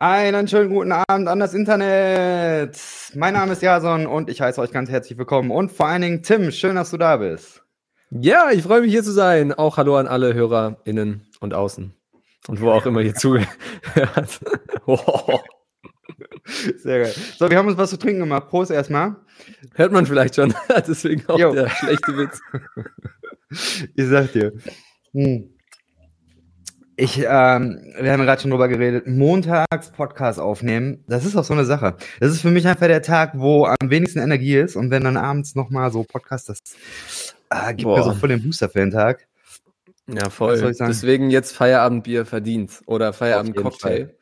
Einen 0.00 0.46
schönen 0.46 0.70
guten 0.70 0.92
Abend 0.92 1.26
an 1.26 1.40
das 1.40 1.54
Internet. 1.54 2.78
Mein 3.16 3.34
Name 3.34 3.54
ist 3.54 3.62
Jason 3.62 4.06
und 4.06 4.30
ich 4.30 4.40
heiße 4.40 4.60
euch 4.60 4.70
ganz 4.70 4.88
herzlich 4.90 5.18
willkommen. 5.18 5.50
Und 5.50 5.72
vor 5.72 5.88
allen 5.88 6.02
Dingen 6.02 6.22
Tim, 6.22 6.52
schön, 6.52 6.76
dass 6.76 6.92
du 6.92 6.98
da 6.98 7.16
bist. 7.16 7.64
Ja, 8.10 8.52
ich 8.52 8.62
freue 8.62 8.82
mich 8.82 8.92
hier 8.92 9.02
zu 9.02 9.10
sein. 9.10 9.52
Auch 9.52 9.76
hallo 9.76 9.96
an 9.96 10.06
alle 10.06 10.34
Hörer 10.34 10.76
innen 10.84 11.26
und 11.40 11.52
außen. 11.52 11.92
Und 12.46 12.60
wo 12.60 12.70
auch 12.70 12.86
immer 12.86 13.00
ihr 13.00 13.16
zugehört. 13.16 14.40
oh. 14.86 15.40
Sehr 16.76 17.00
geil. 17.00 17.14
So, 17.36 17.50
wir 17.50 17.58
haben 17.58 17.66
uns 17.66 17.76
was 17.76 17.90
zu 17.90 17.98
trinken 17.98 18.20
gemacht. 18.20 18.50
Prost 18.50 18.70
erstmal. 18.70 19.16
Hört 19.74 19.90
man 19.90 20.06
vielleicht 20.06 20.36
schon. 20.36 20.54
Deswegen 20.86 21.28
auch 21.28 21.40
jo. 21.40 21.52
der 21.52 21.70
schlechte 21.70 22.16
Witz. 22.16 22.40
ich 23.96 24.06
sag 24.06 24.30
dir. 24.30 24.52
Hm. 25.12 25.57
Ich, 27.00 27.18
ähm, 27.18 27.94
wir 28.00 28.12
haben 28.12 28.24
gerade 28.24 28.42
schon 28.42 28.50
drüber 28.50 28.66
geredet, 28.66 29.06
montags 29.06 29.92
Podcast 29.92 30.40
aufnehmen, 30.40 31.04
das 31.06 31.24
ist 31.24 31.36
auch 31.36 31.44
so 31.44 31.54
eine 31.54 31.64
Sache. 31.64 31.96
Das 32.18 32.32
ist 32.32 32.40
für 32.40 32.50
mich 32.50 32.66
einfach 32.66 32.88
der 32.88 33.02
Tag, 33.02 33.34
wo 33.36 33.66
am 33.66 33.76
wenigsten 33.88 34.18
Energie 34.18 34.56
ist 34.56 34.74
und 34.74 34.90
wenn 34.90 35.04
dann 35.04 35.16
abends 35.16 35.54
nochmal 35.54 35.92
so 35.92 36.02
Podcast, 36.02 36.48
das 36.48 36.58
äh, 37.50 37.68
gibt 37.68 37.84
Boah. 37.84 37.98
mir 37.98 38.02
so 38.02 38.14
voll 38.14 38.30
den 38.30 38.42
Booster 38.42 38.68
für 38.68 38.80
den 38.80 38.90
Tag. 38.90 39.28
Ja, 40.08 40.28
voll. 40.28 40.60
Deswegen 40.60 41.30
jetzt 41.30 41.52
Feierabendbier 41.52 42.26
verdient 42.26 42.80
oder 42.86 43.12
Feierabendcocktail. 43.12 44.16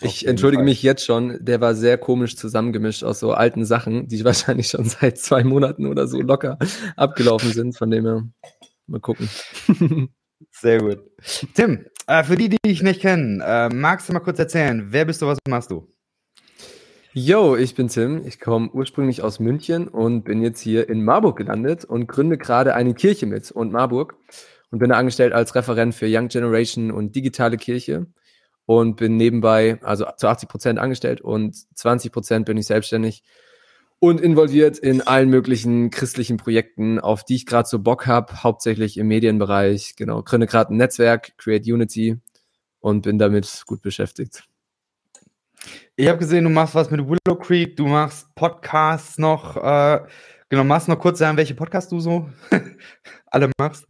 Ich 0.00 0.24
entschuldige 0.24 0.60
Fall. 0.60 0.66
mich 0.66 0.84
jetzt 0.84 1.04
schon, 1.04 1.44
der 1.44 1.60
war 1.60 1.74
sehr 1.74 1.98
komisch 1.98 2.36
zusammengemischt 2.36 3.02
aus 3.02 3.18
so 3.18 3.32
alten 3.32 3.64
Sachen, 3.64 4.06
die 4.06 4.24
wahrscheinlich 4.24 4.68
schon 4.68 4.84
seit 4.84 5.18
zwei 5.18 5.42
Monaten 5.42 5.84
oder 5.84 6.06
so 6.06 6.20
locker 6.20 6.58
abgelaufen 6.94 7.52
sind, 7.52 7.76
von 7.76 7.90
dem 7.90 8.06
her 8.06 8.22
mal 8.86 9.00
gucken. 9.00 9.28
Sehr 10.52 10.80
gut. 10.80 11.00
Tim, 11.54 11.84
äh, 12.10 12.24
für 12.24 12.36
die, 12.36 12.48
die 12.48 12.58
dich 12.64 12.82
nicht 12.82 13.00
kennen, 13.00 13.40
äh, 13.40 13.68
magst 13.68 14.08
du 14.08 14.12
mal 14.12 14.20
kurz 14.20 14.38
erzählen, 14.38 14.88
wer 14.90 15.04
bist 15.04 15.22
du, 15.22 15.26
was 15.26 15.38
machst 15.48 15.70
du? 15.70 15.86
Yo, 17.12 17.56
ich 17.56 17.74
bin 17.74 17.88
Tim. 17.88 18.24
Ich 18.26 18.38
komme 18.38 18.70
ursprünglich 18.72 19.22
aus 19.22 19.40
München 19.40 19.88
und 19.88 20.24
bin 20.24 20.42
jetzt 20.42 20.60
hier 20.60 20.88
in 20.88 21.04
Marburg 21.04 21.38
gelandet 21.38 21.84
und 21.84 22.06
gründe 22.06 22.38
gerade 22.38 22.74
eine 22.74 22.94
Kirche 22.94 23.26
mit 23.26 23.50
und 23.50 23.72
Marburg 23.72 24.16
und 24.70 24.78
bin 24.78 24.90
da 24.90 24.96
angestellt 24.96 25.32
als 25.32 25.54
Referent 25.54 25.94
für 25.94 26.06
Young 26.08 26.28
Generation 26.28 26.90
und 26.92 27.16
digitale 27.16 27.56
Kirche 27.56 28.06
und 28.66 28.96
bin 28.96 29.16
nebenbei, 29.16 29.78
also 29.82 30.06
zu 30.16 30.28
80 30.28 30.48
Prozent 30.48 30.78
angestellt 30.78 31.20
und 31.20 31.56
20 31.76 32.12
Prozent 32.12 32.46
bin 32.46 32.56
ich 32.56 32.66
selbstständig 32.66 33.24
und 34.00 34.20
involviert 34.20 34.78
in 34.78 35.02
allen 35.02 35.28
möglichen 35.28 35.90
christlichen 35.90 36.38
Projekten, 36.38 36.98
auf 36.98 37.22
die 37.22 37.36
ich 37.36 37.46
gerade 37.46 37.68
so 37.68 37.78
Bock 37.78 38.06
habe, 38.06 38.42
hauptsächlich 38.42 38.96
im 38.96 39.06
Medienbereich. 39.08 39.94
Genau, 39.94 40.22
gründe 40.22 40.46
gerade 40.46 40.74
ein 40.74 40.78
Netzwerk, 40.78 41.36
Create 41.36 41.66
Unity 41.66 42.16
und 42.80 43.02
bin 43.02 43.18
damit 43.18 43.62
gut 43.66 43.82
beschäftigt. 43.82 44.44
Ich 45.96 46.08
habe 46.08 46.18
gesehen, 46.18 46.44
du 46.44 46.50
machst 46.50 46.74
was 46.74 46.90
mit 46.90 47.06
Willow 47.06 47.38
Creek, 47.38 47.76
du 47.76 47.86
machst 47.86 48.34
Podcasts 48.34 49.18
noch. 49.18 49.58
Äh, 49.58 50.00
genau, 50.48 50.64
machst 50.64 50.88
noch 50.88 50.98
kurz 50.98 51.18
sagen, 51.18 51.36
welche 51.36 51.54
Podcasts 51.54 51.90
du 51.90 52.00
so 52.00 52.30
alle 53.26 53.50
machst. 53.58 53.86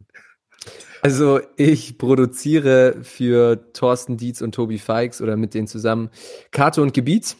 Also 1.01 1.39
ich 1.55 1.97
produziere 1.97 2.97
für 3.01 3.71
Thorsten 3.71 4.17
Dietz 4.17 4.41
und 4.41 4.53
Tobi 4.53 4.77
Feix 4.77 5.21
oder 5.21 5.37
mit 5.37 5.53
denen 5.53 5.67
zusammen 5.67 6.09
Karte 6.51 6.81
und 6.81 6.93
Gebiet 6.93 7.37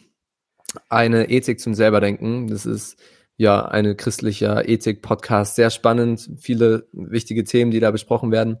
eine 0.88 1.30
Ethik 1.30 1.60
zum 1.60 1.74
Selberdenken. 1.74 2.48
Das 2.48 2.66
ist 2.66 2.96
ja 3.36 3.64
eine 3.64 3.96
christlicher 3.96 4.68
Ethik-Podcast, 4.68 5.56
sehr 5.56 5.70
spannend, 5.70 6.30
viele 6.38 6.86
wichtige 6.92 7.44
Themen, 7.44 7.70
die 7.70 7.80
da 7.80 7.90
besprochen 7.90 8.30
werden. 8.30 8.58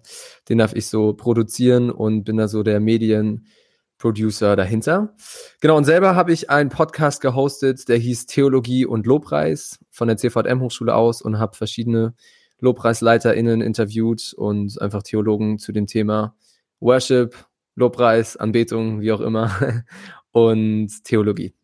Den 0.48 0.58
darf 0.58 0.74
ich 0.74 0.86
so 0.86 1.12
produzieren 1.14 1.90
und 1.90 2.24
bin 2.24 2.36
da 2.36 2.48
so 2.48 2.62
der 2.62 2.80
Medienproducer 2.80 4.56
dahinter. 4.56 5.14
Genau, 5.60 5.76
und 5.76 5.84
selber 5.84 6.16
habe 6.16 6.32
ich 6.32 6.50
einen 6.50 6.70
Podcast 6.70 7.20
gehostet, 7.20 7.88
der 7.88 7.98
hieß 7.98 8.26
Theologie 8.26 8.86
und 8.86 9.06
Lobpreis 9.06 9.78
von 9.90 10.08
der 10.08 10.16
CVM-Hochschule 10.16 10.94
aus 10.94 11.22
und 11.22 11.38
habe 11.38 11.56
verschiedene 11.56 12.14
LobpreisleiterInnen 12.58 13.60
interviewt 13.60 14.34
und 14.34 14.80
einfach 14.80 15.02
Theologen 15.02 15.58
zu 15.58 15.72
dem 15.72 15.86
Thema 15.86 16.34
Worship, 16.80 17.36
Lobpreis, 17.74 18.36
Anbetung, 18.36 19.00
wie 19.00 19.12
auch 19.12 19.20
immer 19.20 19.84
und 20.32 21.04
Theologie. 21.04 21.54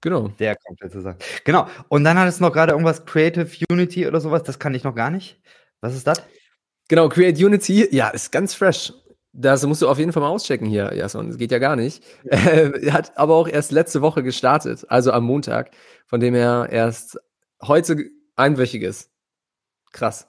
Genau. 0.00 0.28
Der 0.38 0.56
komplette 0.56 1.00
Sache. 1.00 1.18
Genau. 1.44 1.66
Und 1.88 2.04
dann 2.04 2.18
hat 2.18 2.28
es 2.28 2.40
noch 2.40 2.52
gerade 2.52 2.72
irgendwas 2.72 3.04
Creative 3.04 3.48
Unity 3.70 4.06
oder 4.06 4.20
sowas. 4.20 4.42
Das 4.42 4.58
kann 4.58 4.74
ich 4.74 4.84
noch 4.84 4.94
gar 4.94 5.10
nicht. 5.10 5.40
Was 5.80 5.94
ist 5.94 6.06
das? 6.06 6.22
Genau, 6.88 7.08
Create 7.08 7.38
Unity, 7.38 7.88
ja, 7.94 8.08
ist 8.08 8.32
ganz 8.32 8.52
fresh. 8.52 8.92
Das 9.32 9.64
musst 9.64 9.80
du 9.80 9.88
auf 9.88 9.98
jeden 9.98 10.12
Fall 10.12 10.22
mal 10.22 10.28
auschecken 10.28 10.66
hier, 10.66 10.92
Jason. 10.92 11.28
Das 11.28 11.38
geht 11.38 11.52
ja 11.52 11.58
gar 11.58 11.76
nicht. 11.76 12.02
Äh, 12.24 12.70
hat 12.90 13.16
aber 13.16 13.36
auch 13.36 13.46
erst 13.46 13.70
letzte 13.70 14.02
Woche 14.02 14.24
gestartet, 14.24 14.84
also 14.88 15.12
am 15.12 15.24
Montag. 15.24 15.70
Von 16.06 16.18
dem 16.18 16.34
her 16.34 16.68
erst 16.70 17.18
heute 17.62 18.10
einwöchiges. 18.34 19.10
Krass. 19.92 20.26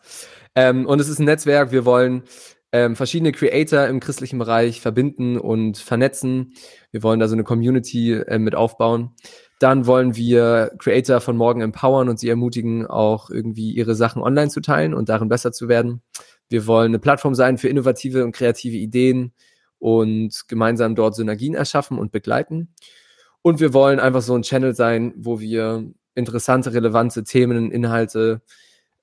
Ähm, 0.53 0.85
und 0.85 1.01
es 1.01 1.09
ist 1.09 1.17
ein 1.17 1.25
Netzwerk. 1.25 1.71
Wir 1.71 1.85
wollen 1.85 2.23
ähm, 2.71 2.95
verschiedene 2.95 3.31
Creator 3.31 3.87
im 3.87 3.99
christlichen 3.99 4.37
Bereich 4.37 4.81
verbinden 4.81 5.37
und 5.37 5.79
vernetzen. 5.79 6.53
Wir 6.91 7.01
wollen 7.01 7.19
da 7.19 7.27
so 7.27 7.33
eine 7.33 7.43
Community 7.43 8.13
äh, 8.13 8.37
mit 8.37 8.53
aufbauen. 8.53 9.15
Dann 9.61 9.85
wollen 9.85 10.15
wir 10.15 10.71
Creator 10.79 11.21
von 11.21 11.37
morgen 11.37 11.61
empowern 11.61 12.09
und 12.09 12.19
sie 12.19 12.29
ermutigen, 12.29 12.87
auch 12.87 13.29
irgendwie 13.29 13.71
ihre 13.73 13.93
Sachen 13.93 14.23
online 14.23 14.49
zu 14.49 14.59
teilen 14.59 14.95
und 14.95 15.07
darin 15.07 15.29
besser 15.29 15.51
zu 15.51 15.67
werden. 15.67 16.01
Wir 16.49 16.65
wollen 16.65 16.87
eine 16.87 16.97
Plattform 16.97 17.35
sein 17.35 17.59
für 17.59 17.67
innovative 17.67 18.23
und 18.25 18.31
kreative 18.31 18.77
Ideen 18.77 19.33
und 19.77 20.47
gemeinsam 20.47 20.95
dort 20.95 21.13
Synergien 21.13 21.53
erschaffen 21.53 21.99
und 21.99 22.11
begleiten. 22.11 22.73
Und 23.43 23.59
wir 23.59 23.71
wollen 23.71 23.99
einfach 23.99 24.23
so 24.23 24.33
ein 24.33 24.41
Channel 24.41 24.73
sein, 24.73 25.13
wo 25.15 25.39
wir 25.39 25.85
interessante, 26.15 26.73
relevante 26.73 27.23
Themen, 27.23 27.69
Inhalte 27.71 28.41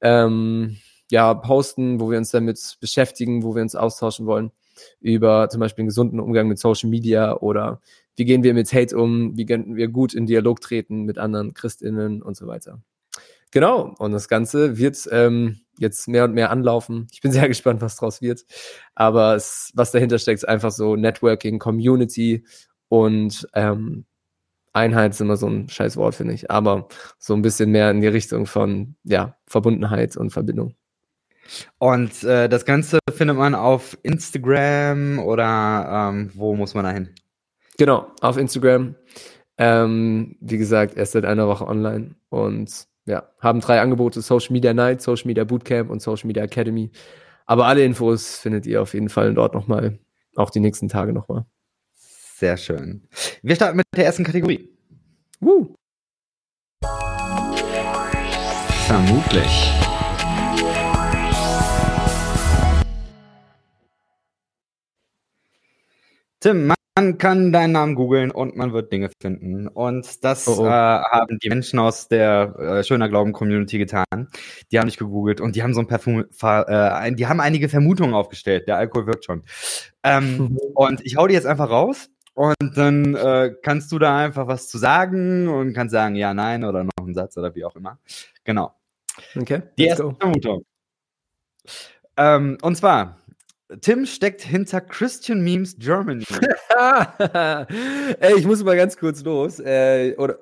ähm, 0.01 0.79
ja, 1.09 1.35
posten, 1.35 2.01
wo 2.01 2.11
wir 2.11 2.19
uns 2.19 2.33
damit 2.33 2.79
beschäftigen, 2.81 3.45
wo 3.45 3.55
wir 3.55 3.63
uns 3.63 3.77
austauschen 3.77 4.27
wollen 4.27 4.51
über 5.01 5.49
zum 5.49 5.61
Beispiel 5.61 5.83
einen 5.83 5.89
gesunden 5.89 6.21
Umgang 6.21 6.49
mit 6.49 6.59
Social 6.59 6.91
Media 6.91 7.37
oder 7.37 7.81
wie 8.17 8.25
gehen 8.25 8.43
wir 8.43 8.55
mit 8.55 8.73
Hate 8.73 8.97
um, 8.97 9.37
wie 9.37 9.47
können 9.47 9.77
wir 9.77 9.89
gut 9.89 10.15
in 10.15 10.27
Dialog 10.27 10.61
treten 10.61 11.05
mit 11.05 11.19
anderen 11.19 11.55
Christinnen 11.55 12.23
und 12.23 12.37
so 12.37 12.47
weiter. 12.47 12.83
Genau, 13.51 13.95
und 13.99 14.13
das 14.13 14.29
Ganze 14.29 14.77
wird 14.77 15.09
ähm, 15.11 15.61
jetzt 15.79 16.07
mehr 16.09 16.25
und 16.25 16.35
mehr 16.35 16.51
anlaufen. 16.51 17.07
Ich 17.13 17.21
bin 17.21 17.33
sehr 17.33 17.49
gespannt, 17.49 17.81
was 17.81 17.97
draus 17.97 18.21
wird. 18.21 18.45
Aber 18.95 19.35
es, 19.35 19.71
was 19.75 19.93
dahinter 19.93 20.19
steckt, 20.19 20.39
ist 20.39 20.49
einfach 20.49 20.73
so 20.73 20.97
Networking, 20.97 21.59
Community 21.59 22.45
und 22.89 23.49
ähm, 23.55 24.05
Einheit 24.73 25.13
ist 25.13 25.21
immer 25.21 25.37
so 25.37 25.49
ein 25.49 25.69
scheiß 25.69 25.97
Wort, 25.97 26.15
finde 26.15 26.35
ich. 26.35 26.51
Aber 26.51 26.89
so 27.19 27.35
ein 27.35 27.43
bisschen 27.43 27.71
mehr 27.71 27.91
in 27.91 28.01
die 28.01 28.07
Richtung 28.09 28.47
von 28.47 28.97
ja, 29.05 29.37
Verbundenheit 29.47 30.17
und 30.17 30.31
Verbindung. 30.31 30.75
Und 31.79 32.23
äh, 32.25 32.49
das 32.49 32.65
Ganze 32.65 32.99
findet 33.13 33.37
man 33.37 33.55
auf 33.55 33.97
Instagram 34.03 35.19
oder 35.19 36.11
ähm, 36.11 36.31
wo 36.35 36.55
muss 36.55 36.75
man 36.75 36.85
da 36.85 36.91
hin? 36.91 37.11
Genau, 37.79 38.09
auf 38.21 38.37
Instagram. 38.37 38.95
Ähm, 39.57 40.37
wie 40.41 40.59
gesagt, 40.59 40.97
erst 40.97 41.13
seit 41.13 41.25
einer 41.25 41.49
Woche 41.49 41.67
online 41.67 42.15
und 42.29 42.87
ja, 43.07 43.29
haben 43.41 43.61
drei 43.61 43.81
Angebote: 43.81 44.21
Social 44.21 44.53
Media 44.53 44.73
Night, 44.75 45.03
Social 45.03 45.27
Media 45.27 45.45
Bootcamp 45.45 45.91
und 45.91 46.01
Social 46.01 46.27
Media 46.27 46.45
Academy. 46.45 46.91
Aber 47.47 47.67
alle 47.67 47.83
Infos 47.85 48.39
findet 48.39 48.67
ihr 48.67 48.83
auf 48.83 48.95
jeden 48.95 49.09
Fall 49.09 49.33
dort 49.35 49.55
nochmal, 49.55 49.99
auch 50.37 50.51
die 50.51 50.61
nächsten 50.61 50.89
Tage 50.89 51.13
nochmal. 51.13 51.47
Sehr 51.95 52.57
schön. 52.57 53.09
Wir 53.43 53.57
starten 53.57 53.79
mit 53.79 53.87
der 53.97 54.05
ersten 54.05 54.23
Kategorie. 54.23 54.69
Woo. 55.41 55.75
Vermutlich. 58.87 59.88
Tim, 66.41 66.73
man 66.99 67.19
kann 67.19 67.53
deinen 67.53 67.73
Namen 67.73 67.95
googeln 67.95 68.31
und 68.31 68.57
man 68.57 68.73
wird 68.73 68.93
Dinge 68.93 69.11
finden. 69.21 69.69
Und 69.69 70.25
das 70.25 70.47
oh, 70.47 70.63
oh. 70.63 70.67
Äh, 70.67 70.71
haben 70.71 71.39
die 71.43 71.49
Menschen 71.49 71.79
aus 71.79 72.09
der 72.09 72.55
äh, 72.59 72.85
Schöner 72.85 73.09
Glauben 73.09 73.33
Community 73.33 73.79
getan. 73.79 74.05
Die 74.71 74.79
haben 74.79 74.87
nicht 74.87 74.99
gegoogelt 74.99 75.41
und 75.41 75.57
die 75.57 75.63
haben 75.63 75.75
so 75.75 75.81
ein 75.81 75.87
Parfum, 75.87 76.25
äh, 76.43 77.13
die 77.13 77.27
haben 77.27 77.41
einige 77.41 77.69
Vermutungen 77.69 78.15
aufgestellt. 78.15 78.69
Der 78.69 78.77
Alkohol 78.77 79.07
wirkt 79.07 79.25
schon. 79.25 79.43
Ähm, 80.03 80.59
und 80.75 81.05
ich 81.05 81.17
hau 81.17 81.27
die 81.27 81.35
jetzt 81.35 81.47
einfach 81.47 81.71
raus 81.71 82.09
und 82.35 82.77
dann 82.77 83.17
äh, 83.17 83.53
kannst 83.63 83.91
du 83.91 83.99
da 83.99 84.19
einfach 84.19 84.47
was 84.47 84.69
zu 84.69 84.79
sagen 84.79 85.49
und 85.49 85.73
kannst 85.75 85.93
sagen 85.93 86.15
ja, 86.15 86.35
nein 86.35 86.63
oder 86.63 86.85
noch 86.85 87.05
einen 87.05 87.15
Satz 87.15 87.37
oder 87.37 87.55
wie 87.57 87.65
auch 87.65 87.75
immer. 87.75 87.99
Genau. 88.45 88.75
Okay. 89.37 89.63
Die 89.77 89.87
erste 89.87 90.05
go. 90.05 90.17
Vermutung. 90.21 90.65
Ähm, 92.17 92.59
und 92.63 92.77
zwar, 92.77 93.19
Tim 93.81 94.07
steckt 94.07 94.41
hinter 94.43 94.81
Christian 94.81 95.43
Memes 95.43 95.77
Germany. 95.79 96.25
Ey, 98.21 98.39
ich 98.39 98.47
muss 98.47 98.65
mal 98.65 98.77
ganz 98.77 98.97
kurz 98.97 99.23
los. 99.23 99.61
Äh, 99.61 100.15
oder 100.17 100.39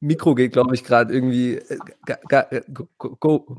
Mikro 0.00 0.34
geht, 0.34 0.52
glaube 0.52 0.74
ich, 0.74 0.84
gerade 0.84 1.12
irgendwie. 1.12 1.56
Äh, 1.56 1.78
äh, 2.06 2.62
go, 2.72 2.88
go, 2.98 3.16
go. 3.16 3.56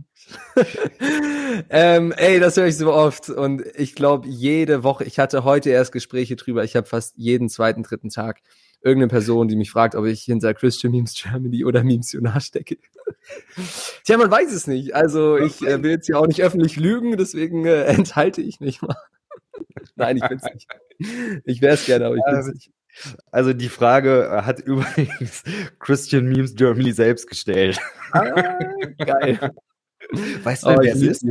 ähm, 1.69 2.13
ey, 2.15 2.39
das 2.39 2.57
höre 2.57 2.67
ich 2.67 2.77
so 2.77 2.93
oft. 2.93 3.29
Und 3.29 3.63
ich 3.75 3.95
glaube, 3.95 4.27
jede 4.27 4.83
Woche, 4.83 5.03
ich 5.03 5.19
hatte 5.19 5.43
heute 5.43 5.69
erst 5.69 5.91
Gespräche 5.91 6.35
drüber, 6.35 6.63
ich 6.63 6.75
habe 6.75 6.87
fast 6.87 7.17
jeden 7.17 7.49
zweiten, 7.49 7.83
dritten 7.83 8.09
Tag 8.09 8.41
irgendeine 8.81 9.09
Person, 9.09 9.47
die 9.47 9.55
mich 9.55 9.71
fragt, 9.71 9.95
ob 9.95 10.05
ich 10.05 10.21
hinter 10.21 10.53
Christian 10.53 10.91
Memes 10.91 11.13
Germany 11.13 11.65
oder 11.65 11.83
Memes 11.83 12.11
Jonar 12.11 12.39
stecke. 12.39 12.77
Tja, 14.05 14.17
man 14.17 14.31
weiß 14.31 14.51
es 14.53 14.67
nicht. 14.67 14.95
Also 14.95 15.37
ich 15.37 15.61
äh, 15.61 15.81
will 15.83 15.91
jetzt 15.91 16.05
hier 16.05 16.19
auch 16.19 16.27
nicht 16.27 16.41
öffentlich 16.41 16.77
lügen, 16.77 17.17
deswegen 17.17 17.65
äh, 17.65 17.83
enthalte 17.85 18.41
ich 18.41 18.59
mich 18.59 18.81
mal. 18.81 18.95
Nein, 19.95 20.17
ich 20.17 20.27
bin's 20.27 20.43
nicht. 20.53 20.67
Ich 21.45 21.61
wäre 21.61 21.73
es 21.73 21.85
gerne, 21.85 22.05
aber 22.05 22.15
ich 22.15 22.23
bin's 22.25 22.47
nicht. 22.47 22.71
Also 23.31 23.53
die 23.53 23.69
Frage 23.69 24.25
äh, 24.25 24.41
hat 24.43 24.59
übrigens 24.59 25.43
Christian 25.79 26.25
Memes 26.25 26.55
Germany 26.55 26.91
selbst 26.91 27.27
gestellt. 27.27 27.79
Ah, 28.11 28.23
geil. 28.97 29.51
Weißt 30.43 30.63
du, 30.63 30.69
wer 30.69 30.93
es 30.93 31.01
ist? 31.01 31.25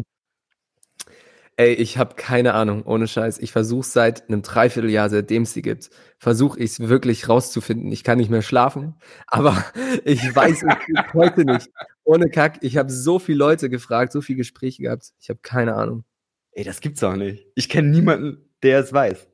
Ey, 1.61 1.73
ich 1.73 1.99
habe 1.99 2.15
keine 2.15 2.55
Ahnung, 2.55 2.85
ohne 2.85 3.09
Scheiß. 3.09 3.41
Ich 3.41 3.51
versuche 3.51 3.85
seit 3.85 4.29
einem 4.29 4.43
Dreivierteljahr, 4.43 5.11
seitdem 5.11 5.43
es 5.43 5.55
sie 5.55 5.63
gibt, 5.63 5.91
versuche 6.21 6.61
ich 6.61 6.71
es 6.71 6.89
wirklich 6.89 7.29
rauszufinden. 7.29 7.91
Ich 7.91 8.05
kann 8.05 8.19
nicht 8.19 8.31
mehr 8.31 8.43
schlafen, 8.43 8.95
aber 9.27 9.65
ich 10.05 10.23
weiß 10.37 10.63
es 10.63 11.15
heute 11.15 11.45
nicht. 11.45 11.69
Ohne 12.05 12.31
Kack, 12.31 12.59
ich 12.61 12.77
habe 12.77 12.93
so 12.93 13.19
viele 13.19 13.39
Leute 13.39 13.69
gefragt, 13.71 14.13
so 14.13 14.21
viele 14.21 14.37
Gespräche 14.37 14.85
gehabt. 14.85 15.11
Ich 15.19 15.31
habe 15.31 15.41
keine 15.43 15.75
Ahnung. 15.75 16.05
Ey, 16.53 16.63
das 16.63 16.81
gibt's 16.81 17.03
auch 17.03 17.17
nicht. 17.17 17.45
Ich 17.57 17.69
kenne 17.69 17.89
niemanden, 17.89 18.49
der 18.63 18.79
es 18.79 18.93
weiß. 18.93 19.29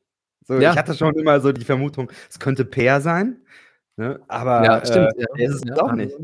So, 0.47 0.59
ja. 0.59 0.73
Ich 0.73 0.79
hatte 0.79 0.95
schon 0.95 1.15
immer 1.19 1.41
so 1.41 1.53
die 1.53 1.67
Vermutung, 1.67 2.11
es 2.31 2.39
könnte 2.39 2.65
Peer 2.65 3.03
sein, 3.03 3.43
ne? 3.97 4.19
aber 4.29 4.65
ja, 4.65 4.87
stimmt, 4.87 5.13
äh, 5.19 5.27
ja. 5.37 5.51
ist 5.51 5.57
es 5.57 5.63
ja. 5.67 5.75
doch 5.75 5.93
nicht. 5.93 6.17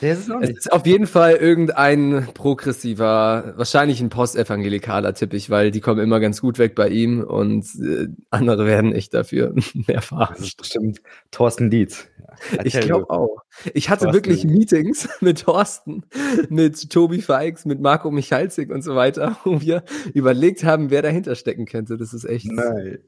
Der 0.00 0.12
ist 0.12 0.28
es, 0.28 0.34
es 0.40 0.50
ist 0.50 0.72
auf 0.72 0.86
jeden 0.86 1.06
Fall 1.08 1.34
irgendein 1.34 2.28
progressiver, 2.32 3.54
wahrscheinlich 3.56 4.00
ein 4.00 4.10
postevangelikaler 4.10 5.12
tippe 5.14 5.36
ich, 5.36 5.50
weil 5.50 5.72
die 5.72 5.80
kommen 5.80 6.00
immer 6.00 6.20
ganz 6.20 6.40
gut 6.40 6.58
weg 6.58 6.76
bei 6.76 6.88
ihm 6.88 7.20
und 7.20 7.66
äh, 7.80 8.08
andere 8.30 8.64
werden 8.64 8.92
echt 8.92 9.12
dafür 9.12 9.54
mehr 9.86 10.02
fahren. 10.02 10.36
Das 10.38 10.46
ist 10.48 10.56
bestimmt 10.56 11.02
Thorsten 11.32 11.70
Dietz. 11.70 12.06
Ja, 12.52 12.64
ich 12.64 12.80
glaube 12.80 13.10
auch. 13.10 13.42
Ich 13.74 13.90
hatte 13.90 14.04
Thorsten. 14.04 14.14
wirklich 14.14 14.44
Meetings 14.44 15.08
mit 15.20 15.40
Thorsten, 15.40 16.04
mit 16.48 16.90
Tobi 16.90 17.20
Feix, 17.20 17.64
mit 17.64 17.80
Marco 17.80 18.10
Michalzig 18.12 18.70
und 18.70 18.82
so 18.82 18.94
weiter, 18.94 19.38
wo 19.44 19.60
wir 19.60 19.82
überlegt 20.14 20.62
haben, 20.62 20.90
wer 20.90 21.02
dahinter 21.02 21.34
stecken 21.34 21.66
könnte. 21.66 21.96
Das 21.96 22.14
ist 22.14 22.24
echt. 22.24 22.46
Nein. 22.46 22.98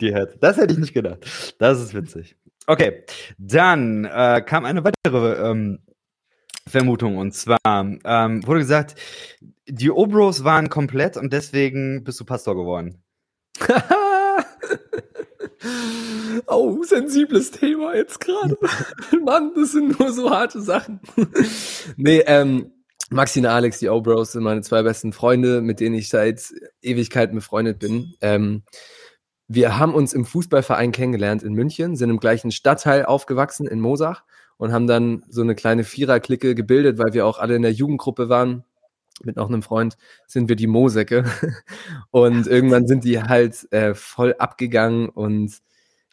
Die 0.00 0.14
hat, 0.14 0.36
das 0.40 0.58
hätte 0.58 0.74
ich 0.74 0.78
nicht 0.78 0.92
gedacht. 0.92 1.54
Das 1.58 1.80
ist 1.80 1.94
witzig. 1.94 2.36
Okay, 2.66 3.04
dann 3.38 4.04
äh, 4.04 4.42
kam 4.44 4.64
eine 4.64 4.82
weitere 4.82 5.50
ähm, 5.50 5.78
Vermutung 6.68 7.16
und 7.16 7.32
zwar 7.32 7.58
ähm, 7.64 8.46
wurde 8.46 8.60
gesagt, 8.60 8.96
die 9.68 9.90
Obros 9.90 10.42
waren 10.42 10.68
komplett 10.68 11.16
und 11.16 11.32
deswegen 11.32 12.02
bist 12.02 12.18
du 12.18 12.24
Pastor 12.24 12.56
geworden. 12.56 13.04
oh, 16.46 16.82
sensibles 16.82 17.52
Thema 17.52 17.94
jetzt 17.94 18.20
gerade. 18.20 18.58
Mann, 19.24 19.52
das 19.54 19.72
sind 19.72 19.98
nur 19.98 20.12
so 20.12 20.30
harte 20.30 20.60
Sachen. 20.60 21.00
nee, 21.96 22.22
ähm, 22.26 22.72
Maxi 23.10 23.38
und 23.38 23.46
Alex, 23.46 23.78
die 23.78 23.88
O-Bros, 23.88 24.32
sind 24.32 24.42
meine 24.42 24.62
zwei 24.62 24.82
besten 24.82 25.12
Freunde, 25.12 25.62
mit 25.62 25.78
denen 25.78 25.94
ich 25.94 26.08
seit 26.08 26.52
Ewigkeiten 26.82 27.36
befreundet 27.36 27.78
bin. 27.78 28.14
Ähm, 28.20 28.64
wir 29.48 29.78
haben 29.78 29.94
uns 29.94 30.12
im 30.12 30.24
Fußballverein 30.24 30.92
kennengelernt 30.92 31.42
in 31.42 31.54
München, 31.54 31.96
sind 31.96 32.10
im 32.10 32.18
gleichen 32.18 32.50
Stadtteil 32.50 33.04
aufgewachsen 33.04 33.66
in 33.66 33.80
Mosach 33.80 34.22
und 34.56 34.72
haben 34.72 34.86
dann 34.86 35.22
so 35.28 35.42
eine 35.42 35.54
kleine 35.54 35.84
Viererklicke 35.84 36.54
gebildet, 36.54 36.98
weil 36.98 37.12
wir 37.12 37.26
auch 37.26 37.38
alle 37.38 37.54
in 37.54 37.62
der 37.62 37.72
Jugendgruppe 37.72 38.28
waren. 38.28 38.64
Mit 39.22 39.36
noch 39.36 39.48
einem 39.48 39.62
Freund 39.62 39.96
sind 40.26 40.48
wir 40.48 40.56
die 40.56 40.66
Mosäcke. 40.66 41.24
Und 42.10 42.46
irgendwann 42.46 42.86
sind 42.86 43.04
die 43.04 43.22
halt 43.22 43.66
äh, 43.72 43.94
voll 43.94 44.34
abgegangen 44.38 45.08
und 45.08 45.62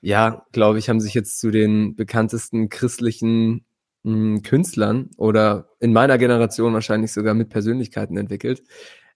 ja, 0.01 0.45
glaube 0.51 0.79
ich, 0.79 0.89
haben 0.89 0.99
sich 0.99 1.13
jetzt 1.13 1.39
zu 1.39 1.49
den 1.49 1.95
bekanntesten 1.95 2.69
christlichen 2.69 3.65
mh, 4.03 4.13
hm, 4.13 4.41
Künstlern 4.43 5.09
oder 5.17 5.69
in 5.79 5.93
meiner 5.93 6.17
Generation 6.17 6.73
wahrscheinlich 6.73 7.13
sogar 7.13 7.33
mit 7.33 7.49
Persönlichkeiten 7.49 8.17
entwickelt. 8.17 8.63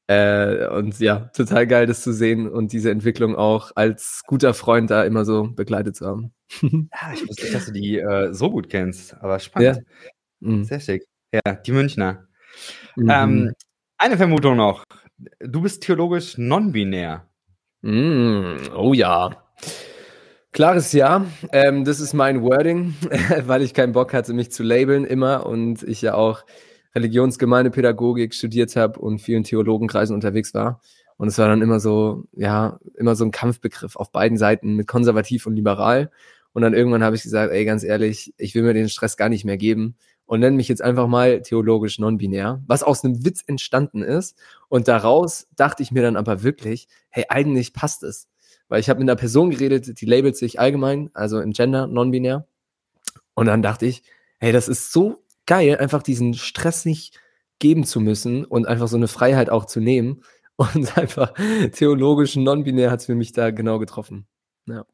Äh, 0.07 0.67
und 0.69 0.99
ja, 0.99 1.29
total 1.35 1.67
geil, 1.67 1.85
das 1.85 2.01
zu 2.01 2.13
sehen 2.13 2.47
und 2.49 2.71
diese 2.71 2.91
Entwicklung 2.91 3.35
auch 3.35 3.71
als 3.75 4.21
guter 4.25 4.53
Freund 4.53 4.89
da 4.89 5.03
immer 5.03 5.25
so 5.25 5.49
begleitet 5.51 5.97
zu 5.97 6.05
haben. 6.05 6.33
ja, 6.61 6.69
ich 7.13 7.27
wusste 7.27 7.43
nicht, 7.43 7.55
dass 7.55 7.65
du 7.65 7.71
die 7.73 7.99
äh, 7.99 8.33
so 8.33 8.49
gut 8.49 8.69
kennst, 8.69 9.15
aber 9.21 9.39
spannend. 9.39 9.77
Ja. 9.77 9.83
Mhm. 10.39 10.63
Sehr 10.63 10.79
schick. 10.79 11.03
Ja, 11.33 11.55
die 11.55 11.71
Münchner. 11.73 12.25
Mhm. 12.95 13.09
Ähm, 13.09 13.53
eine 13.97 14.17
Vermutung 14.17 14.55
noch. 14.55 14.85
Du 15.39 15.61
bist 15.61 15.83
theologisch 15.83 16.37
non-binär. 16.37 17.27
Mhm. 17.81 18.57
Oh 18.75 18.93
ja. 18.93 19.43
Klares 20.53 20.93
Ja. 20.93 21.25
Ähm, 21.51 21.83
das 21.83 21.99
ist 21.99 22.13
mein 22.13 22.41
Wording, 22.43 22.95
weil 23.45 23.61
ich 23.61 23.73
keinen 23.73 23.91
Bock 23.93 24.13
hatte, 24.13 24.33
mich 24.33 24.51
zu 24.51 24.63
labeln 24.63 25.03
immer 25.03 25.45
und 25.45 25.83
ich 25.83 26.01
ja 26.01 26.13
auch 26.13 26.45
Religionsgemeindepädagogik 26.97 28.33
studiert 28.33 28.75
habe 28.75 28.99
und 28.99 29.19
vielen 29.19 29.43
Theologenkreisen 29.43 30.15
unterwegs 30.15 30.53
war. 30.53 30.81
Und 31.17 31.27
es 31.27 31.37
war 31.37 31.47
dann 31.47 31.61
immer 31.61 31.79
so, 31.79 32.25
ja, 32.33 32.79
immer 32.95 33.15
so 33.15 33.25
ein 33.25 33.31
Kampfbegriff 33.31 33.95
auf 33.95 34.11
beiden 34.11 34.37
Seiten 34.37 34.75
mit 34.75 34.87
konservativ 34.87 35.45
und 35.45 35.55
liberal. 35.55 36.11
Und 36.53 36.61
dann 36.61 36.73
irgendwann 36.73 37.03
habe 37.03 37.15
ich 37.15 37.23
gesagt, 37.23 37.51
ey, 37.51 37.65
ganz 37.65 37.83
ehrlich, 37.83 38.33
ich 38.37 38.55
will 38.55 38.63
mir 38.63 38.73
den 38.73 38.89
Stress 38.89 39.17
gar 39.17 39.29
nicht 39.29 39.45
mehr 39.45 39.57
geben 39.57 39.95
und 40.25 40.39
nenne 40.39 40.55
mich 40.55 40.67
jetzt 40.67 40.81
einfach 40.81 41.07
mal 41.07 41.41
theologisch 41.41 41.99
non-binär, 41.99 42.61
was 42.67 42.83
aus 42.83 43.03
einem 43.03 43.25
Witz 43.25 43.43
entstanden 43.45 44.01
ist. 44.01 44.37
Und 44.67 44.87
daraus 44.87 45.47
dachte 45.55 45.83
ich 45.83 45.91
mir 45.91 46.01
dann 46.01 46.17
aber 46.17 46.43
wirklich, 46.43 46.87
hey, 47.09 47.25
eigentlich 47.29 47.73
passt 47.73 48.03
es. 48.03 48.27
Weil 48.69 48.79
ich 48.79 48.89
habe 48.89 48.99
mit 48.99 49.09
einer 49.09 49.15
Person 49.15 49.51
geredet, 49.51 50.01
die 50.01 50.05
labelt 50.05 50.35
sich 50.35 50.59
allgemein, 50.59 51.09
also 51.13 51.39
im 51.39 51.51
Gender 51.51 51.87
non-binär. 51.87 52.47
Und 53.33 53.45
dann 53.45 53.61
dachte 53.61 53.85
ich, 53.85 54.03
hey, 54.39 54.51
das 54.51 54.67
ist 54.67 54.91
so 54.91 55.23
geil, 55.47 55.77
einfach 55.77 56.03
diesen 56.03 56.35
Stress 56.35 56.85
nicht 56.85 57.19
geben 57.59 57.83
zu 57.83 57.99
müssen 57.99 58.45
und 58.45 58.67
einfach 58.67 58.87
so 58.87 58.97
eine 58.97 59.07
Freiheit 59.07 59.49
auch 59.49 59.65
zu 59.65 59.79
nehmen. 59.79 60.21
Und 60.59 60.97
einfach 60.97 61.35
theologisch 61.73 62.35
non-binär 62.35 62.89
hat 62.89 63.01
es 63.01 63.05
für 63.05 63.13
mich 63.13 63.31
da 63.31 63.51
genau 63.51 63.77
getroffen. 63.77 64.25
Ja. 64.65 64.85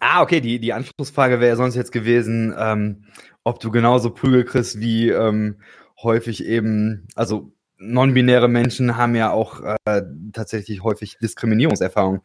Ah, 0.00 0.20
okay, 0.20 0.42
die, 0.42 0.60
die 0.60 0.74
Anschlussfrage 0.74 1.40
wäre 1.40 1.56
sonst 1.56 1.76
jetzt 1.76 1.92
gewesen, 1.92 2.54
ähm, 2.58 3.04
ob 3.42 3.58
du 3.58 3.70
genauso 3.70 4.10
Prügel 4.10 4.44
kriegst 4.44 4.80
wie 4.80 5.08
ähm, 5.08 5.62
häufig 6.02 6.44
eben, 6.44 7.06
also 7.14 7.54
non-binäre 7.78 8.48
Menschen 8.48 8.98
haben 8.98 9.14
ja 9.14 9.30
auch 9.30 9.62
äh, 9.86 10.02
tatsächlich 10.34 10.82
häufig 10.82 11.16
Diskriminierungserfahrungen. 11.22 12.20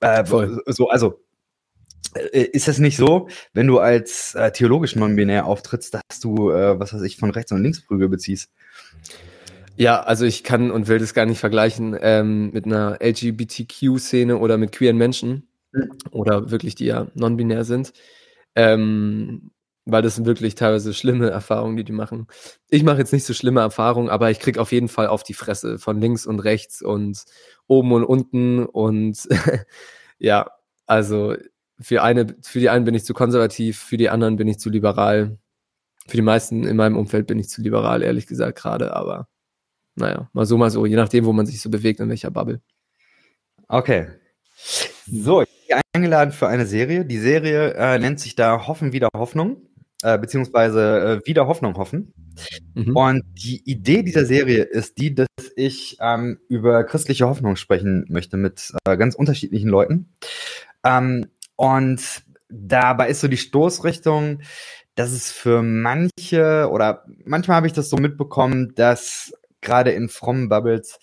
Äh, 0.00 0.26
so, 0.26 0.90
also 0.90 1.24
ist 2.32 2.68
es 2.68 2.78
nicht 2.78 2.96
so, 2.96 3.28
wenn 3.54 3.66
du 3.66 3.78
als 3.78 4.34
äh, 4.34 4.52
theologisch 4.52 4.96
non-binär 4.96 5.46
auftrittst, 5.46 5.94
dass 5.94 6.20
du, 6.20 6.50
äh, 6.50 6.78
was 6.78 6.92
weiß 6.92 7.02
ich, 7.02 7.16
von 7.16 7.30
rechts 7.30 7.52
und 7.52 7.62
links 7.62 7.80
Prügel 7.80 8.08
beziehst? 8.08 8.50
Ja, 9.76 10.02
also 10.02 10.26
ich 10.26 10.44
kann 10.44 10.70
und 10.70 10.88
will 10.88 10.98
das 10.98 11.14
gar 11.14 11.26
nicht 11.26 11.38
vergleichen 11.38 11.96
ähm, 12.00 12.50
mit 12.52 12.66
einer 12.66 12.98
LGBTQ-Szene 13.02 14.36
oder 14.36 14.58
mit 14.58 14.72
queeren 14.72 14.98
Menschen 14.98 15.48
mhm. 15.72 15.90
oder 16.10 16.50
wirklich 16.50 16.74
die 16.74 16.86
ja 16.86 17.06
non-binär 17.14 17.64
sind, 17.64 17.92
ähm, 18.54 19.50
weil 19.86 20.02
das 20.02 20.16
sind 20.16 20.26
wirklich 20.26 20.54
teilweise 20.54 20.92
schlimme 20.92 21.30
Erfahrungen, 21.30 21.76
die 21.76 21.84
die 21.84 21.92
machen. 21.92 22.26
Ich 22.68 22.84
mache 22.84 22.98
jetzt 22.98 23.12
nicht 23.12 23.24
so 23.24 23.32
schlimme 23.32 23.60
Erfahrungen, 23.60 24.10
aber 24.10 24.30
ich 24.30 24.40
krieg 24.40 24.58
auf 24.58 24.72
jeden 24.72 24.88
Fall 24.88 25.06
auf 25.06 25.22
die 25.22 25.34
Fresse 25.34 25.78
von 25.78 26.00
links 26.00 26.26
und 26.26 26.40
rechts 26.40 26.82
und 26.82 27.24
oben 27.66 27.92
und 27.92 28.04
unten 28.04 28.66
und 28.66 29.26
ja, 30.18 30.50
also 30.86 31.34
für 31.80 32.02
eine, 32.02 32.34
für 32.42 32.60
die 32.60 32.70
einen 32.70 32.84
bin 32.84 32.94
ich 32.94 33.04
zu 33.04 33.14
konservativ, 33.14 33.78
für 33.78 33.96
die 33.96 34.10
anderen 34.10 34.36
bin 34.36 34.48
ich 34.48 34.58
zu 34.58 34.70
liberal. 34.70 35.38
Für 36.06 36.16
die 36.16 36.22
meisten 36.22 36.64
in 36.64 36.76
meinem 36.76 36.96
Umfeld 36.96 37.28
bin 37.28 37.38
ich 37.38 37.48
zu 37.48 37.62
liberal, 37.62 38.02
ehrlich 38.02 38.26
gesagt, 38.26 38.58
gerade, 38.58 38.94
aber 38.94 39.28
naja, 39.94 40.28
mal 40.32 40.46
so, 40.46 40.56
mal 40.56 40.70
so, 40.70 40.86
je 40.86 40.96
nachdem, 40.96 41.24
wo 41.24 41.32
man 41.32 41.46
sich 41.46 41.60
so 41.60 41.70
bewegt, 41.70 42.00
in 42.00 42.08
welcher 42.08 42.30
Bubble. 42.30 42.60
Okay. 43.68 44.08
So, 45.06 45.42
ich 45.42 45.48
bin 45.68 45.80
eingeladen 45.94 46.32
für 46.32 46.48
eine 46.48 46.66
Serie. 46.66 47.04
Die 47.04 47.18
Serie 47.18 47.74
äh, 47.74 47.98
nennt 47.98 48.20
sich 48.20 48.34
da 48.34 48.66
Hoffen 48.66 48.92
wieder 48.92 49.08
Hoffnung, 49.14 49.68
äh, 50.02 50.18
beziehungsweise 50.18 51.20
äh, 51.22 51.26
wieder 51.26 51.46
Hoffnung 51.46 51.76
hoffen. 51.76 52.12
Mhm. 52.74 52.96
Und 52.96 53.22
die 53.32 53.62
Idee 53.64 54.02
dieser 54.02 54.24
Serie 54.24 54.62
ist 54.62 54.98
die, 54.98 55.14
dass 55.14 55.28
ich 55.56 55.96
ähm, 56.00 56.38
über 56.48 56.84
christliche 56.84 57.26
Hoffnung 57.26 57.56
sprechen 57.56 58.06
möchte 58.08 58.36
mit 58.36 58.72
äh, 58.86 58.96
ganz 58.96 59.14
unterschiedlichen 59.14 59.68
Leuten. 59.68 60.14
Ähm, 60.84 61.28
und 61.56 62.22
dabei 62.48 63.08
ist 63.08 63.20
so 63.20 63.28
die 63.28 63.36
Stoßrichtung, 63.36 64.40
dass 64.94 65.12
es 65.12 65.32
für 65.32 65.62
manche 65.62 66.68
oder 66.70 67.04
manchmal 67.24 67.56
habe 67.56 67.66
ich 67.66 67.72
das 67.72 67.88
so 67.88 67.96
mitbekommen, 67.96 68.74
dass 68.74 69.32
gerade 69.62 69.92
in 69.92 70.08
frommen 70.08 70.48
Bubbles 70.48 70.98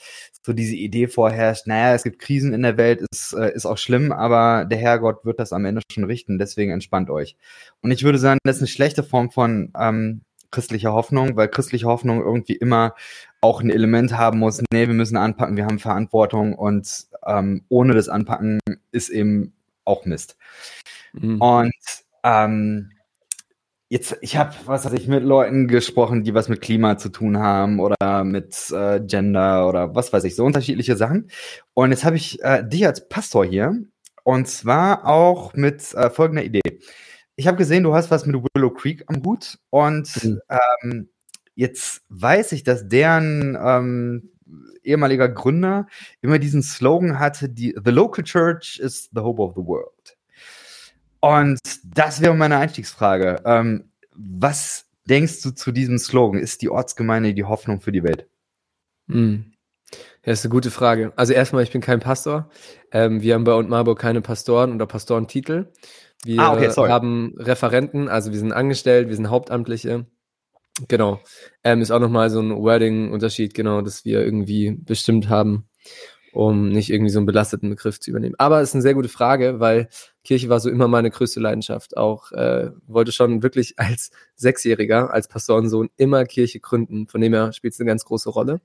so 0.45 0.53
diese 0.53 0.75
Idee 0.75 1.07
vorherrscht, 1.07 1.67
naja, 1.67 1.95
es 1.95 2.03
gibt 2.03 2.19
Krisen 2.19 2.53
in 2.53 2.61
der 2.61 2.77
Welt, 2.77 3.01
ist, 3.11 3.33
äh, 3.33 3.53
ist 3.53 3.65
auch 3.65 3.77
schlimm, 3.77 4.11
aber 4.11 4.65
der 4.65 4.77
Herrgott 4.77 5.25
wird 5.25 5.39
das 5.39 5.53
am 5.53 5.65
Ende 5.65 5.81
schon 5.91 6.03
richten, 6.03 6.37
deswegen 6.37 6.71
entspannt 6.71 7.09
euch. 7.09 7.35
Und 7.81 7.91
ich 7.91 8.03
würde 8.03 8.17
sagen, 8.19 8.39
das 8.43 8.57
ist 8.57 8.61
eine 8.61 8.67
schlechte 8.67 9.03
Form 9.03 9.31
von 9.31 9.71
ähm, 9.77 10.21
christlicher 10.51 10.93
Hoffnung, 10.93 11.35
weil 11.35 11.47
christliche 11.47 11.87
Hoffnung 11.87 12.21
irgendwie 12.21 12.55
immer 12.55 12.95
auch 13.41 13.61
ein 13.61 13.69
Element 13.69 14.17
haben 14.17 14.39
muss, 14.39 14.61
nee, 14.71 14.87
wir 14.87 14.93
müssen 14.93 15.17
anpacken, 15.17 15.57
wir 15.57 15.65
haben 15.65 15.79
Verantwortung 15.79 16.53
und 16.53 17.07
ähm, 17.25 17.63
ohne 17.69 17.93
das 17.93 18.09
Anpacken 18.09 18.59
ist 18.91 19.09
eben 19.09 19.53
auch 19.89 20.05
Mist. 20.05 20.37
Mhm. 21.13 21.41
Und 21.41 21.73
ähm, 22.23 22.91
jetzt, 23.89 24.17
ich 24.21 24.37
habe, 24.37 24.53
was 24.65 24.85
weiß 24.85 24.93
ich, 24.93 25.07
mit 25.07 25.23
Leuten 25.23 25.67
gesprochen, 25.67 26.23
die 26.23 26.33
was 26.33 26.47
mit 26.47 26.61
Klima 26.61 26.97
zu 26.97 27.09
tun 27.09 27.39
haben 27.39 27.79
oder 27.79 28.23
mit 28.23 28.55
äh, 28.71 29.01
Gender 29.01 29.67
oder 29.67 29.95
was 29.95 30.13
weiß 30.13 30.23
ich, 30.23 30.35
so 30.35 30.45
unterschiedliche 30.45 30.95
Sachen. 30.95 31.29
Und 31.73 31.91
jetzt 31.91 32.05
habe 32.05 32.15
ich 32.15 32.41
äh, 32.43 32.63
dich 32.63 32.85
als 32.85 33.09
Pastor 33.09 33.45
hier 33.45 33.75
und 34.23 34.47
zwar 34.47 35.07
auch 35.07 35.53
mit 35.55 35.93
äh, 35.95 36.09
folgender 36.09 36.43
Idee. 36.43 36.61
Ich 37.35 37.47
habe 37.47 37.57
gesehen, 37.57 37.83
du 37.83 37.95
hast 37.95 38.11
was 38.11 38.25
mit 38.25 38.35
Willow 38.53 38.69
Creek 38.71 39.03
am 39.07 39.23
Hut 39.25 39.57
und 39.69 40.23
mhm. 40.23 40.39
ähm, 40.49 41.09
jetzt 41.55 42.03
weiß 42.09 42.51
ich, 42.51 42.63
dass 42.63 42.87
deren 42.87 43.57
ähm, 43.59 44.31
ehemaliger 44.83 45.29
Gründer 45.29 45.87
immer 46.21 46.39
diesen 46.39 46.63
Slogan 46.63 47.19
hatte, 47.19 47.49
die 47.49 47.75
The 47.83 47.91
Local 47.91 48.23
Church 48.23 48.79
is 48.79 49.09
the 49.13 49.21
Hope 49.21 49.41
of 49.41 49.53
the 49.55 49.61
World. 49.61 50.17
Und 51.21 51.59
das 51.83 52.21
wäre 52.21 52.33
meine 52.33 52.57
Einstiegsfrage. 52.57 53.41
Ähm, 53.45 53.91
was 54.15 54.85
denkst 55.07 55.41
du 55.41 55.51
zu 55.51 55.71
diesem 55.71 55.97
Slogan? 55.97 56.39
Ist 56.39 56.61
die 56.61 56.69
Ortsgemeinde 56.69 57.33
die 57.33 57.43
Hoffnung 57.43 57.81
für 57.81 57.91
die 57.91 58.03
Welt? 58.03 58.27
Hm. 59.07 59.53
Ja, 60.25 60.33
ist 60.33 60.45
eine 60.45 60.51
gute 60.51 60.71
Frage. 60.71 61.13
Also 61.15 61.33
erstmal, 61.33 61.63
ich 61.63 61.71
bin 61.71 61.81
kein 61.81 61.99
Pastor. 61.99 62.49
Ähm, 62.91 63.21
wir 63.21 63.33
haben 63.33 63.43
bei 63.43 63.53
und 63.53 63.69
Marburg 63.69 63.99
keine 63.99 64.21
Pastoren 64.21 64.73
oder 64.73 64.85
Pastorentitel. 64.85 65.71
Wir 66.23 66.41
ah, 66.41 66.53
okay, 66.53 66.69
haben 66.69 67.33
Referenten, 67.37 68.09
also 68.09 68.31
wir 68.31 68.39
sind 68.39 68.51
angestellt, 68.51 69.07
wir 69.07 69.15
sind 69.15 69.29
Hauptamtliche. 69.29 70.05
Genau. 70.87 71.19
Ähm, 71.63 71.81
ist 71.81 71.91
auch 71.91 71.99
nochmal 71.99 72.29
so 72.29 72.39
ein 72.39 72.55
Wording-Unterschied, 72.55 73.53
genau, 73.53 73.81
dass 73.81 74.05
wir 74.05 74.23
irgendwie 74.23 74.71
bestimmt 74.71 75.29
haben, 75.29 75.67
um 76.31 76.69
nicht 76.69 76.89
irgendwie 76.89 77.11
so 77.11 77.19
einen 77.19 77.25
belasteten 77.25 77.69
Begriff 77.69 77.99
zu 77.99 78.11
übernehmen. 78.11 78.35
Aber 78.37 78.61
es 78.61 78.69
ist 78.69 78.75
eine 78.75 78.81
sehr 78.81 78.93
gute 78.93 79.09
Frage, 79.09 79.59
weil 79.59 79.89
Kirche 80.23 80.49
war 80.49 80.59
so 80.59 80.69
immer 80.69 80.87
meine 80.87 81.09
größte 81.09 81.39
Leidenschaft. 81.39 81.97
Auch 81.97 82.31
äh, 82.31 82.71
wollte 82.87 83.11
schon 83.11 83.43
wirklich 83.43 83.77
als 83.77 84.11
Sechsjähriger, 84.35 85.13
als 85.13 85.27
Pastorensohn 85.27 85.89
immer 85.97 86.25
Kirche 86.25 86.59
gründen. 86.59 87.07
Von 87.07 87.21
dem 87.21 87.33
her 87.33 87.51
spielt 87.53 87.73
es 87.73 87.79
eine 87.79 87.87
ganz 87.87 88.05
große 88.05 88.29
Rolle. 88.29 88.61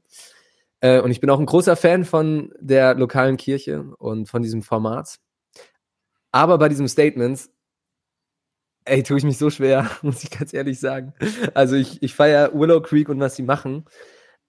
Äh, 0.80 1.00
und 1.00 1.10
ich 1.10 1.20
bin 1.20 1.30
auch 1.30 1.40
ein 1.40 1.46
großer 1.46 1.76
Fan 1.76 2.04
von 2.04 2.52
der 2.60 2.94
lokalen 2.94 3.36
Kirche 3.36 3.84
und 3.98 4.28
von 4.28 4.42
diesem 4.42 4.62
Format. 4.62 5.18
Aber 6.30 6.58
bei 6.58 6.68
diesem 6.68 6.88
Statement, 6.88 7.48
ey, 8.84 9.02
tue 9.02 9.18
ich 9.18 9.24
mich 9.24 9.38
so 9.38 9.50
schwer, 9.50 9.90
muss 10.02 10.22
ich 10.24 10.30
ganz 10.30 10.52
ehrlich 10.52 10.80
sagen. 10.80 11.14
Also 11.54 11.76
ich, 11.76 12.02
ich 12.02 12.14
feiere 12.14 12.52
Willow 12.54 12.80
Creek 12.80 13.08
und 13.08 13.20
was 13.20 13.36
sie 13.36 13.42
machen. 13.42 13.84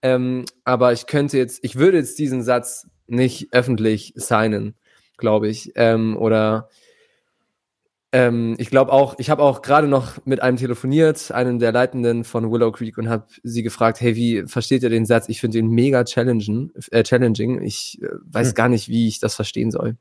Ähm, 0.01 0.45
aber 0.63 0.93
ich 0.93 1.07
könnte 1.07 1.37
jetzt, 1.37 1.59
ich 1.63 1.77
würde 1.77 1.97
jetzt 1.97 2.19
diesen 2.19 2.43
Satz 2.43 2.87
nicht 3.07 3.53
öffentlich 3.53 4.13
signen, 4.15 4.75
glaube 5.17 5.47
ich. 5.47 5.71
Ähm, 5.75 6.17
oder 6.17 6.69
ähm, 8.11 8.55
ich 8.59 8.69
glaube 8.69 8.91
auch, 8.91 9.15
ich 9.17 9.29
habe 9.29 9.43
auch 9.43 9.61
gerade 9.61 9.87
noch 9.87 10.25
mit 10.25 10.41
einem 10.41 10.57
telefoniert, 10.57 11.31
einem 11.31 11.59
der 11.59 11.71
Leitenden 11.71 12.23
von 12.23 12.51
Willow 12.51 12.71
Creek 12.71 12.97
und 12.97 13.09
habe 13.09 13.25
sie 13.43 13.63
gefragt, 13.63 13.99
hey, 13.99 14.15
wie 14.15 14.43
versteht 14.47 14.83
ihr 14.83 14.89
den 14.89 15.05
Satz? 15.05 15.27
Ich 15.27 15.41
finde 15.41 15.57
den 15.57 15.69
mega 15.69 16.03
challenging. 16.03 16.71
Äh, 16.91 17.03
challenging. 17.03 17.61
Ich 17.61 17.99
äh, 18.01 18.09
weiß 18.25 18.49
hm. 18.49 18.53
gar 18.53 18.69
nicht, 18.69 18.89
wie 18.89 19.07
ich 19.07 19.19
das 19.19 19.35
verstehen 19.35 19.71
soll. 19.71 19.97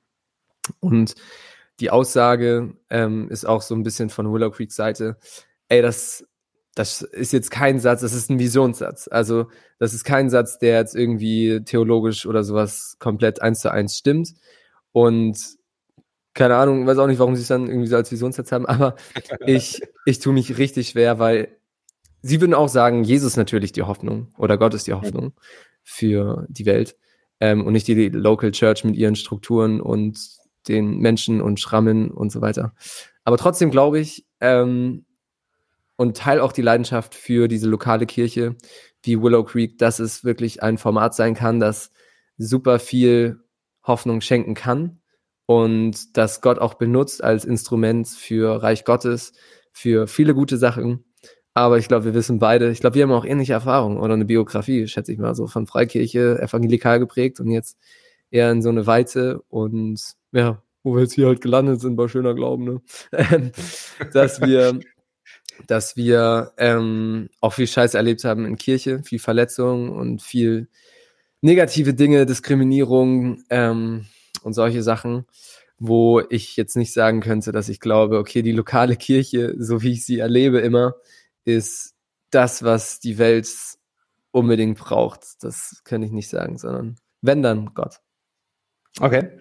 Und 0.81 1.15
die 1.81 1.91
Aussage 1.91 2.75
ähm, 2.91 3.29
ist 3.31 3.47
auch 3.47 3.63
so 3.63 3.75
ein 3.75 3.83
bisschen 3.83 4.11
von 4.11 4.33
Willow 4.33 4.51
Creek 4.51 4.73
Seite, 4.73 5.17
ey, 5.69 5.83
das 5.83 6.25
das 6.75 7.03
ist 7.03 7.33
jetzt 7.33 7.51
kein 7.51 7.79
Satz, 7.79 8.01
das 8.01 8.15
ist 8.15 8.31
ein 8.31 8.39
Visionssatz. 8.39 9.09
Also 9.11 9.47
das 9.79 9.95
ist 9.95 10.05
kein 10.05 10.29
Satz, 10.29 10.59
der 10.59 10.79
jetzt 10.79 10.97
irgendwie 10.97 11.63
theologisch 11.65 12.27
oder 12.27 12.43
sowas 12.43 12.97
komplett 12.99 13.41
eins 13.41 13.61
zu 13.61 13.71
eins 13.71 13.97
stimmt. 13.97 14.35
Und 14.93 15.39
keine 16.35 16.57
Ahnung, 16.57 16.87
weiß 16.87 16.99
auch 16.99 17.07
nicht, 17.07 17.21
warum 17.21 17.37
sie 17.37 17.43
es 17.43 17.49
dann 17.49 17.69
irgendwie 17.69 17.87
so 17.87 17.97
als 17.97 18.11
Visionssatz 18.11 18.51
haben, 18.51 18.67
aber 18.67 18.97
ich, 19.47 19.83
ich 20.05 20.19
tue 20.19 20.33
mich 20.33 20.59
richtig 20.59 20.91
schwer, 20.91 21.19
weil 21.21 21.57
sie 22.23 22.41
würden 22.41 22.55
auch 22.55 22.69
sagen, 22.69 23.05
Jesus 23.05 23.37
natürlich 23.37 23.71
die 23.71 23.83
Hoffnung 23.83 24.33
oder 24.37 24.59
Gott 24.59 24.75
ist 24.75 24.89
die 24.89 24.95
Hoffnung 24.95 25.33
für 25.85 26.45
die 26.49 26.67
Welt 26.67 26.97
ähm, 27.39 27.65
und 27.65 27.73
nicht 27.73 27.87
die 27.87 28.09
Local 28.09 28.51
Church 28.51 28.83
mit 28.83 28.97
ihren 28.97 29.15
Strukturen 29.15 29.81
und 29.81 30.19
den 30.69 30.99
Menschen 30.99 31.41
und 31.41 31.61
Schrammen 31.61 32.11
und 32.11 32.31
so 32.31 32.41
weiter. 32.41 32.75
Aber 33.25 33.37
trotzdem 33.37 33.71
glaube 33.71 33.99
ich, 34.01 34.27
ähm, 34.41 35.05
und 35.97 36.17
teile 36.17 36.43
auch 36.43 36.53
die 36.53 36.63
Leidenschaft 36.63 37.15
für 37.15 37.49
diese 37.49 37.69
lokale 37.69 38.07
Kirche 38.07 38.57
wie 39.03 39.21
Willow 39.21 39.45
Creek, 39.45 39.79
dass 39.79 39.99
es 39.99 40.25
wirklich 40.25 40.63
ein 40.63 40.79
Format 40.79 41.15
sein 41.15 41.35
kann, 41.35 41.61
das 41.61 41.91
super 42.37 42.79
viel 42.79 43.41
Hoffnung 43.85 44.21
schenken 44.21 44.55
kann 44.55 45.01
und 45.47 46.17
dass 46.17 46.41
Gott 46.41 46.59
auch 46.59 46.75
benutzt 46.75 47.23
als 47.23 47.45
Instrument 47.45 48.09
für 48.09 48.63
Reich 48.63 48.85
Gottes, 48.85 49.33
für 49.73 50.07
viele 50.07 50.35
gute 50.35 50.57
Sachen. 50.57 51.05
Aber 51.53 51.79
ich 51.79 51.87
glaube, 51.87 52.07
wir 52.07 52.15
wissen 52.15 52.39
beide, 52.39 52.71
ich 52.71 52.81
glaube, 52.81 52.97
wir 52.97 53.05
haben 53.05 53.13
auch 53.13 53.25
ähnliche 53.25 53.53
Erfahrungen 53.53 53.99
oder 53.99 54.15
eine 54.15 54.25
Biografie, 54.25 54.89
schätze 54.89 55.13
ich 55.13 55.19
mal, 55.19 55.35
so 55.37 55.47
von 55.47 55.67
Freikirche, 55.67 56.41
evangelikal 56.41 56.99
geprägt 56.99 57.39
und 57.39 57.51
jetzt 57.51 57.79
eher 58.31 58.51
in 58.51 58.63
so 58.63 58.71
eine 58.71 58.87
Weite 58.87 59.43
und 59.49 60.01
ja, 60.35 60.63
wo 60.83 60.95
wir 60.95 61.03
jetzt 61.03 61.15
hier 61.15 61.27
halt 61.27 61.41
gelandet 61.41 61.81
sind 61.81 61.97
bei 61.97 62.09
schöner 62.09 62.35
Glauben, 62.35 62.65
ne? 62.65 63.53
dass 64.13 64.41
wir 64.41 64.79
dass 65.67 65.97
wir 65.97 66.53
ähm, 66.59 67.29
auch 67.41 67.53
viel 67.53 67.67
Scheiß 67.67 67.95
erlebt 67.95 68.25
haben 68.25 68.45
in 68.45 68.57
Kirche, 68.57 69.03
viel 69.03 69.19
Verletzung 69.19 69.91
und 69.91 70.21
viel 70.21 70.69
negative 71.41 71.95
Dinge, 71.95 72.27
Diskriminierung 72.27 73.45
ähm, 73.51 74.07
und 74.43 74.53
solche 74.53 74.83
Sachen, 74.83 75.27
wo 75.79 76.21
ich 76.29 76.57
jetzt 76.57 76.77
nicht 76.77 76.93
sagen 76.93 77.21
könnte, 77.21 77.53
dass 77.53 77.69
ich 77.69 77.81
glaube, 77.81 78.19
okay, 78.19 78.43
die 78.43 78.53
lokale 78.53 78.97
Kirche, 78.97 79.55
so 79.59 79.83
wie 79.83 79.93
ich 79.93 80.05
sie 80.05 80.19
erlebe 80.19 80.59
immer, 80.59 80.95
ist 81.45 81.95
das, 82.31 82.63
was 82.63 82.99
die 82.99 83.19
Welt 83.19 83.49
unbedingt 84.33 84.79
braucht. 84.79 85.21
Das 85.41 85.83
kann 85.85 86.03
ich 86.03 86.11
nicht 86.11 86.29
sagen, 86.29 86.59
sondern 86.59 86.97
wenn 87.21 87.43
dann 87.43 87.75
Gott. 87.75 88.01
Okay. 89.01 89.39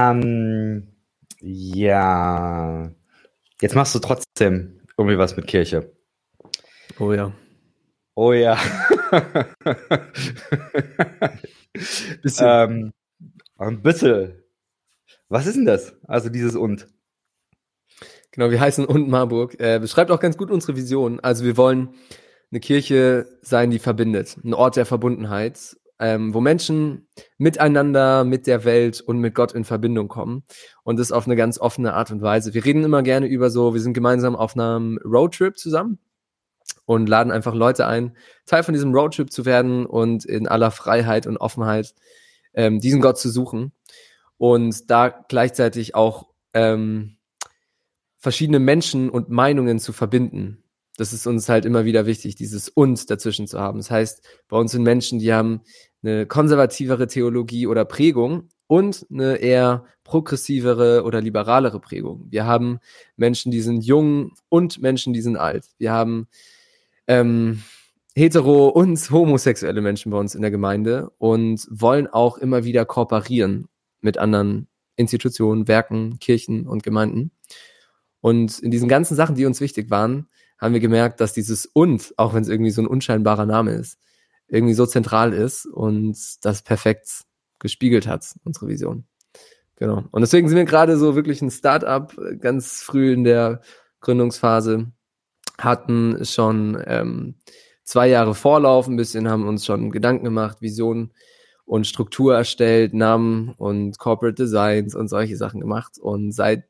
Ähm, 0.00 0.88
ja. 1.40 2.90
Jetzt 3.60 3.74
machst 3.74 3.94
du 3.94 3.98
trotzdem 3.98 4.80
irgendwie 4.96 5.18
was 5.18 5.36
mit 5.36 5.46
Kirche. 5.46 5.92
Oh 6.98 7.12
ja. 7.12 7.32
Oh 8.14 8.32
ja. 8.32 8.58
bisschen. 12.22 12.46
Ähm, 12.46 12.92
ein 13.56 13.82
bisschen. 13.82 14.42
Was 15.28 15.46
ist 15.46 15.56
denn 15.56 15.64
das? 15.64 15.94
Also 16.06 16.28
dieses 16.28 16.56
und. 16.56 16.88
Genau, 18.32 18.50
wir 18.50 18.60
heißen 18.60 18.84
und 18.84 19.08
Marburg. 19.08 19.58
Äh, 19.60 19.78
beschreibt 19.78 20.10
auch 20.10 20.20
ganz 20.20 20.36
gut 20.36 20.50
unsere 20.50 20.76
Vision. 20.76 21.20
Also 21.20 21.44
wir 21.44 21.56
wollen 21.56 21.94
eine 22.50 22.60
Kirche 22.60 23.38
sein, 23.42 23.70
die 23.70 23.78
verbindet. 23.78 24.36
Ein 24.44 24.54
Ort 24.54 24.76
der 24.76 24.86
Verbundenheit 24.86 25.76
ähm, 26.00 26.32
wo 26.32 26.40
Menschen 26.40 27.06
miteinander, 27.36 28.24
mit 28.24 28.46
der 28.46 28.64
Welt 28.64 29.02
und 29.02 29.18
mit 29.18 29.34
Gott 29.34 29.52
in 29.52 29.64
Verbindung 29.64 30.08
kommen. 30.08 30.44
Und 30.82 30.98
das 30.98 31.12
auf 31.12 31.26
eine 31.26 31.36
ganz 31.36 31.58
offene 31.58 31.92
Art 31.92 32.10
und 32.10 32.22
Weise. 32.22 32.54
Wir 32.54 32.64
reden 32.64 32.84
immer 32.84 33.02
gerne 33.02 33.26
über 33.26 33.50
so, 33.50 33.74
wir 33.74 33.82
sind 33.82 33.92
gemeinsam 33.92 34.34
auf 34.34 34.56
einem 34.56 34.98
Roadtrip 35.04 35.58
zusammen 35.58 35.98
und 36.86 37.08
laden 37.08 37.30
einfach 37.30 37.54
Leute 37.54 37.86
ein, 37.86 38.16
Teil 38.46 38.62
von 38.62 38.72
diesem 38.72 38.94
Roadtrip 38.94 39.30
zu 39.30 39.44
werden 39.44 39.84
und 39.84 40.24
in 40.24 40.48
aller 40.48 40.70
Freiheit 40.70 41.26
und 41.26 41.36
Offenheit 41.36 41.94
ähm, 42.54 42.80
diesen 42.80 43.02
Gott 43.02 43.18
zu 43.18 43.28
suchen. 43.28 43.72
Und 44.38 44.90
da 44.90 45.08
gleichzeitig 45.08 45.94
auch 45.94 46.28
ähm, 46.54 47.18
verschiedene 48.16 48.58
Menschen 48.58 49.10
und 49.10 49.28
Meinungen 49.28 49.78
zu 49.78 49.92
verbinden 49.92 50.64
das 51.00 51.14
ist 51.14 51.26
uns 51.26 51.48
halt 51.48 51.64
immer 51.64 51.86
wieder 51.86 52.04
wichtig, 52.04 52.34
dieses 52.34 52.68
und 52.68 53.08
dazwischen 53.08 53.46
zu 53.46 53.58
haben. 53.58 53.78
Das 53.78 53.90
heißt, 53.90 54.22
bei 54.48 54.58
uns 54.58 54.72
sind 54.72 54.82
Menschen, 54.82 55.18
die 55.18 55.32
haben 55.32 55.62
eine 56.02 56.26
konservativere 56.26 57.06
Theologie 57.06 57.66
oder 57.66 57.84
Prägung 57.84 58.48
und 58.66 59.06
eine 59.10 59.36
eher 59.36 59.84
progressivere 60.04 61.02
oder 61.04 61.20
liberalere 61.20 61.80
Prägung. 61.80 62.26
Wir 62.30 62.46
haben 62.46 62.78
Menschen, 63.16 63.52
die 63.52 63.60
sind 63.60 63.84
jung 63.84 64.32
und 64.48 64.80
Menschen, 64.80 65.12
die 65.12 65.20
sind 65.20 65.36
alt. 65.36 65.66
Wir 65.78 65.92
haben 65.92 66.28
ähm, 67.06 67.62
hetero 68.14 68.68
und 68.68 68.98
homosexuelle 69.10 69.80
Menschen 69.80 70.10
bei 70.10 70.18
uns 70.18 70.34
in 70.34 70.42
der 70.42 70.50
Gemeinde 70.50 71.10
und 71.18 71.66
wollen 71.70 72.06
auch 72.06 72.38
immer 72.38 72.64
wieder 72.64 72.84
kooperieren 72.84 73.68
mit 74.00 74.18
anderen 74.18 74.68
Institutionen, 74.96 75.68
Werken, 75.68 76.18
Kirchen 76.18 76.66
und 76.66 76.82
Gemeinden. 76.82 77.32
Und 78.20 78.58
in 78.58 78.70
diesen 78.70 78.88
ganzen 78.88 79.16
Sachen, 79.16 79.34
die 79.34 79.46
uns 79.46 79.60
wichtig 79.60 79.90
waren, 79.90 80.28
haben 80.58 80.74
wir 80.74 80.80
gemerkt, 80.80 81.20
dass 81.20 81.32
dieses 81.32 81.66
und, 81.66 82.12
auch 82.18 82.34
wenn 82.34 82.42
es 82.42 82.48
irgendwie 82.48 82.70
so 82.70 82.82
ein 82.82 82.86
unscheinbarer 82.86 83.46
Name 83.46 83.72
ist, 83.72 83.98
irgendwie 84.50 84.74
so 84.74 84.84
zentral 84.84 85.32
ist 85.32 85.66
und 85.66 86.16
das 86.42 86.62
perfekt 86.62 87.24
gespiegelt 87.58 88.06
hat, 88.06 88.34
unsere 88.44 88.68
Vision. 88.68 89.04
Genau. 89.76 90.04
Und 90.10 90.20
deswegen 90.20 90.48
sind 90.48 90.58
wir 90.58 90.64
gerade 90.64 90.96
so 90.96 91.14
wirklich 91.14 91.40
ein 91.40 91.50
Startup, 91.50 92.12
ganz 92.40 92.82
früh 92.82 93.12
in 93.12 93.24
der 93.24 93.62
Gründungsphase, 94.00 94.90
hatten 95.58 96.24
schon 96.24 96.82
ähm, 96.86 97.36
zwei 97.84 98.08
Jahre 98.08 98.34
Vorlauf 98.34 98.88
ein 98.88 98.96
bisschen, 98.96 99.28
haben 99.28 99.46
uns 99.46 99.64
schon 99.64 99.90
Gedanken 99.90 100.24
gemacht, 100.24 100.60
Visionen 100.60 101.12
und 101.64 101.86
Struktur 101.86 102.34
erstellt, 102.34 102.94
Namen 102.94 103.54
und 103.56 103.98
Corporate 103.98 104.34
Designs 104.34 104.94
und 104.94 105.08
solche 105.08 105.36
Sachen 105.36 105.60
gemacht. 105.60 105.98
Und 105.98 106.32
seit 106.32 106.64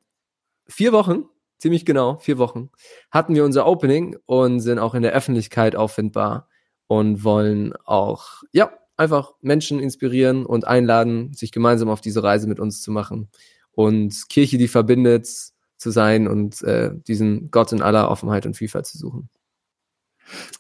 vier 0.67 0.93
Wochen, 0.93 1.25
ziemlich 1.59 1.87
genau, 1.87 2.19
vier 2.19 2.39
Wochen, 2.39 2.71
hatten 3.11 3.35
wir 3.35 3.45
unser 3.45 3.67
Opening 3.67 4.19
und 4.27 4.61
sind 4.61 4.79
auch 4.79 4.95
in 4.95 5.03
der 5.03 5.13
Öffentlichkeit 5.13 5.75
auffindbar 5.75 6.50
und 6.91 7.23
wollen 7.23 7.73
auch, 7.85 8.43
ja, 8.51 8.73
einfach 8.97 9.35
Menschen 9.43 9.79
inspirieren 9.79 10.45
und 10.45 10.67
einladen, 10.67 11.33
sich 11.33 11.53
gemeinsam 11.53 11.89
auf 11.89 12.01
diese 12.01 12.25
Reise 12.25 12.49
mit 12.49 12.59
uns 12.59 12.83
zu 12.83 12.91
machen 12.91 13.29
und 13.71 14.29
Kirche, 14.29 14.59
die 14.59 14.67
verbindet, 14.67 15.29
zu 15.79 15.91
sein 15.93 16.27
und 16.27 16.63
äh, 16.63 16.91
diesen 17.07 17.53
Gott 17.53 17.71
in 17.71 17.81
aller 17.81 18.11
Offenheit 18.11 18.45
und 18.45 18.57
Vielfalt 18.57 18.87
zu 18.87 18.99
suchen. 18.99 19.29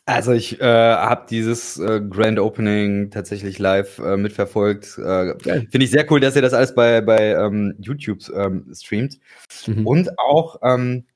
Also 0.07 0.31
ich 0.31 0.61
äh, 0.61 0.65
habe 0.65 1.27
dieses 1.29 1.79
äh, 1.79 2.01
Grand 2.01 2.39
Opening 2.39 3.11
tatsächlich 3.11 3.59
live 3.59 3.99
äh, 3.99 4.17
mitverfolgt. 4.17 4.99
Äh, 4.99 5.35
Finde 5.41 5.83
ich 5.83 5.91
sehr 5.91 6.09
cool, 6.13 6.21
dass 6.21 6.37
ihr 6.37 6.43
das 6.43 6.55
alles 6.55 6.77
bei, 6.77 7.01
bei 7.01 7.33
ähm, 7.33 7.75
YouTube 7.81 8.21
ähm, 8.33 8.73
streamt. 8.73 9.19
Mhm. 9.67 9.85
Und 9.85 10.17
auch, 10.21 10.61
ähm, 10.63 11.07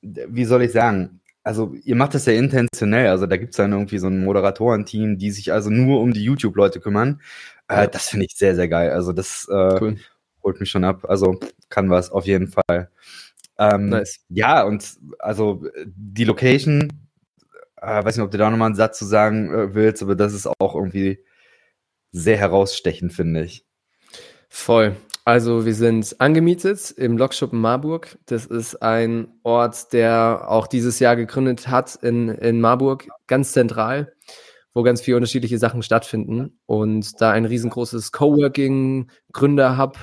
wie 0.00 0.46
soll 0.46 0.62
ich 0.62 0.72
sagen, 0.72 1.20
also 1.48 1.74
ihr 1.82 1.96
macht 1.96 2.12
das 2.12 2.26
ja 2.26 2.34
intentionell. 2.34 3.08
Also 3.08 3.24
da 3.24 3.38
gibt 3.38 3.52
es 3.52 3.56
dann 3.56 3.72
irgendwie 3.72 3.96
so 3.96 4.06
ein 4.06 4.22
Moderatorenteam, 4.22 5.16
die 5.16 5.30
sich 5.30 5.50
also 5.50 5.70
nur 5.70 6.02
um 6.02 6.12
die 6.12 6.22
YouTube-Leute 6.22 6.78
kümmern. 6.78 7.22
Äh, 7.68 7.76
ja. 7.76 7.86
Das 7.86 8.10
finde 8.10 8.26
ich 8.26 8.36
sehr, 8.36 8.54
sehr 8.54 8.68
geil. 8.68 8.90
Also 8.90 9.14
das 9.14 9.48
äh, 9.50 9.78
cool. 9.80 9.96
holt 10.42 10.60
mich 10.60 10.68
schon 10.68 10.84
ab. 10.84 11.06
Also 11.08 11.40
kann 11.70 11.88
was 11.88 12.10
auf 12.10 12.26
jeden 12.26 12.48
Fall. 12.48 12.90
Ähm, 13.58 13.88
nice. 13.88 14.20
Ja, 14.28 14.62
und 14.64 14.98
also 15.18 15.64
die 15.86 16.24
Location 16.24 16.92
äh, 17.80 18.04
weiß 18.04 18.18
nicht, 18.18 18.24
ob 18.26 18.30
du 18.30 18.36
da 18.36 18.50
nochmal 18.50 18.66
einen 18.66 18.74
Satz 18.74 18.98
zu 18.98 19.06
sagen 19.06 19.50
äh, 19.50 19.74
willst, 19.74 20.02
aber 20.02 20.16
das 20.16 20.34
ist 20.34 20.46
auch 20.46 20.74
irgendwie 20.74 21.24
sehr 22.12 22.36
herausstechend, 22.36 23.14
finde 23.14 23.44
ich. 23.44 23.64
Voll. 24.50 24.96
Also 25.28 25.66
wir 25.66 25.74
sind 25.74 26.18
angemietet 26.22 26.90
im 26.96 27.18
Lokschuppen 27.18 27.60
Marburg. 27.60 28.18
Das 28.24 28.46
ist 28.46 28.76
ein 28.76 29.28
Ort, 29.42 29.92
der 29.92 30.46
auch 30.48 30.66
dieses 30.66 31.00
Jahr 31.00 31.16
gegründet 31.16 31.68
hat 31.68 31.96
in, 31.96 32.30
in 32.30 32.62
Marburg, 32.62 33.06
ganz 33.26 33.52
zentral, 33.52 34.14
wo 34.72 34.82
ganz 34.82 35.02
viele 35.02 35.18
unterschiedliche 35.18 35.58
Sachen 35.58 35.82
stattfinden 35.82 36.58
und 36.64 37.20
da 37.20 37.30
ein 37.30 37.44
riesengroßes 37.44 38.10
Coworking, 38.10 39.10
Gründer-Hub 39.34 39.98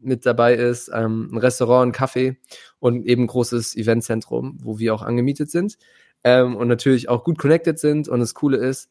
mit 0.00 0.24
dabei 0.24 0.54
ist, 0.54 0.90
ähm, 0.94 1.28
ein 1.30 1.36
Restaurant, 1.36 1.94
ein 1.94 1.94
Café 1.94 2.36
und 2.78 3.04
eben 3.04 3.24
ein 3.24 3.26
großes 3.26 3.76
Eventzentrum, 3.76 4.60
wo 4.62 4.78
wir 4.78 4.94
auch 4.94 5.02
angemietet 5.02 5.50
sind 5.50 5.76
ähm, 6.24 6.56
und 6.56 6.68
natürlich 6.68 7.10
auch 7.10 7.22
gut 7.22 7.36
connected 7.36 7.78
sind. 7.78 8.08
Und 8.08 8.20
das 8.20 8.32
Coole 8.32 8.56
ist, 8.56 8.88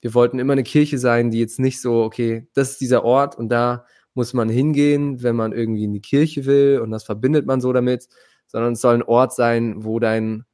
wir 0.00 0.14
wollten 0.14 0.38
immer 0.38 0.52
eine 0.52 0.62
Kirche 0.62 0.98
sein, 0.98 1.32
die 1.32 1.40
jetzt 1.40 1.58
nicht 1.58 1.80
so, 1.80 2.04
okay, 2.04 2.46
das 2.54 2.70
ist 2.70 2.80
dieser 2.80 3.04
Ort 3.04 3.36
und 3.36 3.48
da 3.48 3.84
muss 4.18 4.34
man 4.34 4.48
hingehen, 4.48 5.22
wenn 5.22 5.36
man 5.36 5.52
irgendwie 5.52 5.84
in 5.84 5.92
die 5.92 6.00
Kirche 6.00 6.44
will 6.44 6.80
und 6.82 6.90
das 6.90 7.04
verbindet 7.04 7.46
man 7.46 7.60
so 7.60 7.72
damit, 7.72 8.08
sondern 8.48 8.72
es 8.72 8.80
soll 8.80 8.94
ein 8.94 9.02
Ort 9.04 9.32
sein, 9.32 9.84
wo 9.84 10.00
dein 10.00 10.44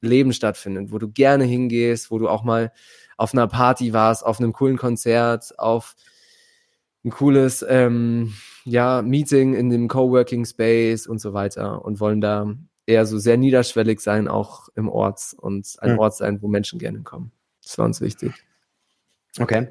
Leben 0.00 0.32
stattfindet, 0.32 0.90
wo 0.90 0.98
du 0.98 1.08
gerne 1.08 1.44
hingehst, 1.44 2.10
wo 2.10 2.18
du 2.18 2.28
auch 2.28 2.42
mal 2.42 2.72
auf 3.16 3.32
einer 3.32 3.46
Party 3.46 3.92
warst, 3.92 4.26
auf 4.26 4.40
einem 4.40 4.52
coolen 4.52 4.76
Konzert, 4.76 5.56
auf 5.60 5.94
ein 7.04 7.10
cooles 7.10 7.64
ähm, 7.68 8.34
ja, 8.64 9.02
Meeting 9.02 9.54
in 9.54 9.70
dem 9.70 9.86
Coworking 9.86 10.44
Space 10.44 11.06
und 11.06 11.20
so 11.20 11.32
weiter 11.32 11.84
und 11.84 12.00
wollen 12.00 12.20
da 12.20 12.52
eher 12.86 13.06
so 13.06 13.18
sehr 13.18 13.36
niederschwellig 13.36 14.00
sein, 14.00 14.26
auch 14.26 14.68
im 14.74 14.88
Ort 14.88 15.36
und 15.36 15.76
ein 15.78 15.92
mhm. 15.92 15.98
Ort 16.00 16.16
sein, 16.16 16.42
wo 16.42 16.48
Menschen 16.48 16.80
gerne 16.80 17.02
kommen. 17.02 17.30
Das 17.62 17.78
war 17.78 17.84
uns 17.84 18.00
wichtig. 18.00 18.32
Okay. 19.38 19.68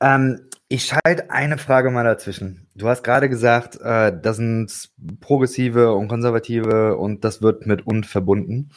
Ähm, 0.00 0.48
ich 0.74 0.86
schalte 0.86 1.30
eine 1.30 1.56
Frage 1.56 1.92
mal 1.92 2.02
dazwischen. 2.02 2.66
Du 2.74 2.88
hast 2.88 3.04
gerade 3.04 3.28
gesagt, 3.28 3.80
äh, 3.80 4.12
das 4.20 4.38
sind 4.38 4.90
progressive 5.20 5.94
und 5.94 6.08
konservative 6.08 6.96
und 6.96 7.22
das 7.24 7.42
wird 7.42 7.64
mit 7.64 7.86
und 7.86 8.06
verbunden. 8.06 8.70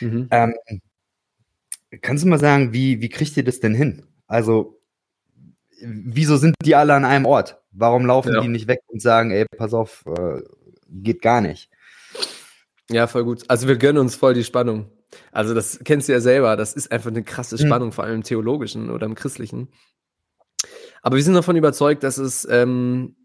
Mhm. 0.00 0.28
Ähm, 0.30 0.54
kannst 2.00 2.24
du 2.24 2.28
mal 2.28 2.38
sagen, 2.38 2.72
wie, 2.72 3.02
wie 3.02 3.10
kriegt 3.10 3.36
ihr 3.36 3.44
das 3.44 3.60
denn 3.60 3.74
hin? 3.74 4.06
Also, 4.26 4.80
wieso 5.82 6.38
sind 6.38 6.54
die 6.64 6.74
alle 6.74 6.94
an 6.94 7.04
einem 7.04 7.26
Ort? 7.26 7.60
Warum 7.70 8.06
laufen 8.06 8.32
ja. 8.32 8.40
die 8.40 8.48
nicht 8.48 8.66
weg 8.66 8.80
und 8.86 9.02
sagen, 9.02 9.30
ey, 9.30 9.44
pass 9.58 9.74
auf, 9.74 10.04
äh, 10.06 10.40
geht 10.88 11.20
gar 11.20 11.42
nicht? 11.42 11.68
Ja, 12.90 13.06
voll 13.06 13.24
gut. 13.24 13.44
Also 13.48 13.68
wir 13.68 13.76
gönnen 13.76 13.98
uns 13.98 14.14
voll 14.14 14.32
die 14.32 14.44
Spannung. 14.44 14.90
Also 15.32 15.52
das 15.52 15.80
kennst 15.84 16.08
du 16.08 16.12
ja 16.12 16.20
selber. 16.20 16.56
Das 16.56 16.72
ist 16.72 16.90
einfach 16.90 17.10
eine 17.10 17.22
krasse 17.22 17.58
hm. 17.58 17.66
Spannung, 17.66 17.88
mhm. 17.88 17.92
vor 17.92 18.04
allem 18.04 18.16
im 18.16 18.22
theologischen 18.22 18.88
oder 18.88 19.04
im 19.04 19.14
christlichen. 19.14 19.68
Aber 21.02 21.16
wir 21.16 21.22
sind 21.22 21.34
davon 21.34 21.56
überzeugt, 21.56 22.02
dass 22.04 22.18
es 22.18 22.46
ähm, 22.48 23.16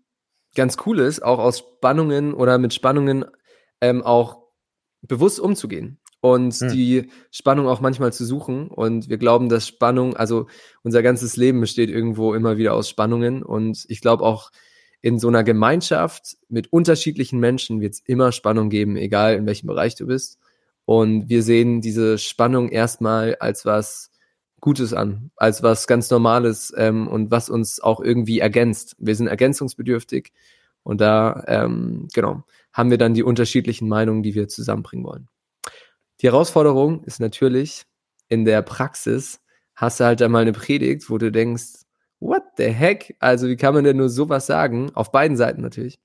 ganz 0.55 0.77
cool 0.85 0.99
ist, 0.99 1.23
auch 1.23 1.39
aus 1.39 1.59
Spannungen 1.59 2.33
oder 2.33 2.57
mit 2.57 2.73
Spannungen 2.73 3.25
ähm, 3.81 4.03
auch 4.03 4.47
bewusst 5.01 5.39
umzugehen 5.39 5.99
und 6.19 6.59
mhm. 6.59 6.69
die 6.69 7.09
Spannung 7.31 7.67
auch 7.67 7.79
manchmal 7.79 8.11
zu 8.11 8.25
suchen. 8.25 8.67
Und 8.67 9.09
wir 9.09 9.17
glauben, 9.17 9.49
dass 9.49 9.67
Spannung, 9.67 10.17
also 10.17 10.47
unser 10.83 11.03
ganzes 11.03 11.37
Leben 11.37 11.61
besteht 11.61 11.89
irgendwo 11.89 12.33
immer 12.33 12.57
wieder 12.57 12.73
aus 12.73 12.89
Spannungen. 12.89 13.43
Und 13.43 13.85
ich 13.87 14.01
glaube 14.01 14.23
auch, 14.23 14.51
in 15.01 15.19
so 15.19 15.27
einer 15.27 15.43
Gemeinschaft 15.43 16.37
mit 16.49 16.73
unterschiedlichen 16.73 17.39
Menschen 17.39 17.79
wird 17.79 17.93
es 17.93 17.99
immer 17.99 18.31
Spannung 18.31 18.69
geben, 18.69 18.97
egal 18.97 19.35
in 19.35 19.45
welchem 19.45 19.67
Bereich 19.67 19.95
du 19.95 20.07
bist. 20.07 20.39
Und 20.85 21.29
wir 21.29 21.43
sehen 21.43 21.81
diese 21.81 22.17
Spannung 22.17 22.69
erstmal 22.69 23.35
als 23.35 23.65
was 23.65 24.09
Gutes 24.59 24.93
an, 24.93 25.31
als 25.35 25.61
was 25.61 25.87
ganz 25.87 26.09
Normales 26.09 26.73
ähm, 26.75 27.07
und 27.07 27.29
was 27.31 27.49
uns 27.49 27.79
auch 27.79 27.99
irgendwie 27.99 28.39
ergänzt. 28.39 28.95
Wir 28.97 29.15
sind 29.15 29.27
ergänzungsbedürftig 29.27 30.33
und 30.83 31.01
da, 31.01 31.43
ähm, 31.47 32.07
genau, 32.13 32.43
haben 32.73 32.89
wir 32.89 32.97
dann 32.97 33.13
die 33.13 33.23
unterschiedlichen 33.23 33.87
Meinungen, 33.87 34.23
die 34.23 34.35
wir 34.35 34.47
zusammenbringen 34.47 35.05
wollen. 35.05 35.29
Die 36.21 36.27
Herausforderung 36.27 37.03
ist 37.03 37.19
natürlich, 37.19 37.83
in 38.27 38.45
der 38.45 38.61
Praxis 38.61 39.39
hast 39.75 39.99
du 39.99 40.05
halt 40.05 40.21
einmal 40.21 40.41
eine 40.41 40.53
Predigt, 40.53 41.09
wo 41.09 41.17
du 41.17 41.31
denkst, 41.31 41.85
what 42.19 42.43
the 42.57 42.65
heck? 42.65 43.15
Also, 43.19 43.47
wie 43.47 43.55
kann 43.55 43.73
man 43.73 43.83
denn 43.83 43.97
nur 43.97 44.09
sowas 44.09 44.47
sagen? 44.47 44.91
Auf 44.95 45.11
beiden 45.11 45.37
Seiten 45.37 45.61
natürlich. 45.61 45.99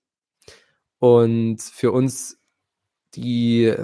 Und 0.99 1.61
für 1.63 1.91
uns 1.91 2.39
die, 3.15 3.75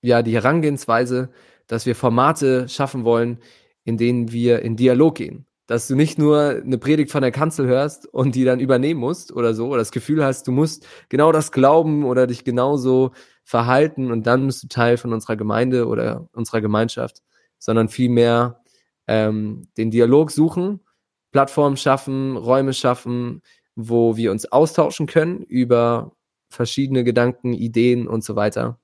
ja, 0.00 0.22
die 0.22 0.34
Herangehensweise, 0.34 1.30
dass 1.66 1.86
wir 1.86 1.96
Formate 1.96 2.68
schaffen 2.68 3.04
wollen, 3.04 3.38
in 3.84 3.96
denen 3.96 4.32
wir 4.32 4.62
in 4.62 4.76
Dialog 4.76 5.16
gehen. 5.16 5.46
Dass 5.66 5.88
du 5.88 5.96
nicht 5.96 6.18
nur 6.18 6.62
eine 6.62 6.76
Predigt 6.76 7.10
von 7.10 7.22
der 7.22 7.30
Kanzel 7.30 7.66
hörst 7.66 8.06
und 8.06 8.34
die 8.34 8.44
dann 8.44 8.60
übernehmen 8.60 9.00
musst 9.00 9.32
oder 9.32 9.54
so, 9.54 9.68
oder 9.68 9.78
das 9.78 9.92
Gefühl 9.92 10.22
hast, 10.22 10.46
du 10.46 10.52
musst 10.52 10.86
genau 11.08 11.32
das 11.32 11.52
glauben 11.52 12.04
oder 12.04 12.26
dich 12.26 12.44
genauso 12.44 13.12
verhalten 13.44 14.10
und 14.10 14.26
dann 14.26 14.46
bist 14.46 14.62
du 14.62 14.68
Teil 14.68 14.96
von 14.98 15.12
unserer 15.12 15.36
Gemeinde 15.36 15.86
oder 15.86 16.28
unserer 16.32 16.60
Gemeinschaft, 16.60 17.22
sondern 17.58 17.88
vielmehr 17.88 18.60
ähm, 19.06 19.68
den 19.76 19.90
Dialog 19.90 20.30
suchen 20.30 20.80
Plattformen 21.34 21.76
schaffen, 21.76 22.36
Räume 22.36 22.72
schaffen, 22.72 23.42
wo 23.74 24.16
wir 24.16 24.30
uns 24.30 24.46
austauschen 24.52 25.08
können 25.08 25.42
über 25.42 26.12
verschiedene 26.48 27.02
Gedanken, 27.02 27.52
Ideen 27.54 28.06
und 28.06 28.22
so 28.22 28.36
weiter. 28.36 28.78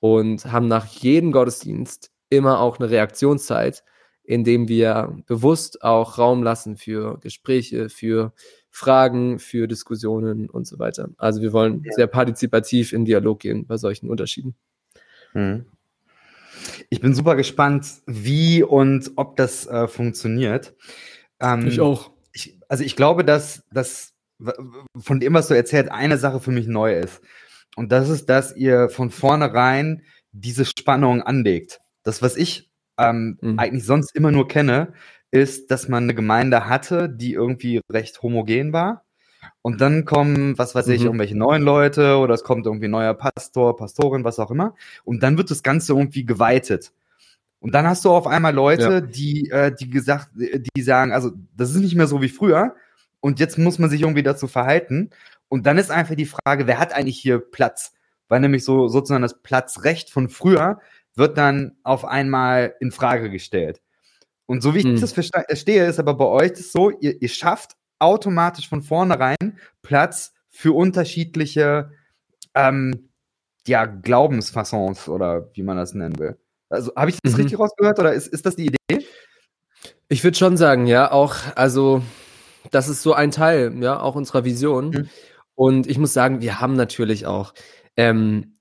Und 0.00 0.46
haben 0.46 0.66
nach 0.66 0.86
jedem 0.86 1.30
Gottesdienst 1.30 2.10
immer 2.30 2.60
auch 2.60 2.78
eine 2.78 2.88
Reaktionszeit, 2.88 3.84
indem 4.24 4.68
wir 4.68 5.16
bewusst 5.26 5.82
auch 5.82 6.18
Raum 6.18 6.42
lassen 6.42 6.76
für 6.76 7.18
Gespräche, 7.20 7.88
für 7.88 8.32
Fragen, 8.70 9.38
für 9.38 9.68
Diskussionen 9.68 10.50
und 10.50 10.66
so 10.66 10.78
weiter. 10.78 11.10
Also 11.18 11.42
wir 11.42 11.52
wollen 11.52 11.82
ja. 11.84 11.92
sehr 11.92 12.06
partizipativ 12.06 12.92
in 12.92 13.04
Dialog 13.04 13.40
gehen 13.40 13.66
bei 13.66 13.76
solchen 13.76 14.10
Unterschieden. 14.10 14.56
Hm. 15.32 15.66
Ich 16.88 17.00
bin 17.00 17.14
super 17.14 17.36
gespannt, 17.36 17.86
wie 18.06 18.62
und 18.62 19.12
ob 19.16 19.36
das 19.36 19.66
äh, 19.66 19.86
funktioniert. 19.86 20.74
Ähm, 21.40 21.66
ich 21.66 21.80
auch. 21.80 22.10
Ich, 22.32 22.58
also 22.68 22.82
ich 22.82 22.96
glaube, 22.96 23.24
dass, 23.24 23.64
dass 23.70 24.14
von 24.98 25.20
dem, 25.20 25.34
was 25.34 25.48
du 25.48 25.54
erzählt, 25.54 25.90
eine 25.90 26.18
Sache 26.18 26.40
für 26.40 26.50
mich 26.50 26.66
neu 26.66 26.98
ist. 26.98 27.20
Und 27.76 27.92
das 27.92 28.08
ist, 28.08 28.26
dass 28.26 28.56
ihr 28.56 28.88
von 28.88 29.10
vornherein 29.10 30.02
diese 30.32 30.64
Spannung 30.64 31.22
anlegt. 31.22 31.80
Das, 32.02 32.22
was 32.22 32.36
ich 32.36 32.70
ähm, 32.98 33.38
mhm. 33.40 33.58
eigentlich 33.58 33.84
sonst 33.84 34.14
immer 34.14 34.30
nur 34.30 34.48
kenne, 34.48 34.92
ist, 35.30 35.70
dass 35.70 35.88
man 35.88 36.04
eine 36.04 36.14
Gemeinde 36.14 36.68
hatte, 36.68 37.08
die 37.08 37.32
irgendwie 37.32 37.80
recht 37.90 38.22
homogen 38.22 38.72
war. 38.72 39.04
Und 39.62 39.80
dann 39.80 40.04
kommen, 40.04 40.56
was 40.58 40.74
weiß 40.74 40.88
ich, 40.88 41.00
mhm. 41.00 41.06
irgendwelche 41.06 41.36
neuen 41.36 41.62
Leute 41.62 42.18
oder 42.18 42.34
es 42.34 42.44
kommt 42.44 42.66
irgendwie 42.66 42.86
ein 42.86 42.92
neuer 42.92 43.14
Pastor, 43.14 43.76
Pastorin, 43.76 44.24
was 44.24 44.38
auch 44.38 44.50
immer. 44.50 44.74
Und 45.04 45.22
dann 45.22 45.36
wird 45.36 45.50
das 45.50 45.62
Ganze 45.62 45.92
irgendwie 45.92 46.24
geweitet. 46.24 46.92
Und 47.60 47.74
dann 47.74 47.86
hast 47.86 48.04
du 48.04 48.10
auf 48.10 48.26
einmal 48.26 48.54
Leute, 48.54 48.82
ja. 48.82 49.00
die, 49.00 49.50
äh, 49.50 49.74
die 49.74 49.88
gesagt, 49.88 50.28
die 50.34 50.82
sagen, 50.82 51.12
also 51.12 51.32
das 51.56 51.70
ist 51.70 51.80
nicht 51.80 51.94
mehr 51.94 52.06
so 52.06 52.20
wie 52.20 52.28
früher. 52.28 52.74
Und 53.20 53.40
jetzt 53.40 53.56
muss 53.56 53.78
man 53.78 53.88
sich 53.88 54.02
irgendwie 54.02 54.22
dazu 54.22 54.46
verhalten. 54.46 55.10
Und 55.48 55.66
dann 55.66 55.78
ist 55.78 55.90
einfach 55.90 56.14
die 56.14 56.26
Frage, 56.26 56.66
wer 56.66 56.78
hat 56.78 56.92
eigentlich 56.92 57.18
hier 57.18 57.38
Platz? 57.38 57.94
Weil 58.28 58.40
nämlich 58.40 58.64
so 58.64 58.88
sozusagen 58.88 59.22
das 59.22 59.40
Platzrecht 59.42 60.10
von 60.10 60.28
früher 60.28 60.78
wird 61.16 61.38
dann 61.38 61.76
auf 61.82 62.04
einmal 62.04 62.74
in 62.80 62.92
Frage 62.92 63.30
gestellt. 63.30 63.80
Und 64.46 64.62
so 64.62 64.74
wie 64.74 64.78
ich 64.78 64.84
hm. 64.84 65.00
das 65.00 65.12
verstehe, 65.12 65.86
ist 65.86 65.98
aber 65.98 66.14
bei 66.14 66.26
euch 66.26 66.52
das 66.52 66.72
so, 66.72 66.90
ihr, 66.90 67.20
ihr 67.20 67.28
schafft 67.28 67.76
automatisch 67.98 68.68
von 68.68 68.82
vornherein 68.82 69.58
Platz 69.82 70.34
für 70.50 70.72
unterschiedliche 70.72 71.90
ähm, 72.54 73.08
ja, 73.66 73.86
Glaubensfassons 73.86 75.08
oder 75.08 75.50
wie 75.54 75.62
man 75.62 75.76
das 75.76 75.94
nennen 75.94 76.18
will. 76.18 76.36
Also 76.68 76.92
habe 76.96 77.10
ich 77.10 77.18
das 77.22 77.34
mhm. 77.34 77.40
richtig 77.40 77.58
rausgehört 77.58 77.98
oder 77.98 78.12
ist, 78.12 78.28
ist 78.28 78.44
das 78.44 78.56
die 78.56 78.66
Idee? 78.66 79.06
Ich 80.08 80.22
würde 80.22 80.36
schon 80.36 80.56
sagen, 80.56 80.86
ja, 80.86 81.10
auch, 81.10 81.36
also 81.56 82.02
das 82.70 82.88
ist 82.88 83.02
so 83.02 83.14
ein 83.14 83.30
Teil, 83.30 83.74
ja, 83.82 83.98
auch 84.00 84.14
unserer 84.14 84.44
Vision. 84.44 84.90
Mhm. 84.90 85.08
Und 85.54 85.86
ich 85.86 85.98
muss 85.98 86.12
sagen, 86.12 86.40
wir 86.40 86.60
haben 86.60 86.74
natürlich 86.74 87.26
auch 87.26 87.54
ähm, 87.96 88.53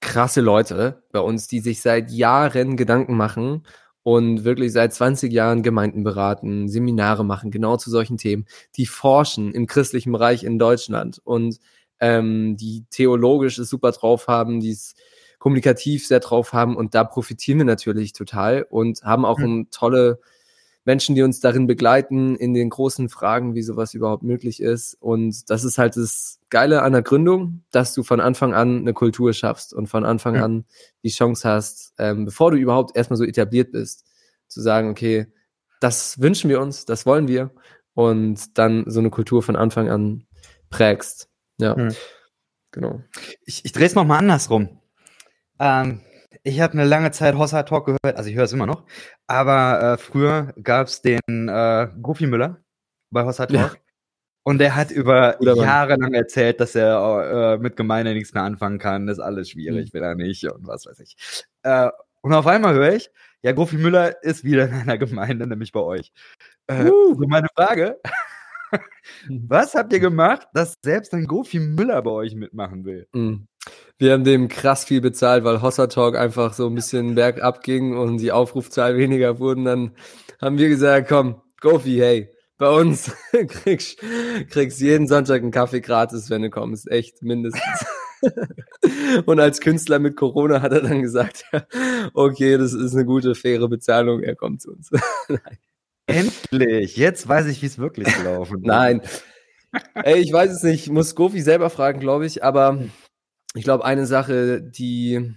krasse 0.00 0.40
Leute 0.40 1.02
bei 1.12 1.20
uns, 1.20 1.48
die 1.48 1.60
sich 1.60 1.80
seit 1.80 2.10
Jahren 2.10 2.76
Gedanken 2.76 3.16
machen 3.16 3.64
und 4.02 4.44
wirklich 4.44 4.72
seit 4.72 4.94
20 4.94 5.32
Jahren 5.32 5.62
Gemeinden 5.62 6.04
beraten, 6.04 6.68
Seminare 6.68 7.24
machen, 7.24 7.50
genau 7.50 7.76
zu 7.76 7.90
solchen 7.90 8.16
Themen, 8.16 8.46
die 8.76 8.86
forschen 8.86 9.52
im 9.52 9.66
christlichen 9.66 10.12
Bereich 10.12 10.44
in 10.44 10.58
Deutschland 10.58 11.20
und 11.24 11.58
ähm, 12.00 12.56
die 12.56 12.84
theologisch 12.90 13.58
es 13.58 13.68
super 13.68 13.92
drauf 13.92 14.28
haben, 14.28 14.60
die 14.60 14.70
es 14.70 14.94
kommunikativ 15.38 16.06
sehr 16.06 16.20
drauf 16.20 16.52
haben 16.52 16.76
und 16.76 16.94
da 16.94 17.04
profitieren 17.04 17.58
wir 17.58 17.64
natürlich 17.64 18.12
total 18.12 18.66
und 18.68 19.02
haben 19.02 19.24
auch 19.24 19.38
mhm. 19.38 19.68
tolle 19.70 20.20
Menschen, 20.88 21.14
die 21.14 21.20
uns 21.20 21.40
darin 21.40 21.66
begleiten, 21.66 22.34
in 22.34 22.54
den 22.54 22.70
großen 22.70 23.10
Fragen, 23.10 23.54
wie 23.54 23.60
sowas 23.60 23.92
überhaupt 23.92 24.22
möglich 24.22 24.62
ist. 24.62 24.94
Und 24.94 25.50
das 25.50 25.62
ist 25.62 25.76
halt 25.76 25.98
das 25.98 26.40
Geile 26.48 26.80
an 26.80 26.94
der 26.94 27.02
Gründung, 27.02 27.62
dass 27.70 27.92
du 27.92 28.02
von 28.02 28.20
Anfang 28.20 28.54
an 28.54 28.78
eine 28.78 28.94
Kultur 28.94 29.34
schaffst 29.34 29.74
und 29.74 29.88
von 29.88 30.06
Anfang 30.06 30.36
ja. 30.36 30.44
an 30.44 30.64
die 31.02 31.10
Chance 31.10 31.46
hast, 31.46 31.92
ähm, 31.98 32.24
bevor 32.24 32.52
du 32.52 32.56
überhaupt 32.56 32.96
erstmal 32.96 33.18
so 33.18 33.24
etabliert 33.24 33.70
bist, 33.70 34.06
zu 34.46 34.62
sagen, 34.62 34.88
okay, 34.88 35.26
das 35.78 36.22
wünschen 36.22 36.48
wir 36.48 36.58
uns, 36.58 36.86
das 36.86 37.04
wollen 37.04 37.28
wir 37.28 37.50
und 37.92 38.56
dann 38.56 38.84
so 38.86 39.00
eine 39.00 39.10
Kultur 39.10 39.42
von 39.42 39.56
Anfang 39.56 39.90
an 39.90 40.24
prägst. 40.70 41.28
Ja, 41.58 41.76
hm. 41.76 41.94
genau. 42.72 43.02
Ich, 43.44 43.62
ich 43.62 43.72
drehe 43.72 43.88
es 43.88 43.94
nochmal 43.94 44.20
andersrum. 44.20 44.80
Ähm, 45.60 46.00
ich 46.42 46.60
habe 46.60 46.74
eine 46.74 46.84
lange 46.84 47.10
Zeit 47.10 47.36
Hossa 47.36 47.62
Talk 47.62 47.86
gehört, 47.86 48.16
also 48.16 48.30
ich 48.30 48.36
höre 48.36 48.44
es 48.44 48.52
immer 48.52 48.66
noch, 48.66 48.84
aber 49.26 49.94
äh, 49.94 49.98
früher 49.98 50.54
gab 50.62 50.86
es 50.86 51.02
den 51.02 51.20
äh, 51.28 51.88
Goofy 52.00 52.26
Müller 52.26 52.62
bei 53.10 53.24
Hossa 53.24 53.46
Talk. 53.46 53.56
Ja. 53.56 53.72
Und 54.44 54.58
der 54.58 54.74
hat 54.76 54.90
über 54.90 55.42
Jahre 55.42 55.96
lang 55.96 56.14
erzählt, 56.14 56.58
dass 56.60 56.74
er 56.74 57.54
äh, 57.54 57.58
mit 57.58 57.76
Gemeinde 57.76 58.14
nichts 58.14 58.32
mehr 58.32 58.44
anfangen 58.44 58.78
kann, 58.78 59.06
das 59.06 59.18
ist 59.18 59.24
alles 59.24 59.50
schwierig, 59.50 59.92
mhm. 59.92 59.98
will 59.98 60.02
er 60.02 60.14
nicht 60.14 60.44
und 60.50 60.66
was 60.66 60.86
weiß 60.86 61.00
ich. 61.00 61.16
Äh, 61.64 61.90
und 62.22 62.32
auf 62.32 62.46
einmal 62.46 62.74
höre 62.74 62.94
ich, 62.94 63.10
ja, 63.42 63.52
Gofi 63.52 63.76
Müller 63.76 64.22
ist 64.22 64.44
wieder 64.44 64.68
in 64.68 64.74
einer 64.74 64.98
Gemeinde, 64.98 65.46
nämlich 65.46 65.72
bei 65.72 65.80
euch. 65.80 66.12
Äh, 66.66 66.84
uh. 66.84 67.14
So 67.14 67.26
meine 67.26 67.48
Frage, 67.54 68.00
was 69.28 69.74
habt 69.74 69.92
ihr 69.92 70.00
gemacht, 70.00 70.46
dass 70.54 70.74
selbst 70.82 71.12
ein 71.14 71.26
Gofi 71.26 71.58
Müller 71.58 72.00
bei 72.02 72.10
euch 72.10 72.34
mitmachen 72.34 72.84
will? 72.84 73.08
Mhm. 73.12 73.47
Wir 73.98 74.12
haben 74.12 74.24
dem 74.24 74.48
krass 74.48 74.84
viel 74.84 75.00
bezahlt, 75.00 75.44
weil 75.44 75.60
Hossa 75.60 75.88
Talk 75.88 76.16
einfach 76.16 76.54
so 76.54 76.68
ein 76.68 76.74
bisschen 76.74 77.14
bergab 77.14 77.62
ging 77.62 77.96
und 77.96 78.18
die 78.18 78.32
Aufrufzahl 78.32 78.96
weniger 78.96 79.38
wurden. 79.40 79.64
Dann 79.64 79.96
haben 80.40 80.58
wir 80.58 80.68
gesagt, 80.68 81.08
komm, 81.08 81.42
Gofi, 81.60 81.96
hey, 81.98 82.30
bei 82.58 82.68
uns 82.68 83.10
kriegst, 83.48 83.98
kriegst 84.50 84.80
jeden 84.80 85.08
Sonntag 85.08 85.42
einen 85.42 85.50
Kaffee 85.50 85.80
gratis, 85.80 86.30
wenn 86.30 86.42
du 86.42 86.50
kommst. 86.50 86.90
Echt, 86.90 87.22
mindestens. 87.22 87.86
und 89.26 89.40
als 89.40 89.60
Künstler 89.60 89.98
mit 89.98 90.16
Corona 90.16 90.60
hat 90.60 90.72
er 90.72 90.82
dann 90.82 91.02
gesagt, 91.02 91.44
okay, 92.14 92.58
das 92.58 92.72
ist 92.74 92.94
eine 92.94 93.04
gute, 93.04 93.34
faire 93.34 93.68
Bezahlung, 93.68 94.22
er 94.22 94.34
kommt 94.34 94.62
zu 94.62 94.72
uns. 94.72 94.90
Endlich, 96.06 96.96
jetzt 96.96 97.28
weiß 97.28 97.46
ich, 97.46 97.62
wie 97.62 97.66
es 97.66 97.78
wirklich 97.78 98.12
gelaufen 98.16 98.58
ist. 98.58 98.66
Nein. 98.66 99.02
Ey, 99.94 100.18
ich 100.20 100.32
weiß 100.32 100.50
es 100.50 100.62
nicht, 100.62 100.88
muss 100.88 101.14
Gofi 101.14 101.42
selber 101.42 101.68
fragen, 101.68 102.00
glaube 102.00 102.26
ich, 102.26 102.42
aber 102.42 102.78
ich 103.58 103.64
glaube, 103.64 103.84
eine 103.84 104.06
Sache, 104.06 104.62
die 104.62 105.34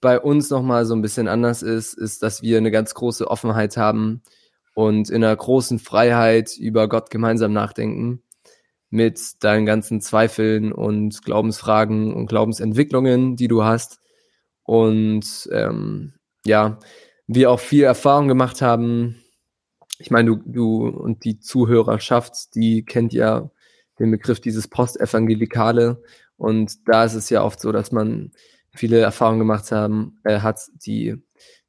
bei 0.00 0.18
uns 0.18 0.48
nochmal 0.48 0.86
so 0.86 0.94
ein 0.94 1.02
bisschen 1.02 1.28
anders 1.28 1.62
ist, 1.62 1.92
ist, 1.92 2.22
dass 2.22 2.40
wir 2.40 2.56
eine 2.56 2.70
ganz 2.70 2.94
große 2.94 3.28
Offenheit 3.30 3.76
haben 3.76 4.22
und 4.74 5.10
in 5.10 5.22
einer 5.22 5.36
großen 5.36 5.78
Freiheit 5.78 6.56
über 6.56 6.88
Gott 6.88 7.10
gemeinsam 7.10 7.52
nachdenken 7.52 8.22
mit 8.88 9.44
deinen 9.44 9.66
ganzen 9.66 10.00
Zweifeln 10.00 10.72
und 10.72 11.22
Glaubensfragen 11.22 12.14
und 12.14 12.28
Glaubensentwicklungen, 12.28 13.36
die 13.36 13.48
du 13.48 13.62
hast. 13.62 14.00
Und 14.62 15.50
ähm, 15.52 16.14
ja, 16.46 16.78
wir 17.26 17.50
auch 17.50 17.60
viel 17.60 17.84
Erfahrung 17.84 18.26
gemacht 18.26 18.62
haben. 18.62 19.22
Ich 19.98 20.10
meine, 20.10 20.30
du, 20.30 20.42
du 20.46 20.88
und 20.88 21.24
die 21.24 21.40
Zuhörerschaft, 21.40 22.54
die 22.54 22.86
kennt 22.86 23.12
ja 23.12 23.50
den 23.98 24.10
Begriff 24.10 24.40
dieses 24.40 24.66
Postevangelikale 24.66 26.02
und 26.42 26.88
da 26.88 27.04
ist 27.04 27.14
es 27.14 27.30
ja 27.30 27.44
oft 27.44 27.60
so, 27.60 27.70
dass 27.70 27.92
man 27.92 28.32
viele 28.74 28.98
Erfahrungen 28.98 29.38
gemacht 29.38 29.70
haben, 29.70 30.18
äh, 30.24 30.40
hat, 30.40 30.60
die 30.74 31.14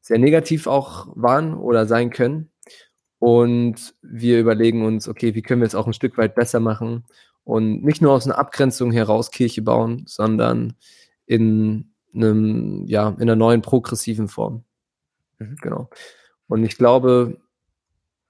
sehr 0.01 0.17
negativ 0.17 0.65
auch 0.65 1.09
waren 1.13 1.53
oder 1.53 1.85
sein 1.85 2.09
können. 2.09 2.49
Und 3.19 3.93
wir 4.01 4.39
überlegen 4.39 4.83
uns, 4.83 5.07
okay, 5.07 5.35
wie 5.35 5.43
können 5.43 5.61
wir 5.61 5.67
es 5.67 5.75
auch 5.75 5.85
ein 5.85 5.93
Stück 5.93 6.17
weit 6.17 6.33
besser 6.33 6.59
machen 6.59 7.05
und 7.43 7.83
nicht 7.83 8.01
nur 8.01 8.13
aus 8.13 8.25
einer 8.25 8.39
Abgrenzung 8.39 8.91
heraus 8.91 9.29
Kirche 9.29 9.61
bauen, 9.61 10.05
sondern 10.07 10.73
in 11.27 11.93
einem, 12.15 12.87
ja, 12.87 13.09
in 13.09 13.21
einer 13.21 13.35
neuen 13.35 13.61
progressiven 13.61 14.27
Form. 14.27 14.63
Mhm. 15.37 15.55
Genau. 15.61 15.89
Und 16.47 16.63
ich 16.63 16.79
glaube, 16.79 17.37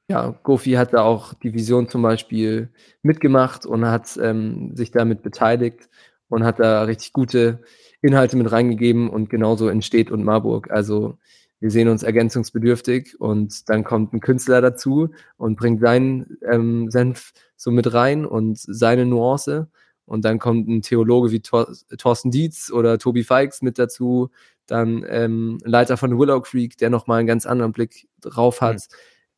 ja, 0.10 0.38
Gofi 0.43 0.73
hat 0.73 0.91
da 0.91 1.03
auch 1.03 1.36
die 1.36 1.53
Vision 1.53 1.88
zum 1.88 2.01
Beispiel 2.01 2.69
mitgemacht 3.01 3.65
und 3.65 3.86
hat 3.86 4.19
ähm, 4.21 4.75
sich 4.75 4.91
damit 4.91 5.23
beteiligt 5.23 5.89
und 6.34 6.43
hat 6.43 6.60
da 6.60 6.84
richtig 6.84 7.13
gute 7.13 7.60
Inhalte 8.02 8.36
mit 8.36 8.52
reingegeben 8.52 9.10
und 9.10 9.30
genauso 9.30 9.67
entsteht 9.67 10.12
und 10.12 10.24
Marburg. 10.24 10.72
Also 10.72 11.17
wir 11.60 11.72
sehen 11.72 11.88
uns 11.88 12.04
ergänzungsbedürftig 12.04 13.22
und 13.22 13.69
dann 13.69 13.84
kommt 13.84 14.13
ein 14.13 14.19
Künstler 14.19 14.60
dazu 14.60 15.10
und 15.38 15.56
bringt 15.56 15.80
seinen 15.80 16.38
ähm, 16.46 16.89
Senf 16.91 17.32
so 17.56 17.72
mit 17.72 17.93
rein 17.93 18.26
und 18.26 18.58
seine 18.60 19.06
Nuance 19.06 19.69
und 20.06 20.26
dann 20.26 20.39
kommt 20.39 20.67
ein 20.67 20.82
Theologe 20.82 21.32
wie 21.32 21.39
Thor 21.39 21.67
Thorsten 21.98 22.32
Dietz 22.32 22.69
oder 22.69 23.00
Tobi 23.00 23.24
Feix 23.24 23.62
mit 23.62 23.80
dazu, 23.80 24.30
dann 24.65 25.06
ähm, 25.08 25.60
Leiter 25.63 25.96
von 25.96 26.19
Willow 26.19 26.41
Creek, 26.41 26.78
der 26.78 26.89
nochmal 26.89 27.19
einen 27.19 27.28
ganz 27.28 27.46
anderen 27.46 27.72
Blick 27.72 28.10
drauf 28.19 28.60
hat 28.60 28.88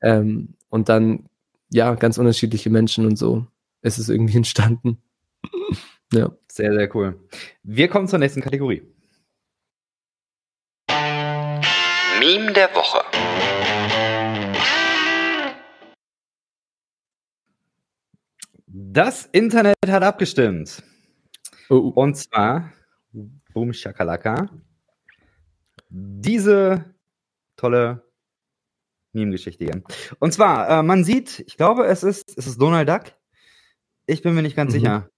mhm. 0.01 0.09
ähm, 0.09 0.53
und 0.69 0.89
dann 0.89 1.29
ja 1.69 1.93
ganz 1.93 2.17
unterschiedliche 2.17 2.71
Menschen 2.71 3.05
und 3.05 3.17
so 3.17 3.45
ist 3.83 3.99
es 3.99 4.09
irgendwie 4.09 4.37
entstanden. 4.37 4.97
Ja. 6.13 6.31
Sehr, 6.51 6.73
sehr 6.73 6.95
cool. 6.95 7.27
Wir 7.63 7.87
kommen 7.87 8.07
zur 8.07 8.19
nächsten 8.19 8.41
Kategorie. 8.41 8.83
Meme 12.19 12.53
der 12.53 12.73
Woche. 12.73 13.03
Das 18.67 19.25
Internet 19.25 19.75
hat 19.87 20.03
abgestimmt. 20.03 20.83
Oh. 21.69 21.91
Und 21.95 22.15
zwar, 22.15 22.71
Boom 23.53 23.73
Shakalaka, 23.73 24.49
diese 25.89 26.95
tolle 27.55 28.03
Meme-Geschichte 29.13 29.65
hier. 29.65 29.83
Und 30.19 30.33
zwar, 30.33 30.69
äh, 30.69 30.83
man 30.83 31.03
sieht, 31.03 31.39
ich 31.47 31.57
glaube, 31.57 31.85
es 31.85 32.03
ist, 32.03 32.37
es 32.37 32.47
ist 32.47 32.61
Donald 32.61 32.87
Duck. 32.87 33.13
Ich 34.05 34.21
bin 34.21 34.35
mir 34.35 34.41
nicht 34.41 34.55
ganz 34.55 34.73
mhm. 34.73 34.79
sicher. 34.79 35.09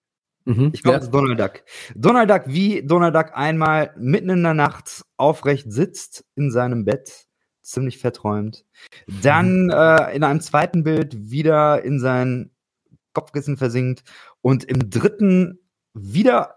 Mhm, 0.47 0.71
ich 0.73 0.81
glaube, 0.81 0.95
ja. 0.95 0.99
es 0.99 1.05
ist 1.05 1.13
Donald 1.13 1.37
Duck. 1.37 1.63
Donald 1.93 2.29
Duck, 2.29 2.43
wie 2.45 2.81
Donald 2.81 3.13
Duck 3.13 3.31
einmal 3.33 3.93
mitten 3.97 4.29
in 4.29 4.43
der 4.43 4.53
Nacht 4.53 5.03
aufrecht 5.17 5.69
sitzt 5.69 6.23
in 6.35 6.51
seinem 6.51 6.85
Bett, 6.85 7.27
ziemlich 7.61 7.97
verträumt. 7.97 8.65
Dann 9.21 9.65
mhm. 9.65 9.71
äh, 9.71 10.15
in 10.15 10.23
einem 10.23 10.39
zweiten 10.39 10.85
Bild 10.85 11.29
wieder 11.29 11.83
in 11.83 11.99
sein 11.99 12.51
Kopfkissen 13.11 13.57
versinkt 13.57 14.03
und 14.39 14.63
im 14.63 14.89
dritten 14.89 15.59
wieder 15.93 16.55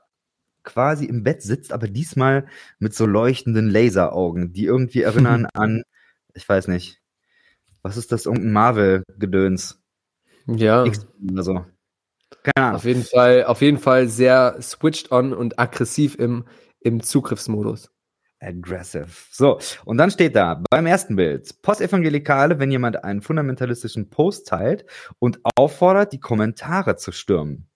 quasi 0.62 1.06
im 1.06 1.24
Bett 1.24 1.42
sitzt, 1.42 1.72
aber 1.72 1.88
diesmal 1.88 2.46
mit 2.78 2.94
so 2.94 3.06
leuchtenden 3.06 3.68
Laseraugen, 3.68 4.52
die 4.52 4.66
irgendwie 4.66 5.02
erinnern 5.02 5.46
an, 5.52 5.82
ich 6.34 6.48
weiß 6.48 6.68
nicht, 6.68 7.00
was 7.82 7.96
ist 7.96 8.12
das, 8.12 8.26
irgendein 8.26 8.52
Marvel-Gedöns? 8.52 9.82
Ja. 10.46 10.84
X 10.84 11.08
oder 11.28 11.42
so. 11.42 11.64
Keine 12.42 12.66
Ahnung. 12.66 12.76
Auf 12.76 12.84
jeden 12.84 13.04
Fall, 13.04 13.44
auf 13.44 13.62
jeden 13.62 13.78
Fall 13.78 14.08
sehr 14.08 14.56
switched 14.60 15.12
on 15.12 15.32
und 15.32 15.58
aggressiv 15.58 16.16
im, 16.16 16.44
im 16.80 17.02
Zugriffsmodus. 17.02 17.90
Aggressive. 18.40 19.08
So, 19.30 19.58
und 19.84 19.98
dann 19.98 20.10
steht 20.10 20.34
da 20.34 20.62
beim 20.70 20.86
ersten 20.86 21.16
Bild, 21.16 21.60
Postevangelikale, 21.62 22.58
wenn 22.58 22.70
jemand 22.70 23.04
einen 23.04 23.20
fundamentalistischen 23.20 24.08
Post 24.08 24.48
teilt 24.48 24.86
und 25.18 25.40
auffordert, 25.56 26.12
die 26.12 26.20
Kommentare 26.20 26.96
zu 26.96 27.12
stürmen. 27.12 27.68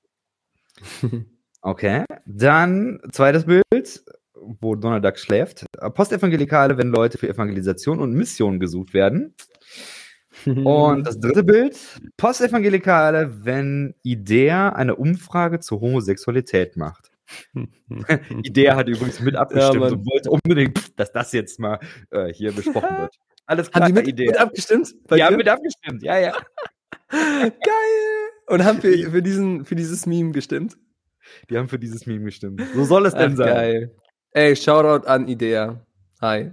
Okay, 1.67 2.05
dann 2.27 3.01
zweites 3.11 3.47
Bild, 3.47 4.05
wo 4.35 4.75
Donald 4.75 5.03
Duck 5.03 5.19
schläft. 5.19 5.65
Postevangelikale, 5.95 6.77
wenn 6.77 6.89
Leute 6.89 7.17
für 7.17 7.27
Evangelisation 7.27 8.01
und 8.01 8.13
Mission 8.13 8.61
gesucht 8.61 8.93
werden. 8.93 9.35
Und 10.47 11.05
das 11.07 11.19
dritte 11.19 11.45
Bild, 11.45 11.77
Postevangelikale, 12.17 13.45
wenn 13.45 13.95
Idea 14.03 14.71
eine 14.71 14.97
Umfrage 14.97 15.61
zur 15.61 15.81
Homosexualität 15.81 16.77
macht. 16.77 17.11
Idea 18.43 18.77
hat 18.77 18.89
übrigens 18.89 19.21
mit 19.21 19.35
abgestimmt 19.35 19.83
ja, 19.83 19.89
und 19.89 20.07
wollte 20.07 20.31
unbedingt, 20.31 20.99
dass 20.99 21.13
das 21.13 21.33
jetzt 21.33 21.59
mal 21.59 21.79
äh, 22.11 22.33
hier 22.33 22.53
besprochen 22.53 22.99
wird. 22.99 23.15
Alles 23.47 23.71
klar, 23.71 23.85
haben 23.85 23.95
die 23.95 24.01
mit, 24.01 24.09
Idee. 24.09 24.27
mit 24.27 24.39
abgestimmt? 24.39 24.95
Die 25.11 25.15
dir? 25.15 25.27
haben 25.27 25.37
mit 25.37 25.49
abgestimmt, 25.49 26.03
ja, 26.03 26.19
ja. 26.19 26.33
Geil! 27.11 27.51
Und 28.47 28.65
haben 28.65 28.81
für, 28.81 29.11
für, 29.11 29.23
diesen, 29.23 29.65
für 29.65 29.75
dieses 29.75 30.07
Meme 30.07 30.33
gestimmt? 30.33 30.77
Die 31.51 31.59
haben 31.59 31.69
für 31.69 31.79
dieses 31.79 32.07
Meme 32.07 32.25
gestimmt. 32.25 32.63
So 32.75 32.85
soll 32.85 33.07
es 33.07 33.15
denn 33.15 33.33
Ach, 33.33 33.37
sein. 33.37 33.55
Geil. 33.55 33.97
Ey, 34.33 34.57
Shoutout 34.57 35.07
an 35.07 35.29
Idea. 35.29 35.85
Hi. 36.21 36.53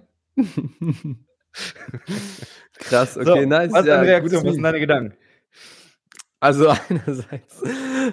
Krass, 2.79 3.17
okay, 3.17 3.43
so, 3.43 3.45
nice. 3.45 3.71
Was, 3.71 3.85
ja, 3.85 4.01
Reaktion, 4.01 4.45
was 4.45 4.53
sind 4.53 4.63
deine 4.63 4.79
Gedanken? 4.79 5.17
Also 6.39 6.69
einerseits 6.89 7.61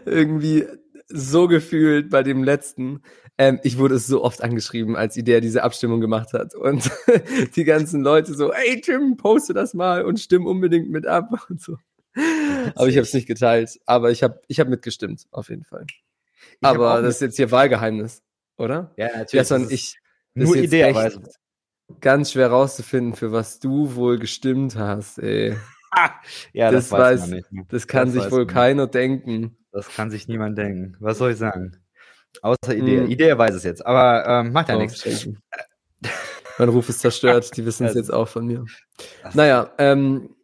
irgendwie 0.05 0.66
so 1.09 1.48
gefühlt 1.48 2.11
bei 2.11 2.22
dem 2.22 2.44
letzten. 2.44 3.03
Ähm, 3.38 3.61
ich 3.62 3.79
wurde 3.79 3.98
so 3.98 4.22
oft 4.22 4.42
angeschrieben, 4.42 4.96
als 4.96 5.16
Idee 5.16 5.40
diese 5.40 5.62
Abstimmung 5.62 6.01
gemacht 6.01 6.33
hat. 6.35 6.55
Und 6.55 6.90
die 7.57 7.64
ganzen 7.64 8.03
Leute 8.03 8.35
so, 8.35 8.53
ey 8.53 8.81
Tim, 8.81 9.16
poste 9.16 9.55
das 9.55 9.74
mal 9.74 10.05
und 10.05 10.20
stimm 10.20 10.46
unbedingt 10.46 10.90
mit 10.90 11.07
ab 11.07 11.31
und 11.48 11.61
so. 11.61 11.79
Aber 12.74 12.88
ich 12.88 12.96
habe 12.96 13.03
es 13.05 13.14
nicht 13.14 13.27
geteilt. 13.27 13.79
Aber 13.87 14.11
ich 14.11 14.22
habe 14.22 14.40
ich 14.48 14.61
hab 14.61 14.68
mitgestimmt, 14.68 15.27
auf 15.31 15.48
jeden 15.48 15.64
Fall. 15.64 15.87
Ich 15.88 16.57
aber 16.61 17.01
das 17.01 17.16
ist 17.16 17.20
jetzt 17.20 17.37
hier 17.37 17.51
Wahlgeheimnis, 17.51 18.22
oder? 18.57 18.92
Ja, 18.96 19.07
natürlich. 19.07 19.31
Gestern, 19.31 19.66
ich, 19.70 19.98
nur 20.35 20.57
Idee, 20.57 20.94
weiß 20.94 21.18
ganz 22.01 22.33
schwer 22.33 22.48
rauszufinden, 22.48 23.14
für 23.14 23.33
was 23.33 23.59
du 23.61 23.94
wohl 23.94 24.18
gestimmt 24.18 24.77
hast, 24.77 25.18
ey. 25.18 25.57
ja, 26.53 26.70
das, 26.70 26.90
das 26.90 26.98
weiß, 26.98 27.20
man 27.22 27.31
nicht. 27.31 27.53
Ne? 27.53 27.66
Das 27.68 27.87
kann 27.87 28.12
das 28.12 28.22
sich 28.24 28.33
wohl 28.33 28.46
keiner 28.46 28.87
denken. 28.87 29.57
Das 29.72 29.88
kann 29.94 30.11
sich 30.11 30.29
niemand 30.29 30.59
denken. 30.59 30.96
Was 31.01 31.18
soll 31.18 31.33
ich 31.33 31.38
sagen? 31.38 31.77
Außer 32.42 32.74
Idee. 32.74 33.01
Hm. 33.01 33.11
Idee 33.11 33.38
weiß 33.38 33.55
es 33.55 33.64
jetzt, 33.64 33.85
aber 33.85 34.27
ähm, 34.27 34.53
macht 34.53 34.68
ja 34.68 34.77
oh, 34.77 34.81
nichts. 34.81 35.05
mein 36.59 36.68
Ruf 36.68 36.88
ist 36.88 37.01
zerstört, 37.01 37.57
die 37.57 37.64
wissen 37.64 37.87
es 37.87 37.94
jetzt 37.94 38.12
auch 38.12 38.29
von 38.29 38.46
mir. 38.46 38.64
Naja, 39.35 39.72
ähm, 39.79 40.35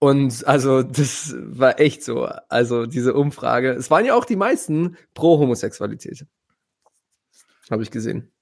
und 0.00 0.46
also 0.46 0.82
das 0.82 1.34
war 1.38 1.80
echt 1.80 2.04
so. 2.04 2.28
Also 2.48 2.86
diese 2.86 3.14
Umfrage, 3.14 3.72
es 3.72 3.90
waren 3.90 4.04
ja 4.04 4.14
auch 4.14 4.24
die 4.24 4.36
meisten 4.36 4.96
pro 5.14 5.38
Homosexualität. 5.38 6.26
Habe 7.70 7.82
ich 7.82 7.90
gesehen. 7.90 8.32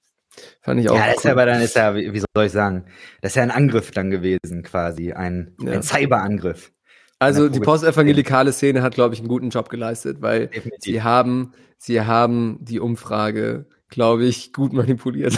Fand 0.61 0.79
ich 0.79 0.89
auch. 0.89 0.95
Ja, 0.95 1.07
das 1.07 1.07
cool. 1.07 1.17
ist 1.17 1.23
ja 1.23 1.31
aber 1.31 1.45
dann 1.45 1.61
ist 1.61 1.75
ja, 1.75 1.95
wie, 1.95 2.13
wie, 2.13 2.19
soll 2.19 2.45
ich 2.45 2.51
sagen, 2.51 2.85
das 3.21 3.31
ist 3.31 3.35
ja 3.35 3.43
ein 3.43 3.51
Angriff 3.51 3.91
dann 3.91 4.09
gewesen, 4.09 4.63
quasi. 4.63 5.13
Ein, 5.13 5.55
ja. 5.61 5.73
ein 5.73 5.83
Cyberangriff. 5.83 6.71
Also 7.19 7.49
die 7.49 7.59
postevangelikale 7.59 8.53
Szene 8.53 8.83
hat, 8.83 8.93
glaube 8.93 9.15
ich, 9.15 9.19
einen 9.21 9.29
guten 9.29 9.49
Job 9.49 9.69
geleistet, 9.69 10.21
weil 10.21 10.47
Definitiv. 10.47 10.83
sie 10.83 11.01
haben, 11.01 11.53
sie 11.77 12.01
haben 12.01 12.59
die 12.61 12.79
Umfrage, 12.79 13.65
glaube 13.89 14.25
ich, 14.25 14.53
gut 14.53 14.73
manipuliert. 14.73 15.35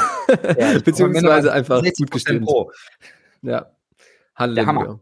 Ja, 0.60 0.80
Beziehungsweise 0.84 1.54
einfach 1.54 1.82
gut 1.82 2.12
gestimmt. 2.12 2.46
Pro. 2.46 2.72
Ja. 3.42 3.72
Halleluja. 4.36 5.00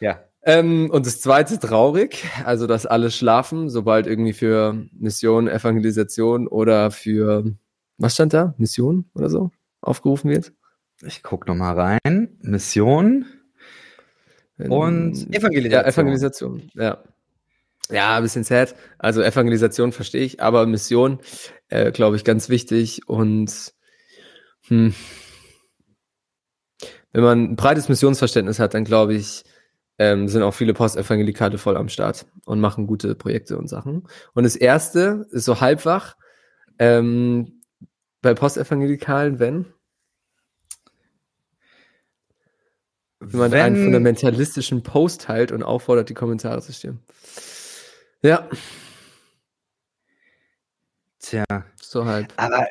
Ja. 0.00 0.24
Ähm, 0.44 0.90
und 0.90 1.06
das 1.06 1.20
zweite 1.20 1.60
traurig, 1.60 2.24
also 2.44 2.66
dass 2.66 2.84
alle 2.84 3.12
schlafen, 3.12 3.70
sobald 3.70 4.08
irgendwie 4.08 4.32
für 4.32 4.86
Mission, 4.92 5.46
Evangelisation 5.46 6.48
oder 6.48 6.90
für 6.90 7.44
was 8.02 8.14
stand 8.14 8.34
da? 8.34 8.54
Mission 8.58 9.06
oder 9.14 9.30
so 9.30 9.50
aufgerufen 9.80 10.30
wird? 10.30 10.52
Ich 11.02 11.22
gucke 11.22 11.48
nochmal 11.48 11.98
rein. 12.04 12.36
Mission 12.40 13.26
und 14.58 15.34
Evangelisation. 15.34 15.70
Ja, 15.70 15.84
Evangelisation, 15.84 16.70
ja. 16.74 17.02
Ja, 17.90 18.16
ein 18.16 18.22
bisschen 18.22 18.44
sad. 18.44 18.74
Also 18.98 19.22
Evangelisation 19.22 19.92
verstehe 19.92 20.24
ich, 20.24 20.40
aber 20.40 20.66
Mission, 20.66 21.18
äh, 21.68 21.90
glaube 21.90 22.16
ich, 22.16 22.24
ganz 22.24 22.48
wichtig. 22.48 23.08
Und 23.08 23.72
hm, 24.68 24.94
wenn 27.12 27.22
man 27.22 27.42
ein 27.44 27.56
breites 27.56 27.88
Missionsverständnis 27.88 28.58
hat, 28.58 28.74
dann 28.74 28.84
glaube 28.84 29.14
ich, 29.14 29.44
ähm, 29.98 30.28
sind 30.28 30.42
auch 30.42 30.54
viele 30.54 30.74
Postevangelikale 30.74 31.58
voll 31.58 31.76
am 31.76 31.88
Start 31.88 32.26
und 32.46 32.60
machen 32.60 32.86
gute 32.86 33.14
Projekte 33.14 33.58
und 33.58 33.68
Sachen. 33.68 34.08
Und 34.32 34.44
das 34.44 34.56
erste 34.56 35.26
ist 35.30 35.44
so 35.44 35.60
halbwach. 35.60 36.16
Ähm, 36.78 37.61
bei 38.22 38.34
Postevangelikalen, 38.34 39.38
wenn? 39.38 39.66
Wenn 43.18 43.38
man 43.38 43.52
wenn, 43.52 43.60
einen 43.60 43.84
fundamentalistischen 43.84 44.82
Post 44.82 45.22
teilt 45.22 45.52
und 45.52 45.62
auffordert, 45.62 46.08
die 46.08 46.14
Kommentare 46.14 46.60
zu 46.62 46.72
stimmen. 46.72 47.00
Ja. 48.22 48.48
Tja. 51.20 51.44
So 51.80 52.04
halb. 52.04 52.32
Aber, 52.36 52.66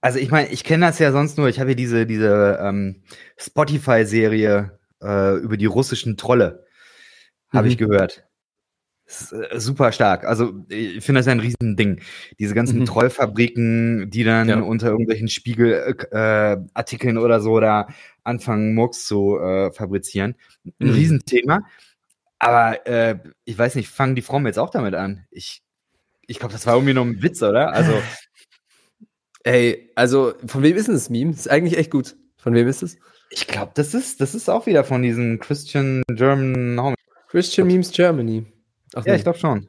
also 0.00 0.18
ich 0.18 0.30
meine, 0.30 0.48
ich 0.48 0.64
kenne 0.64 0.86
das 0.86 0.98
ja 0.98 1.12
sonst 1.12 1.38
nur, 1.38 1.48
ich 1.48 1.60
habe 1.60 1.70
hier 1.70 1.76
diese, 1.76 2.06
diese 2.06 2.58
ähm, 2.60 3.02
Spotify-Serie 3.38 4.78
äh, 5.02 5.36
über 5.36 5.56
die 5.56 5.66
russischen 5.66 6.16
Trolle. 6.16 6.66
Habe 7.50 7.66
mhm. 7.66 7.70
ich 7.70 7.78
gehört. 7.78 8.27
Äh, 9.08 9.58
super 9.58 9.90
stark. 9.92 10.24
Also 10.24 10.52
ich 10.68 11.02
finde 11.02 11.20
das 11.20 11.26
ja 11.26 11.32
ein 11.32 11.40
Riesending. 11.40 12.00
Diese 12.38 12.54
ganzen 12.54 12.80
mhm. 12.80 12.84
Trollfabriken, 12.84 14.10
die 14.10 14.22
dann 14.22 14.48
ja. 14.48 14.60
unter 14.60 14.88
irgendwelchen 14.88 15.28
Spiegelartikeln 15.28 17.16
äh, 17.16 17.20
oder 17.20 17.40
so 17.40 17.58
da 17.58 17.88
anfangen, 18.22 18.74
Murks 18.74 19.06
zu 19.06 19.38
äh, 19.38 19.72
fabrizieren. 19.72 20.34
Ein 20.78 20.88
mhm. 20.88 20.90
Riesenthema. 20.90 21.60
Aber 22.38 22.86
äh, 22.86 23.18
ich 23.44 23.58
weiß 23.58 23.74
nicht, 23.76 23.88
fangen 23.88 24.14
die 24.14 24.22
Frauen 24.22 24.44
jetzt 24.46 24.58
auch 24.58 24.70
damit 24.70 24.94
an? 24.94 25.26
Ich, 25.30 25.62
ich 26.26 26.38
glaube, 26.38 26.52
das 26.52 26.66
war 26.66 26.74
irgendwie 26.74 26.94
nur 26.94 27.06
ein 27.06 27.22
Witz, 27.22 27.42
oder? 27.42 27.72
Also. 27.72 27.92
Ey, 29.44 29.90
also 29.94 30.34
von 30.46 30.62
wem 30.62 30.76
ist 30.76 30.88
denn 30.88 30.94
das 30.94 31.08
Meme? 31.08 31.30
Das 31.30 31.40
ist 31.40 31.50
eigentlich 31.50 31.78
echt 31.78 31.90
gut. 31.90 32.16
Von 32.36 32.54
wem 32.54 32.68
ist 32.68 32.82
es? 32.82 32.98
Ich 33.30 33.46
glaube, 33.46 33.72
das 33.74 33.94
ist, 33.94 34.20
das 34.20 34.34
ist 34.34 34.50
auch 34.50 34.66
wieder 34.66 34.84
von 34.84 35.02
diesen 35.02 35.38
Christian 35.38 36.02
German 36.10 36.94
Christian 37.28 37.66
Memes 37.66 37.90
Germany. 37.92 38.46
Ach, 38.94 39.04
ja, 39.04 39.12
nee. 39.12 39.18
ich 39.18 39.24
glaube 39.24 39.38
schon. 39.38 39.68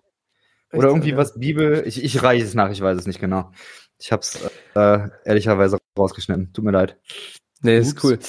Oder 0.72 0.84
Echt, 0.84 0.90
irgendwie 0.90 1.12
ja. 1.12 1.18
was 1.18 1.40
Bibel. 1.40 1.84
Ich, 1.86 2.04
ich 2.04 2.22
reiche 2.22 2.46
es 2.46 2.54
nach, 2.54 2.70
ich 2.70 2.82
weiß 2.82 2.98
es 2.98 3.08
nicht 3.08 3.20
genau. 3.20 3.52
Ich 3.98 4.12
habe 4.12 4.22
es 4.22 4.40
äh, 4.76 5.10
ehrlicherweise 5.26 5.78
rausgeschnitten. 5.98 6.54
Tut 6.54 6.64
mir 6.64 6.72
leid. 6.72 6.98
Nee, 7.62 7.80
Ups. 7.80 7.88
ist 7.88 8.04
cool. 8.04 8.20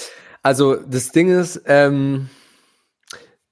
Also 0.42 0.76
das 0.76 1.12
Ding 1.12 1.28
ist, 1.28 1.62
ähm, 1.66 2.30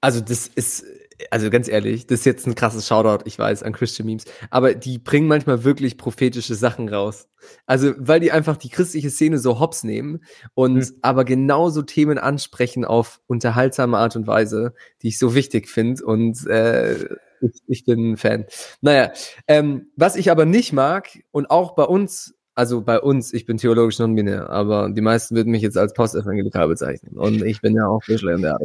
also 0.01 0.21
das 0.21 0.47
ist, 0.47 0.85
also 1.29 1.49
ganz 1.49 1.67
ehrlich, 1.67 2.07
das 2.07 2.19
ist 2.19 2.25
jetzt 2.25 2.47
ein 2.47 2.55
krasses 2.55 2.87
Shoutout, 2.87 3.25
ich 3.25 3.37
weiß, 3.37 3.63
an 3.63 3.73
Christian 3.73 4.07
Memes, 4.07 4.25
aber 4.49 4.73
die 4.73 4.97
bringen 4.97 5.27
manchmal 5.27 5.63
wirklich 5.63 5.97
prophetische 5.97 6.55
Sachen 6.55 6.89
raus. 6.89 7.27
Also, 7.65 7.93
weil 7.97 8.19
die 8.19 8.31
einfach 8.31 8.57
die 8.57 8.69
christliche 8.69 9.09
Szene 9.09 9.37
so 9.37 9.59
hops 9.59 9.83
nehmen 9.83 10.23
und 10.55 10.75
mhm. 10.75 10.97
aber 11.01 11.25
genauso 11.25 11.83
Themen 11.83 12.17
ansprechen 12.17 12.85
auf 12.85 13.21
unterhaltsame 13.27 13.97
Art 13.97 14.15
und 14.15 14.27
Weise, 14.27 14.73
die 15.01 15.09
ich 15.09 15.19
so 15.19 15.35
wichtig 15.35 15.67
finde 15.69 16.05
und 16.05 16.45
äh, 16.47 17.07
ich, 17.41 17.61
ich 17.67 17.85
bin 17.85 18.11
ein 18.11 18.17
Fan. 18.17 18.45
Naja, 18.81 19.11
ähm, 19.47 19.91
was 19.95 20.15
ich 20.15 20.31
aber 20.31 20.45
nicht 20.45 20.73
mag 20.73 21.19
und 21.31 21.49
auch 21.49 21.75
bei 21.75 21.83
uns, 21.83 22.35
also 22.55 22.81
bei 22.81 22.99
uns, 22.99 23.33
ich 23.33 23.45
bin 23.45 23.57
theologisch 23.57 23.99
non-binär, 23.99 24.49
aber 24.49 24.89
die 24.89 25.01
meisten 25.01 25.35
würden 25.35 25.51
mich 25.51 25.61
jetzt 25.61 25.77
als 25.77 25.93
postevangelikal 25.93 26.67
bezeichnen. 26.67 27.17
Und 27.17 27.41
ich 27.43 27.61
bin 27.61 27.75
ja 27.75 27.87
auch 27.87 28.03
Fischler 28.03 28.35
in 28.35 28.41
der 28.41 28.57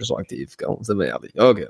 so 0.00 0.16
aktiv, 0.16 0.56
sind 0.80 0.98
wir 0.98 1.06
ehrlich. 1.06 1.40
Okay. 1.40 1.68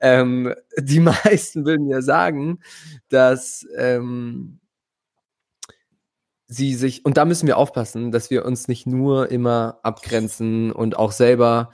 Ähm, 0.00 0.54
die 0.78 1.00
meisten 1.24 1.64
würden 1.64 1.88
ja 1.88 2.02
sagen, 2.02 2.60
dass 3.08 3.66
ähm, 3.76 4.60
sie 6.48 6.74
sich, 6.74 7.04
und 7.04 7.16
da 7.16 7.24
müssen 7.24 7.46
wir 7.46 7.58
aufpassen, 7.58 8.10
dass 8.10 8.30
wir 8.30 8.44
uns 8.44 8.68
nicht 8.68 8.86
nur 8.86 9.30
immer 9.30 9.78
abgrenzen 9.82 10.72
und 10.72 10.96
auch 10.98 11.12
selber 11.12 11.70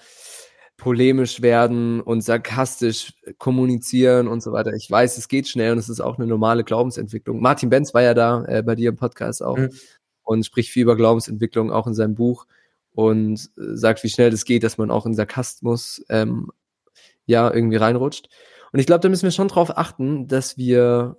polemisch 0.85 1.41
werden 1.41 2.03
und 2.03 2.21
sarkastisch 2.21 3.15
kommunizieren 3.39 4.29
und 4.29 4.43
so 4.43 4.53
weiter. 4.53 4.75
Ich 4.75 4.91
weiß, 4.91 5.17
es 5.17 5.29
geht 5.29 5.49
schnell 5.49 5.73
und 5.73 5.79
es 5.79 5.89
ist 5.89 6.03
auch 6.03 6.19
eine 6.19 6.27
normale 6.27 6.63
Glaubensentwicklung. 6.63 7.41
Martin 7.41 7.71
Benz 7.71 7.95
war 7.95 8.03
ja 8.03 8.13
da 8.13 8.45
äh, 8.45 8.63
bei 8.63 8.75
dir 8.75 8.91
im 8.91 8.97
Podcast 8.97 9.43
auch 9.43 9.57
mhm. 9.57 9.71
und 10.25 10.45
spricht 10.45 10.69
viel 10.69 10.83
über 10.83 10.95
Glaubensentwicklung 10.95 11.73
auch 11.73 11.87
in 11.87 11.95
seinem 11.95 12.15
Buch 12.15 12.47
und 12.93 13.51
äh, 13.57 13.75
sagt, 13.77 14.05
wie 14.05 14.11
schnell 14.11 14.29
das 14.29 14.45
geht, 14.45 14.63
dass 14.63 14.77
man 14.77 14.91
auch 14.91 15.07
in 15.07 15.15
Sarkasmus 15.15 16.05
ähm, 16.11 16.53
ja 17.25 17.51
irgendwie 17.51 17.77
reinrutscht. 17.77 18.29
Und 18.71 18.79
ich 18.79 18.85
glaube, 18.85 19.01
da 19.01 19.09
müssen 19.09 19.25
wir 19.25 19.31
schon 19.31 19.49
drauf 19.49 19.79
achten, 19.79 20.29
dass 20.29 20.59
wir, 20.59 21.17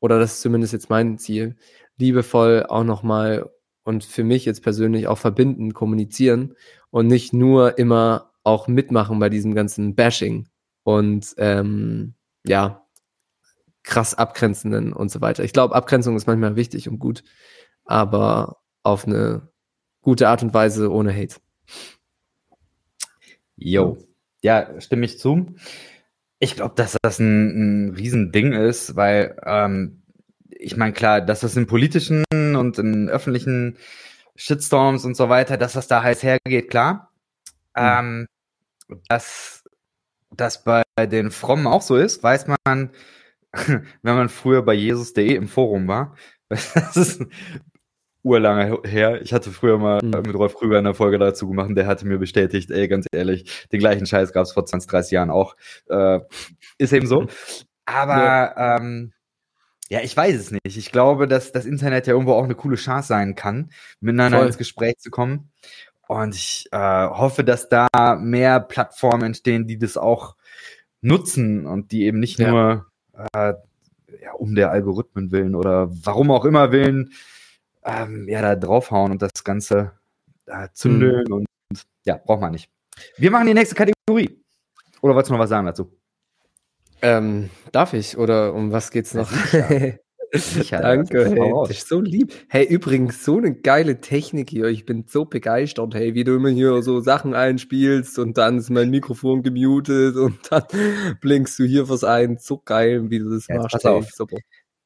oder 0.00 0.18
das 0.18 0.32
ist 0.32 0.40
zumindest 0.40 0.72
jetzt 0.72 0.90
mein 0.90 1.18
Ziel, 1.18 1.54
liebevoll 1.98 2.66
auch 2.68 2.82
nochmal 2.82 3.48
und 3.84 4.02
für 4.02 4.24
mich 4.24 4.44
jetzt 4.44 4.64
persönlich 4.64 5.06
auch 5.06 5.18
verbinden, 5.18 5.72
kommunizieren 5.72 6.56
und 6.90 7.06
nicht 7.06 7.32
nur 7.32 7.78
immer 7.78 8.32
auch 8.46 8.68
mitmachen 8.68 9.18
bei 9.18 9.28
diesem 9.28 9.54
ganzen 9.54 9.96
Bashing 9.96 10.48
und 10.84 11.34
ähm, 11.36 12.14
ja, 12.46 12.86
krass 13.82 14.14
abgrenzenden 14.14 14.92
und 14.92 15.10
so 15.10 15.20
weiter. 15.20 15.42
Ich 15.42 15.52
glaube, 15.52 15.74
Abgrenzung 15.74 16.16
ist 16.16 16.28
manchmal 16.28 16.54
wichtig 16.54 16.88
und 16.88 17.00
gut, 17.00 17.24
aber 17.84 18.58
auf 18.84 19.06
eine 19.06 19.48
gute 20.00 20.28
Art 20.28 20.44
und 20.44 20.54
Weise 20.54 20.92
ohne 20.92 21.12
Hate. 21.12 21.36
Jo, 23.56 23.98
ja, 24.42 24.80
stimme 24.80 25.06
ich 25.06 25.18
zu. 25.18 25.56
Ich 26.38 26.54
glaube, 26.54 26.74
dass 26.76 26.96
das 27.02 27.18
ein, 27.18 27.88
ein 27.88 27.94
Riesending 27.94 28.52
ist, 28.52 28.94
weil 28.94 29.36
ähm, 29.44 30.02
ich 30.50 30.76
meine, 30.76 30.92
klar, 30.92 31.20
dass 31.20 31.40
das 31.40 31.56
in 31.56 31.66
politischen 31.66 32.24
und 32.30 32.78
in 32.78 33.08
öffentlichen 33.08 33.76
Shitstorms 34.36 35.04
und 35.04 35.16
so 35.16 35.28
weiter, 35.28 35.56
dass 35.56 35.72
das 35.72 35.88
da 35.88 36.02
heiß 36.02 36.22
hergeht, 36.22 36.70
klar. 36.70 37.10
Mhm. 37.74 37.82
Ähm, 37.82 38.26
dass 39.08 39.64
das 40.30 40.64
bei 40.64 40.82
den 41.06 41.30
Frommen 41.30 41.66
auch 41.66 41.82
so 41.82 41.96
ist, 41.96 42.22
weiß 42.22 42.46
man, 42.46 42.90
wenn 43.52 43.86
man 44.02 44.28
früher 44.28 44.62
bei 44.62 44.74
Jesus.de 44.74 45.34
im 45.34 45.48
Forum 45.48 45.88
war. 45.88 46.16
Das 46.48 46.96
ist 46.96 47.22
urlange 48.26 48.80
her. 48.84 49.20
Ich 49.22 49.32
hatte 49.32 49.50
früher 49.50 49.78
mal 49.78 50.00
mhm. 50.02 50.10
mit 50.10 50.34
Rolf 50.34 50.54
Krüger 50.54 50.78
eine 50.78 50.94
Folge 50.94 51.18
dazu 51.18 51.48
gemacht 51.48 51.68
und 51.68 51.76
der 51.76 51.86
hatte 51.86 52.06
mir 52.06 52.18
bestätigt, 52.18 52.70
ey, 52.70 52.88
ganz 52.88 53.06
ehrlich, 53.12 53.66
den 53.72 53.78
gleichen 53.78 54.06
Scheiß 54.06 54.32
gab 54.32 54.44
es 54.44 54.52
vor 54.52 54.66
20, 54.66 54.90
30 54.90 55.12
Jahren 55.12 55.30
auch. 55.30 55.56
Äh, 55.88 56.20
ist 56.78 56.92
eben 56.92 57.06
so. 57.06 57.26
Aber 57.84 58.16
ja. 58.16 58.76
ähm, 58.76 59.12
ja, 59.88 60.00
ich 60.00 60.16
weiß 60.16 60.34
es 60.34 60.50
nicht. 60.50 60.76
Ich 60.76 60.90
glaube, 60.90 61.28
dass 61.28 61.52
das 61.52 61.64
Internet 61.64 62.08
ja 62.08 62.14
irgendwo 62.14 62.32
auch 62.32 62.42
eine 62.42 62.56
coole 62.56 62.76
Chance 62.76 63.06
sein 63.06 63.36
kann, 63.36 63.70
miteinander 64.00 64.38
Voll. 64.38 64.46
ins 64.48 64.58
Gespräch 64.58 64.98
zu 64.98 65.10
kommen. 65.10 65.52
Und 66.08 66.34
ich 66.34 66.68
äh, 66.70 66.78
hoffe, 66.78 67.42
dass 67.42 67.68
da 67.68 67.88
mehr 68.18 68.60
Plattformen 68.60 69.22
entstehen, 69.22 69.66
die 69.66 69.78
das 69.78 69.96
auch 69.96 70.36
nutzen 71.00 71.66
und 71.66 71.92
die 71.92 72.04
eben 72.04 72.20
nicht 72.20 72.38
ja. 72.38 72.50
nur 72.50 72.86
äh, 73.12 73.54
ja, 74.22 74.32
um 74.34 74.54
der 74.54 74.70
Algorithmen 74.70 75.32
willen 75.32 75.54
oder 75.54 75.88
warum 76.04 76.30
auch 76.30 76.44
immer 76.44 76.72
willen, 76.72 77.12
ähm, 77.84 78.28
ja, 78.28 78.42
da 78.42 78.56
draufhauen 78.56 79.12
und 79.12 79.22
das 79.22 79.44
Ganze 79.44 79.92
äh, 80.46 80.68
zündeln 80.72 81.24
mhm. 81.28 81.32
und 81.34 81.46
ja, 82.04 82.16
braucht 82.16 82.40
man 82.40 82.52
nicht. 82.52 82.70
Wir 83.16 83.30
machen 83.30 83.46
die 83.46 83.54
nächste 83.54 83.74
Kategorie. 83.74 84.42
Oder 85.02 85.14
wolltest 85.14 85.30
du 85.30 85.34
noch 85.34 85.40
was 85.40 85.50
sagen 85.50 85.66
dazu? 85.66 85.92
Ähm, 87.02 87.50
darf 87.72 87.92
ich? 87.92 88.16
Oder 88.16 88.54
um 88.54 88.72
was 88.72 88.90
geht's 88.90 89.12
noch? 89.12 89.30
Sicher, 90.38 90.80
Danke, 90.80 91.30
hey, 91.30 91.52
das 91.68 91.78
ist 91.78 91.88
so 91.88 92.00
lieb. 92.00 92.32
Hey, 92.48 92.66
übrigens, 92.66 93.24
so 93.24 93.38
eine 93.38 93.54
geile 93.54 94.00
Technik 94.00 94.50
hier. 94.50 94.66
Ich 94.66 94.86
bin 94.86 95.04
so 95.06 95.24
begeistert, 95.24 95.94
hey, 95.94 96.14
wie 96.14 96.24
du 96.24 96.36
immer 96.36 96.48
hier 96.48 96.82
so 96.82 97.00
Sachen 97.00 97.34
einspielst 97.34 98.18
und 98.18 98.38
dann 98.38 98.58
ist 98.58 98.70
mein 98.70 98.90
Mikrofon 98.90 99.42
gemutet 99.42 100.16
und 100.16 100.38
dann 100.50 100.64
blinkst 101.20 101.58
du 101.58 101.64
hier 101.64 101.88
was 101.88 102.04
ein. 102.04 102.38
So 102.38 102.58
geil, 102.64 103.10
wie 103.10 103.18
du 103.18 103.30
das 103.30 103.46
Jetzt 103.48 103.58
machst. 103.58 103.72
Pass 103.72 103.84
auf. 103.84 104.10
Super. 104.10 104.36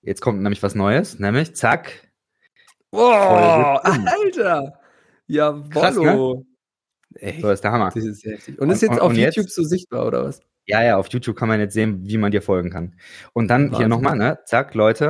Jetzt 0.03 0.21
kommt 0.21 0.43
nämlich 0.43 0.63
was 0.63 0.75
Neues, 0.75 1.19
nämlich 1.19 1.55
zack. 1.55 2.11
Boah, 2.91 3.81
Alter! 3.85 4.81
Ja, 5.27 5.53
Bollo. 5.53 6.47
Ne? 7.11 7.35
So 7.41 7.51
ist 7.51 7.63
der 7.63 7.73
Hammer. 7.73 7.91
Das 7.95 8.05
ist 8.05 8.25
heftig. 8.25 8.59
Und, 8.59 8.69
und 8.69 8.75
ist 8.75 8.83
jetzt 8.83 8.93
und, 8.93 9.01
auf 9.01 9.11
und 9.11 9.17
YouTube 9.17 9.45
jetzt? 9.45 9.55
so 9.55 9.63
sichtbar, 9.63 10.07
oder 10.07 10.25
was? 10.25 10.41
Ja, 10.67 10.83
ja, 10.83 10.97
auf 10.97 11.09
YouTube 11.09 11.37
kann 11.37 11.49
man 11.49 11.61
jetzt 11.61 11.75
sehen, 11.75 12.01
wie 12.05 12.17
man 12.17 12.31
dir 12.31 12.43
folgen 12.43 12.71
kann. 12.71 12.95
Und 13.33 13.49
dann 13.49 13.65
Wahnsinn. 13.65 13.79
hier 13.79 13.89
nochmal, 13.89 14.17
ne? 14.17 14.39
Zack, 14.45 14.75
Leute. 14.75 15.09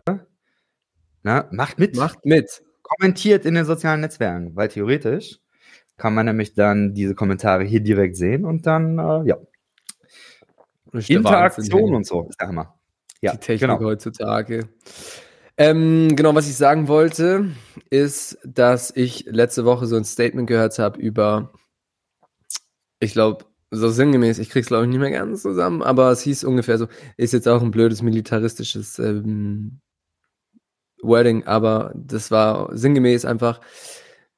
Na, 1.23 1.49
macht 1.53 1.79
mit. 1.79 1.97
Macht 1.97 2.25
mit. 2.25 2.63
Kommentiert 2.83 3.45
in 3.45 3.55
den 3.55 3.65
sozialen 3.65 4.01
Netzwerken, 4.01 4.57
weil 4.57 4.69
theoretisch 4.69 5.39
kann 5.97 6.15
man 6.15 6.27
nämlich 6.27 6.55
dann 6.55 6.95
diese 6.95 7.15
Kommentare 7.15 7.63
hier 7.65 7.81
direkt 7.81 8.17
sehen 8.17 8.45
und 8.45 8.67
dann, 8.67 8.99
äh, 8.99 9.29
ja. 9.29 9.37
Interaktion 10.93 11.95
und 11.95 12.07
so 12.07 12.27
ist 12.29 12.41
der 12.41 12.49
Hammer. 12.49 12.75
Ja, 13.21 13.33
Die 13.33 13.39
Technik 13.39 13.71
genau. 13.71 13.81
heutzutage. 13.81 14.69
Ähm, 15.57 16.17
genau, 16.17 16.35
was 16.35 16.49
ich 16.49 16.57
sagen 16.57 16.89
wollte, 16.89 17.51
ist, 17.91 18.39
dass 18.45 18.91
ich 18.97 19.27
letzte 19.27 19.67
Woche 19.67 19.87
so 19.87 19.97
ein 19.97 20.05
Statement 20.05 20.49
gehört 20.49 20.79
habe 20.79 20.99
über, 20.99 21.53
ich 22.99 23.13
glaube, 23.13 23.45
so 23.71 23.91
sinngemäß, 23.91 24.39
ich 24.39 24.49
krieg's 24.49 24.69
glaube 24.69 24.85
ich 24.85 24.91
nicht 24.91 24.99
mehr 25.01 25.11
ganz 25.11 25.43
zusammen, 25.43 25.83
aber 25.83 26.11
es 26.11 26.23
hieß 26.23 26.45
ungefähr 26.45 26.79
so, 26.79 26.89
ist 27.19 27.35
jetzt 27.35 27.47
auch 27.47 27.63
ein 27.63 27.71
blödes 27.71 28.03
militaristisches 28.03 28.99
ähm, 28.99 29.81
Wording, 31.03 31.45
aber 31.45 31.93
das 31.95 32.31
war 32.31 32.77
sinngemäß 32.77 33.25
einfach, 33.25 33.61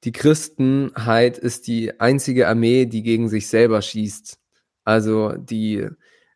die 0.04 0.12
Christenheit 0.12 1.38
ist 1.38 1.66
die 1.66 2.00
einzige 2.00 2.48
Armee, 2.48 2.86
die 2.86 3.02
gegen 3.02 3.28
sich 3.28 3.48
selber 3.48 3.82
schießt. 3.82 4.38
Also 4.84 5.32
die 5.32 5.88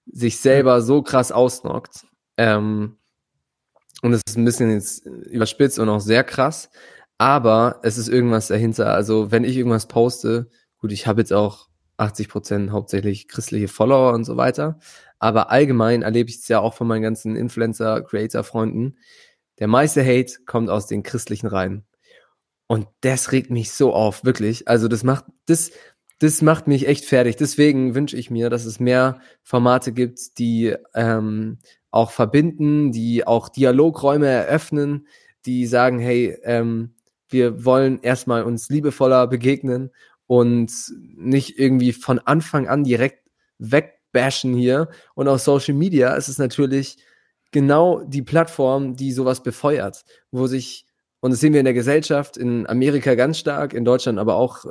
sich 0.06 0.38
selber 0.38 0.82
so 0.82 1.02
krass 1.02 1.32
ausnockt. 1.32 2.06
Ähm, 2.36 2.96
und 4.02 4.12
es 4.12 4.22
ist 4.26 4.36
ein 4.36 4.44
bisschen 4.44 4.70
jetzt 4.70 5.04
überspitzt 5.06 5.78
und 5.78 5.88
auch 5.88 6.00
sehr 6.00 6.22
krass, 6.22 6.70
aber 7.18 7.80
es 7.82 7.98
ist 7.98 8.08
irgendwas 8.08 8.48
dahinter. 8.48 8.92
Also 8.92 9.32
wenn 9.32 9.44
ich 9.44 9.56
irgendwas 9.56 9.88
poste, 9.88 10.48
gut, 10.78 10.92
ich 10.92 11.06
habe 11.06 11.20
jetzt 11.20 11.32
auch 11.32 11.68
80 11.96 12.28
Prozent 12.28 12.70
hauptsächlich 12.70 13.26
christliche 13.26 13.68
Follower 13.68 14.12
und 14.12 14.24
so 14.24 14.36
weiter. 14.36 14.78
Aber 15.18 15.50
allgemein 15.50 16.02
erlebe 16.02 16.28
ich 16.28 16.36
es 16.36 16.48
ja 16.48 16.60
auch 16.60 16.74
von 16.74 16.86
meinen 16.86 17.02
ganzen 17.02 17.36
Influencer, 17.36 18.02
Creator-Freunden. 18.02 18.98
Der 19.58 19.68
meiste 19.68 20.04
Hate 20.04 20.34
kommt 20.44 20.70
aus 20.70 20.86
den 20.86 21.02
christlichen 21.02 21.46
Reihen. 21.46 21.84
Und 22.66 22.88
das 23.00 23.32
regt 23.32 23.50
mich 23.50 23.72
so 23.72 23.92
auf, 23.92 24.24
wirklich. 24.24 24.68
Also 24.68 24.88
das 24.88 25.04
macht, 25.04 25.24
das, 25.46 25.70
das 26.18 26.42
macht 26.42 26.66
mich 26.66 26.88
echt 26.88 27.04
fertig. 27.04 27.36
Deswegen 27.36 27.94
wünsche 27.94 28.16
ich 28.16 28.30
mir, 28.30 28.50
dass 28.50 28.64
es 28.64 28.80
mehr 28.80 29.20
Formate 29.42 29.92
gibt, 29.92 30.38
die 30.38 30.74
ähm, 30.94 31.58
auch 31.90 32.10
verbinden, 32.10 32.92
die 32.92 33.26
auch 33.26 33.48
Dialogräume 33.48 34.26
eröffnen, 34.26 35.06
die 35.46 35.66
sagen, 35.66 35.98
hey, 35.98 36.36
ähm, 36.42 36.94
wir 37.28 37.64
wollen 37.64 38.00
erstmal 38.02 38.42
uns 38.42 38.68
liebevoller 38.68 39.26
begegnen 39.26 39.90
und 40.26 40.72
nicht 41.16 41.58
irgendwie 41.58 41.92
von 41.92 42.18
Anfang 42.18 42.68
an 42.68 42.84
direkt 42.84 43.28
wegbashen 43.58 44.54
hier. 44.54 44.88
Und 45.14 45.28
auf 45.28 45.40
Social 45.40 45.74
Media 45.74 46.14
ist 46.14 46.28
es 46.28 46.38
natürlich 46.38 46.98
genau 47.52 48.02
die 48.04 48.22
Plattform, 48.22 48.96
die 48.96 49.12
sowas 49.12 49.42
befeuert, 49.42 50.04
wo 50.30 50.46
sich, 50.46 50.86
und 51.20 51.30
das 51.30 51.40
sehen 51.40 51.52
wir 51.52 51.60
in 51.60 51.64
der 51.64 51.74
Gesellschaft, 51.74 52.36
in 52.36 52.66
Amerika 52.66 53.14
ganz 53.14 53.38
stark, 53.38 53.72
in 53.72 53.84
Deutschland 53.84 54.18
aber 54.18 54.36
auch 54.36 54.64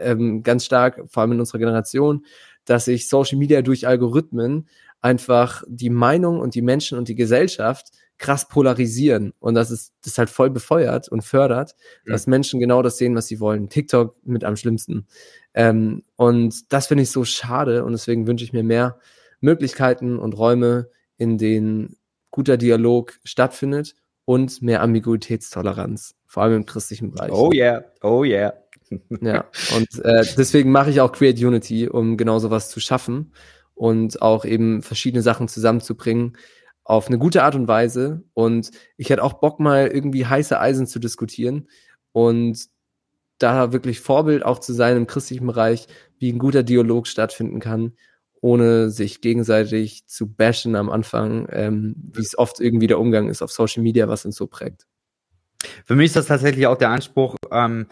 ähm, 0.00 0.42
ganz 0.42 0.64
stark, 0.64 1.02
vor 1.08 1.22
allem 1.22 1.32
in 1.32 1.40
unserer 1.40 1.58
Generation, 1.58 2.24
dass 2.64 2.84
sich 2.84 3.08
Social 3.08 3.38
Media 3.38 3.62
durch 3.62 3.86
Algorithmen 3.86 4.68
einfach 5.00 5.64
die 5.66 5.90
Meinung 5.90 6.40
und 6.40 6.54
die 6.54 6.62
Menschen 6.62 6.96
und 6.96 7.08
die 7.08 7.16
Gesellschaft 7.16 7.90
krass 8.18 8.46
polarisieren 8.46 9.32
und 9.40 9.54
das 9.54 9.72
ist 9.72 9.92
das 10.04 10.16
halt 10.16 10.30
voll 10.30 10.48
befeuert 10.48 11.08
und 11.08 11.22
fördert, 11.22 11.74
mhm. 12.04 12.12
dass 12.12 12.28
Menschen 12.28 12.60
genau 12.60 12.80
das 12.82 12.96
sehen, 12.96 13.16
was 13.16 13.26
sie 13.26 13.40
wollen. 13.40 13.68
TikTok 13.68 14.16
mit 14.24 14.44
am 14.44 14.54
schlimmsten. 14.54 15.08
Ähm, 15.54 16.04
und 16.14 16.72
das 16.72 16.86
finde 16.86 17.02
ich 17.02 17.10
so 17.10 17.24
schade 17.24 17.84
und 17.84 17.92
deswegen 17.92 18.28
wünsche 18.28 18.44
ich 18.44 18.52
mir 18.52 18.62
mehr 18.62 19.00
Möglichkeiten 19.40 20.20
und 20.20 20.38
Räume, 20.38 20.88
in 21.16 21.36
denen 21.36 21.96
guter 22.32 22.56
Dialog 22.56 23.20
stattfindet 23.22 23.94
und 24.24 24.60
mehr 24.62 24.82
Ambiguitätstoleranz, 24.82 26.16
vor 26.26 26.42
allem 26.42 26.56
im 26.56 26.66
christlichen 26.66 27.12
Bereich. 27.12 27.30
Oh 27.30 27.52
yeah, 27.52 27.84
oh 28.02 28.24
yeah. 28.24 28.54
ja, 29.20 29.44
und 29.76 30.04
äh, 30.04 30.24
deswegen 30.36 30.72
mache 30.72 30.90
ich 30.90 31.00
auch 31.00 31.12
Create 31.12 31.38
Unity, 31.38 31.88
um 31.88 32.16
genau 32.16 32.40
sowas 32.40 32.68
zu 32.68 32.80
schaffen 32.80 33.32
und 33.74 34.20
auch 34.20 34.44
eben 34.44 34.82
verschiedene 34.82 35.22
Sachen 35.22 35.48
zusammenzubringen, 35.48 36.36
auf 36.84 37.08
eine 37.08 37.18
gute 37.18 37.42
Art 37.42 37.54
und 37.54 37.68
Weise. 37.68 38.22
Und 38.34 38.70
ich 38.96 39.10
hätte 39.10 39.22
auch 39.22 39.34
Bock, 39.34 39.60
mal 39.60 39.86
irgendwie 39.86 40.26
heiße 40.26 40.58
Eisen 40.58 40.86
zu 40.86 40.98
diskutieren 40.98 41.68
und 42.12 42.66
da 43.38 43.72
wirklich 43.72 44.00
Vorbild 44.00 44.44
auch 44.44 44.58
zu 44.58 44.72
sein 44.72 44.96
im 44.96 45.06
christlichen 45.06 45.46
Bereich, 45.46 45.88
wie 46.18 46.32
ein 46.32 46.38
guter 46.38 46.62
Dialog 46.62 47.06
stattfinden 47.06 47.60
kann, 47.60 47.94
ohne 48.42 48.90
sich 48.90 49.20
gegenseitig 49.20 50.06
zu 50.06 50.30
bashen 50.30 50.76
am 50.76 50.90
Anfang, 50.90 51.46
ähm, 51.50 51.94
wie 52.12 52.22
es 52.22 52.36
oft 52.36 52.60
irgendwie 52.60 52.88
der 52.88 52.98
Umgang 52.98 53.28
ist 53.28 53.40
auf 53.40 53.52
Social 53.52 53.82
Media, 53.82 54.08
was 54.08 54.26
uns 54.26 54.36
so 54.36 54.46
prägt. 54.46 54.86
Für 55.84 55.94
mich 55.94 56.06
ist 56.06 56.16
das 56.16 56.26
tatsächlich 56.26 56.66
auch 56.66 56.76
der 56.76 56.90
Anspruch, 56.90 57.36
ähm, 57.52 57.86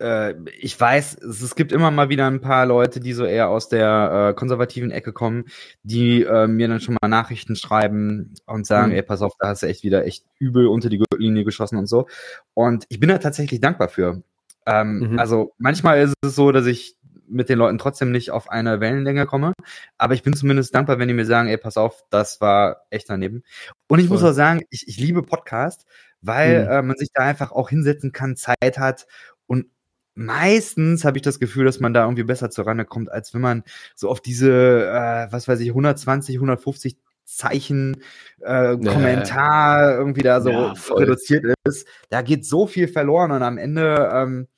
äh, 0.00 0.34
ich 0.58 0.78
weiß, 0.78 1.18
es, 1.22 1.54
gibt 1.54 1.70
immer 1.70 1.92
mal 1.92 2.08
wieder 2.08 2.26
ein 2.26 2.40
paar 2.40 2.66
Leute, 2.66 2.98
die 2.98 3.12
so 3.12 3.24
eher 3.24 3.48
aus 3.48 3.68
der 3.68 4.30
äh, 4.30 4.34
konservativen 4.34 4.90
Ecke 4.90 5.12
kommen, 5.12 5.44
die 5.84 6.24
äh, 6.24 6.48
mir 6.48 6.66
dann 6.66 6.80
schon 6.80 6.96
mal 7.00 7.08
Nachrichten 7.08 7.54
schreiben 7.54 8.34
und 8.46 8.66
sagen, 8.66 8.90
mhm. 8.90 8.96
ey, 8.96 9.02
pass 9.02 9.22
auf, 9.22 9.34
da 9.38 9.48
hast 9.48 9.62
du 9.62 9.66
echt 9.66 9.84
wieder 9.84 10.04
echt 10.04 10.24
übel 10.40 10.66
unter 10.66 10.88
die 10.88 10.98
Gürtellinie 10.98 11.44
geschossen 11.44 11.78
und 11.78 11.86
so. 11.86 12.08
Und 12.52 12.84
ich 12.88 12.98
bin 12.98 13.08
da 13.08 13.18
tatsächlich 13.18 13.60
dankbar 13.60 13.88
für. 13.88 14.24
Ähm, 14.66 15.10
mhm. 15.10 15.18
Also 15.20 15.54
manchmal 15.58 16.00
ist 16.00 16.14
es 16.22 16.34
so, 16.34 16.50
dass 16.50 16.66
ich 16.66 16.96
mit 17.28 17.48
den 17.48 17.58
Leuten 17.58 17.78
trotzdem 17.78 18.10
nicht 18.10 18.30
auf 18.30 18.50
eine 18.50 18.80
Wellenlänge 18.80 19.26
komme. 19.26 19.52
Aber 19.98 20.14
ich 20.14 20.22
bin 20.22 20.34
zumindest 20.34 20.74
dankbar, 20.74 20.98
wenn 20.98 21.08
die 21.08 21.14
mir 21.14 21.26
sagen, 21.26 21.48
ey, 21.48 21.56
pass 21.56 21.76
auf, 21.76 22.04
das 22.10 22.40
war 22.40 22.86
echt 22.90 23.10
daneben. 23.10 23.42
Und 23.88 23.98
ich 23.98 24.08
Voll. 24.08 24.18
muss 24.18 24.24
auch 24.24 24.32
sagen, 24.32 24.62
ich, 24.70 24.88
ich 24.88 24.98
liebe 24.98 25.22
Podcast, 25.22 25.86
weil 26.20 26.64
mhm. 26.64 26.70
äh, 26.70 26.82
man 26.82 26.96
sich 26.96 27.08
da 27.12 27.22
einfach 27.22 27.52
auch 27.52 27.68
hinsetzen 27.70 28.12
kann, 28.12 28.36
Zeit 28.36 28.78
hat 28.78 29.06
Und 29.46 29.66
meistens 30.14 31.04
habe 31.04 31.18
ich 31.18 31.22
das 31.22 31.40
Gefühl, 31.40 31.64
dass 31.64 31.80
man 31.80 31.94
da 31.94 32.04
irgendwie 32.04 32.24
besser 32.24 32.50
zur 32.50 32.66
Rande 32.66 32.84
kommt, 32.84 33.10
als 33.10 33.34
wenn 33.34 33.40
man 33.40 33.64
so 33.94 34.08
auf 34.08 34.20
diese, 34.20 34.50
äh, 34.86 35.32
was 35.32 35.48
weiß 35.48 35.60
ich, 35.60 35.68
120, 35.68 36.36
150 36.36 36.96
Zeichen 37.24 38.02
äh, 38.40 38.74
ja. 38.74 38.92
Kommentar 38.92 39.96
irgendwie 39.96 40.22
da 40.22 40.40
so 40.40 40.50
ja, 40.50 40.74
reduziert 40.90 41.44
ist. 41.64 41.88
Da 42.10 42.22
geht 42.22 42.44
so 42.44 42.66
viel 42.66 42.86
verloren 42.86 43.32
und 43.32 43.42
am 43.42 43.58
Ende, 43.58 44.10
ähm, 44.12 44.48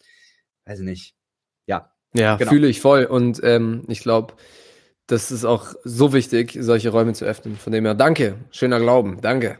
weiß 0.64 0.80
ich 0.80 0.84
nicht. 0.84 1.14
Ja. 1.66 1.95
Ja, 2.16 2.36
genau. 2.36 2.50
fühle 2.50 2.68
ich 2.68 2.80
voll. 2.80 3.04
Und 3.04 3.40
ähm, 3.44 3.84
ich 3.88 4.00
glaube, 4.00 4.34
das 5.06 5.30
ist 5.30 5.44
auch 5.44 5.74
so 5.84 6.12
wichtig, 6.12 6.56
solche 6.60 6.90
Räume 6.90 7.12
zu 7.12 7.24
öffnen. 7.24 7.56
Von 7.56 7.72
dem 7.72 7.84
her, 7.84 7.94
danke. 7.94 8.36
Schöner 8.50 8.80
Glauben. 8.80 9.20
Danke. 9.20 9.58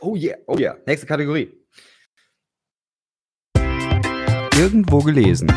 Oh 0.00 0.14
yeah, 0.14 0.36
oh 0.46 0.56
yeah. 0.58 0.76
Nächste 0.86 1.06
Kategorie. 1.06 1.52
Irgendwo 4.56 4.98
gelesen. 4.98 5.48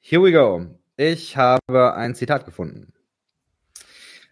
Here 0.00 0.22
we 0.22 0.32
go. 0.32 0.66
Ich 0.96 1.36
habe 1.36 1.94
ein 1.94 2.14
Zitat 2.14 2.44
gefunden. 2.46 2.92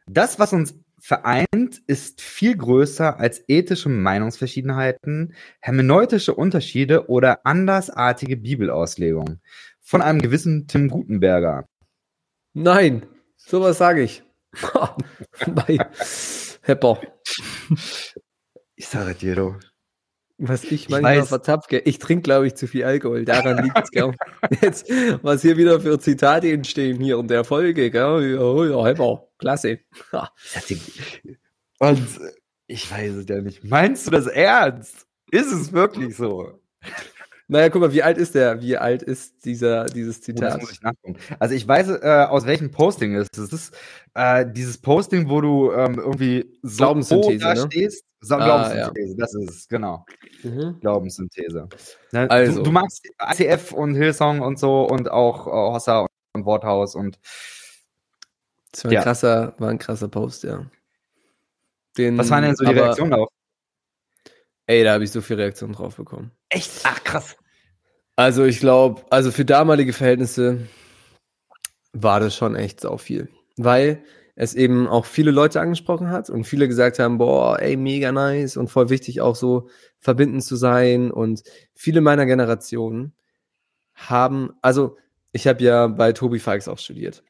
Das, 0.06 0.38
was 0.38 0.52
uns 0.52 0.74
vereint, 1.06 1.80
ist 1.86 2.20
viel 2.20 2.56
größer 2.56 3.20
als 3.20 3.44
ethische 3.46 3.88
Meinungsverschiedenheiten, 3.88 5.34
hermeneutische 5.60 6.34
Unterschiede 6.34 7.08
oder 7.08 7.46
andersartige 7.46 8.36
Bibelauslegungen. 8.36 9.40
Von 9.80 10.02
einem 10.02 10.20
gewissen 10.20 10.66
Tim 10.66 10.88
Gutenberger. 10.88 11.68
Nein, 12.54 13.06
sowas 13.36 13.78
sage 13.78 14.02
ich. 14.02 14.24
Bei 15.46 15.78
Hepper. 16.62 17.00
Ich 18.74 18.88
sage 18.88 19.14
dir 19.14 19.36
doch. 19.36 19.60
Was 20.38 20.64
ich 20.64 20.90
manchmal 20.90 21.20
ich 21.20 21.24
vertapke. 21.24 21.78
Ich 21.78 21.98
trinke, 21.98 22.22
glaube 22.22 22.46
ich, 22.46 22.54
zu 22.56 22.66
viel 22.66 22.84
Alkohol. 22.84 23.24
Daran 23.24 23.64
liegt 23.64 23.78
es, 23.82 23.90
gell. 23.90 24.12
Jetzt, 24.60 24.90
was 25.22 25.40
hier 25.40 25.56
wieder 25.56 25.80
für 25.80 25.98
Zitate 25.98 26.50
entstehen 26.52 27.00
hier 27.00 27.18
in 27.18 27.28
der 27.28 27.44
Folge, 27.44 27.90
gell. 27.90 28.20
Ja, 28.34 28.64
ja, 28.66 28.82
halber. 28.82 29.28
Klasse. 29.38 29.80
Und 31.78 32.06
ich 32.66 32.90
weiß 32.90 33.14
es 33.14 33.26
ja 33.28 33.40
nicht. 33.40 33.64
Meinst 33.64 34.06
du 34.06 34.10
das 34.10 34.26
ernst? 34.26 35.06
Ist 35.30 35.52
es 35.52 35.72
wirklich 35.72 36.16
so? 36.16 36.60
Naja, 37.48 37.68
guck 37.68 37.80
mal, 37.80 37.92
wie 37.92 38.02
alt 38.02 38.18
ist 38.18 38.34
der? 38.34 38.60
Wie 38.60 38.76
alt 38.76 39.02
ist 39.02 39.44
dieser, 39.44 39.86
dieses 39.86 40.20
Zitat? 40.20 40.56
Oh, 40.56 40.66
das 40.66 40.82
muss 40.82 40.94
ich. 41.04 41.36
Also 41.38 41.54
ich 41.54 41.66
weiß, 41.66 41.90
äh, 41.90 42.26
aus 42.28 42.44
welchem 42.44 42.72
Posting 42.72 43.14
es 43.14 43.28
ist. 43.32 43.38
Es 43.38 43.52
ist 43.52 43.76
äh, 44.14 44.44
dieses 44.50 44.78
Posting, 44.78 45.28
wo 45.28 45.40
du 45.40 45.72
ähm, 45.72 45.94
irgendwie 45.94 46.58
so 46.62 46.78
Glaubenssynthese, 46.78 47.46
ne? 47.46 47.68
stehst. 47.70 48.04
So, 48.20 48.36
ah, 48.36 48.44
Glaubenssynthese, 48.44 49.10
ja. 49.10 49.16
das 49.18 49.34
ist 49.34 49.50
es, 49.50 49.68
genau. 49.68 50.04
Mhm. 50.42 50.80
Glaubenssynthese. 50.80 51.68
Ne? 52.12 52.30
Also. 52.30 52.58
Du, 52.58 52.62
du, 52.64 52.70
magst 52.72 53.06
ICF 53.20 53.72
und 53.72 53.94
Hillsong 53.94 54.40
und 54.40 54.58
so 54.58 54.84
und 54.84 55.10
auch 55.10 55.46
äh, 55.46 55.50
Hossa 55.50 56.06
und 56.32 56.44
Worthaus 56.46 56.94
und 56.94 57.18
das 58.72 58.84
war 58.84 58.90
ein, 58.90 58.94
ja. 58.94 59.02
krasser, 59.02 59.54
war 59.58 59.70
ein 59.70 59.78
krasser 59.78 60.08
Post, 60.08 60.44
ja. 60.44 60.66
Den, 61.96 62.18
Was 62.18 62.30
waren 62.30 62.42
denn 62.42 62.56
so 62.56 62.64
die 62.64 62.72
Reaktionen 62.72 63.10
darauf? 63.10 63.28
Ey, 64.66 64.84
da 64.84 64.94
habe 64.94 65.04
ich 65.04 65.12
so 65.12 65.20
viel 65.20 65.36
Reaktionen 65.36 65.72
drauf 65.72 65.96
bekommen. 65.96 66.32
Echt? 66.48 66.70
Ach, 66.84 67.02
krass. 67.04 67.36
Also 68.16 68.44
ich 68.44 68.60
glaube, 68.60 69.02
also 69.10 69.30
für 69.30 69.44
damalige 69.44 69.92
Verhältnisse 69.92 70.66
war 71.92 72.20
das 72.20 72.34
schon 72.34 72.56
echt 72.56 72.80
sau 72.80 72.96
viel. 72.96 73.28
Weil 73.56 74.04
es 74.38 74.54
eben 74.54 74.86
auch 74.86 75.06
viele 75.06 75.30
Leute 75.30 75.60
angesprochen 75.62 76.10
hat 76.10 76.28
und 76.28 76.44
viele 76.44 76.68
gesagt 76.68 76.98
haben, 76.98 77.16
boah, 77.16 77.58
ey, 77.58 77.76
mega 77.76 78.12
nice 78.12 78.58
und 78.58 78.68
voll 78.68 78.90
wichtig 78.90 79.22
auch 79.22 79.34
so 79.34 79.68
verbindend 79.98 80.44
zu 80.44 80.56
sein. 80.56 81.10
Und 81.10 81.42
viele 81.74 82.02
meiner 82.02 82.26
Generationen 82.26 83.14
haben, 83.94 84.50
also 84.60 84.98
ich 85.32 85.46
habe 85.46 85.64
ja 85.64 85.86
bei 85.86 86.12
Tobi 86.12 86.38
Falks 86.38 86.68
auch 86.68 86.78
studiert. 86.78 87.24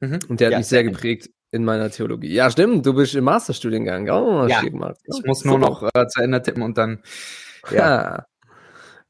Mhm. 0.00 0.20
Und 0.28 0.40
der 0.40 0.46
hat 0.46 0.52
ja, 0.52 0.58
mich 0.58 0.68
sehr 0.68 0.84
geprägt 0.84 1.28
in 1.50 1.64
meiner 1.64 1.90
Theologie. 1.90 2.32
Ja, 2.32 2.50
stimmt, 2.50 2.84
du 2.86 2.94
bist 2.94 3.14
im 3.14 3.24
Masterstudiengang. 3.24 4.08
Oh, 4.08 4.46
ja, 4.46 4.62
gemacht. 4.62 4.96
ich 5.04 5.22
muss 5.26 5.44
nur 5.44 5.58
noch 5.58 5.82
äh, 5.94 6.08
zu 6.08 6.22
Ende 6.22 6.40
tippen 6.40 6.62
und 6.62 6.78
dann. 6.78 7.02
Ja. 7.70 8.24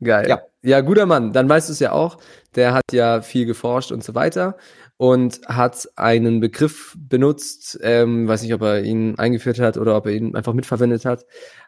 Geil. 0.03 0.29
Ja. 0.29 0.43
ja, 0.63 0.81
guter 0.81 1.07
Mann. 1.07 1.33
Dann 1.33 1.49
weißt 1.49 1.69
du 1.69 1.73
es 1.73 1.81
ja 1.81 1.93
auch. 1.93 2.19
Der 2.57 2.73
hat 2.73 2.83
ja 2.93 3.23
viel 3.23 3.47
geforscht 3.47 3.93
und 3.93 4.03
so 4.03 4.17
weiter 4.17 4.57
und 4.99 5.41
hat 5.47 5.89
einen 5.97 6.41
Begriff 6.41 6.97
benutzt, 6.99 7.79
ähm, 7.83 8.29
weiß 8.29 8.43
nicht, 8.43 8.53
ob 8.53 8.63
er 8.63 8.83
ihn 8.83 9.17
eingeführt 9.17 9.61
hat 9.61 9.79
oder 9.79 9.97
ob 9.97 10.07
er 10.07 10.13
ihn 10.13 10.37
einfach 10.37 10.53
mitverwendet 10.53 11.05
hat, 11.05 11.25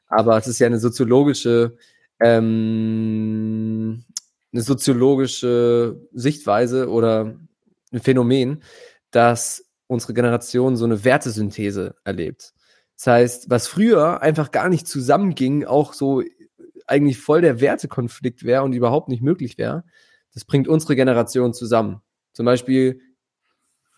aber 0.09 0.37
es 0.37 0.49
ist 0.49 0.59
ja 0.59 0.67
eine 0.67 0.81
soziologische, 0.81 1.77
ähm, 2.21 4.05
eine 4.53 4.63
soziologische 4.63 6.09
Sichtweise 6.13 6.91
oder 6.91 7.37
ein 7.93 8.01
Phänomen, 8.01 8.63
dass 9.13 9.65
unsere 9.87 10.13
Generation 10.13 10.77
so 10.77 10.85
eine 10.85 11.05
Wertesynthese 11.05 11.95
erlebt. 12.05 12.53
Das 12.97 13.07
heißt, 13.07 13.49
was 13.49 13.69
früher 13.69 14.23
einfach 14.23 14.51
gar 14.51 14.69
nicht 14.69 14.89
zusammenging, 14.89 15.65
auch 15.65 15.95
so 15.95 16.23
eigentlich 16.89 17.19
voll 17.19 17.43
der 17.43 17.61
Wertekonflikt 17.61 18.43
wäre 18.43 18.65
und 18.65 18.73
überhaupt 18.73 19.09
nicht 19.09 19.23
möglich 19.23 19.57
wäre, 19.57 19.85
das 20.35 20.45
bringt 20.45 20.67
unsere 20.67 20.97
Generation 20.97 21.55
zusammen. 21.55 22.03
Zum 22.33 22.45
Beispiel, 22.45 23.01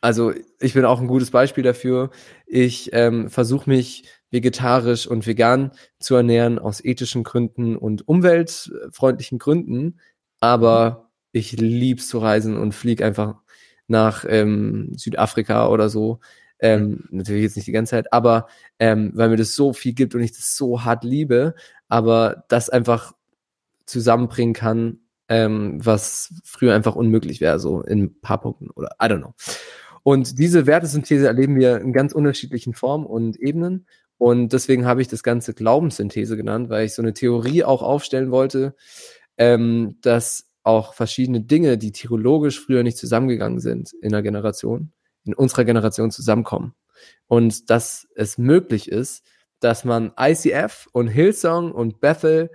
also 0.03 0.33
ich 0.61 0.75
bin 0.75 0.85
auch 0.85 1.01
ein 1.01 1.07
gutes 1.07 1.31
Beispiel 1.31 1.63
dafür. 1.63 2.11
Ich 2.45 2.91
ähm, 2.93 3.31
versuche 3.31 3.71
mich 3.71 4.05
vegetarisch 4.31 5.07
und 5.07 5.27
vegan 5.27 5.71
zu 6.01 6.17
ernähren 6.17 6.59
aus 6.59 6.85
ethischen 6.85 7.23
Gründen 7.23 7.77
und 7.77 8.09
umweltfreundlichen 8.09 9.39
Gründen, 9.39 10.01
aber 10.41 11.09
ich 11.31 11.53
lieb's 11.53 12.09
zu 12.09 12.19
reisen 12.19 12.57
und 12.59 12.75
fliege 12.75 13.05
einfach 13.07 13.37
nach 13.87 14.25
ähm, 14.29 14.93
Südafrika 14.97 15.69
oder 15.69 15.89
so. 15.89 16.19
Ähm, 16.59 17.05
natürlich 17.11 17.45
jetzt 17.45 17.57
nicht 17.57 17.69
die 17.69 17.73
ganze 17.73 17.91
Zeit, 17.91 18.13
aber 18.13 18.49
ähm, 18.81 19.13
weil 19.15 19.29
mir 19.29 19.37
das 19.37 19.55
so 19.55 19.73
viel 19.73 19.93
gibt 19.93 20.15
und 20.17 20.21
ich 20.21 20.33
das 20.33 20.57
so 20.57 20.85
hart 20.85 21.05
liebe, 21.05 21.55
aber 21.89 22.45
das 22.49 22.71
einfach 22.71 23.13
zusammenbringen 23.87 24.55
kann, 24.55 24.99
ähm, 25.29 25.79
was 25.85 26.35
früher 26.45 26.75
einfach 26.75 26.97
unmöglich 26.97 27.41
wäre, 27.41 27.61
so 27.61 27.83
in 27.83 28.03
ein 28.03 28.21
paar 28.21 28.41
Punkten 28.41 28.71
oder 28.71 28.97
I 29.01 29.07
don't 29.07 29.19
know. 29.19 29.35
Und 30.03 30.39
diese 30.39 30.67
Wertesynthese 30.67 31.27
erleben 31.27 31.57
wir 31.57 31.81
in 31.81 31.93
ganz 31.93 32.13
unterschiedlichen 32.13 32.75
Formen 32.75 33.07
und 33.07 33.39
Ebenen. 33.39 33.87
Und 34.19 34.53
deswegen 34.53 34.85
habe 34.85 35.03
ich 35.03 35.09
das 35.09 35.23
Ganze 35.23 35.55
Glaubenssynthese 35.55 36.37
genannt, 36.37 36.69
weil 36.69 36.87
ich 36.87 36.95
so 36.95 37.03
eine 37.03 37.15
Theorie 37.15 37.65
auch 37.65 37.83
aufstellen 37.83 38.31
wollte, 38.31 38.75
ähm, 39.37 39.99
dass 40.01 40.47
auch 40.63 40.95
verschiedene 40.95 41.41
Dinge, 41.41 41.79
die 41.79 41.93
theologisch 41.93 42.61
früher 42.61 42.83
nicht 42.83 42.99
zusammengegangen 42.99 43.59
sind 43.59 43.93
in 44.01 44.11
der 44.11 44.23
Generation, 44.23 44.93
in 45.25 45.35
unserer 45.35 45.65
Generation 45.65 46.11
zusammenkommen. 46.11 46.75
Und 47.27 47.71
dass 47.71 48.07
es 48.15 48.39
möglich 48.39 48.91
ist, 48.91 49.25
dass 49.61 49.85
man 49.85 50.13
ICF 50.19 50.89
und 50.93 51.09
Hillsong 51.09 51.73
und 51.73 52.01
Bethel 52.01 52.51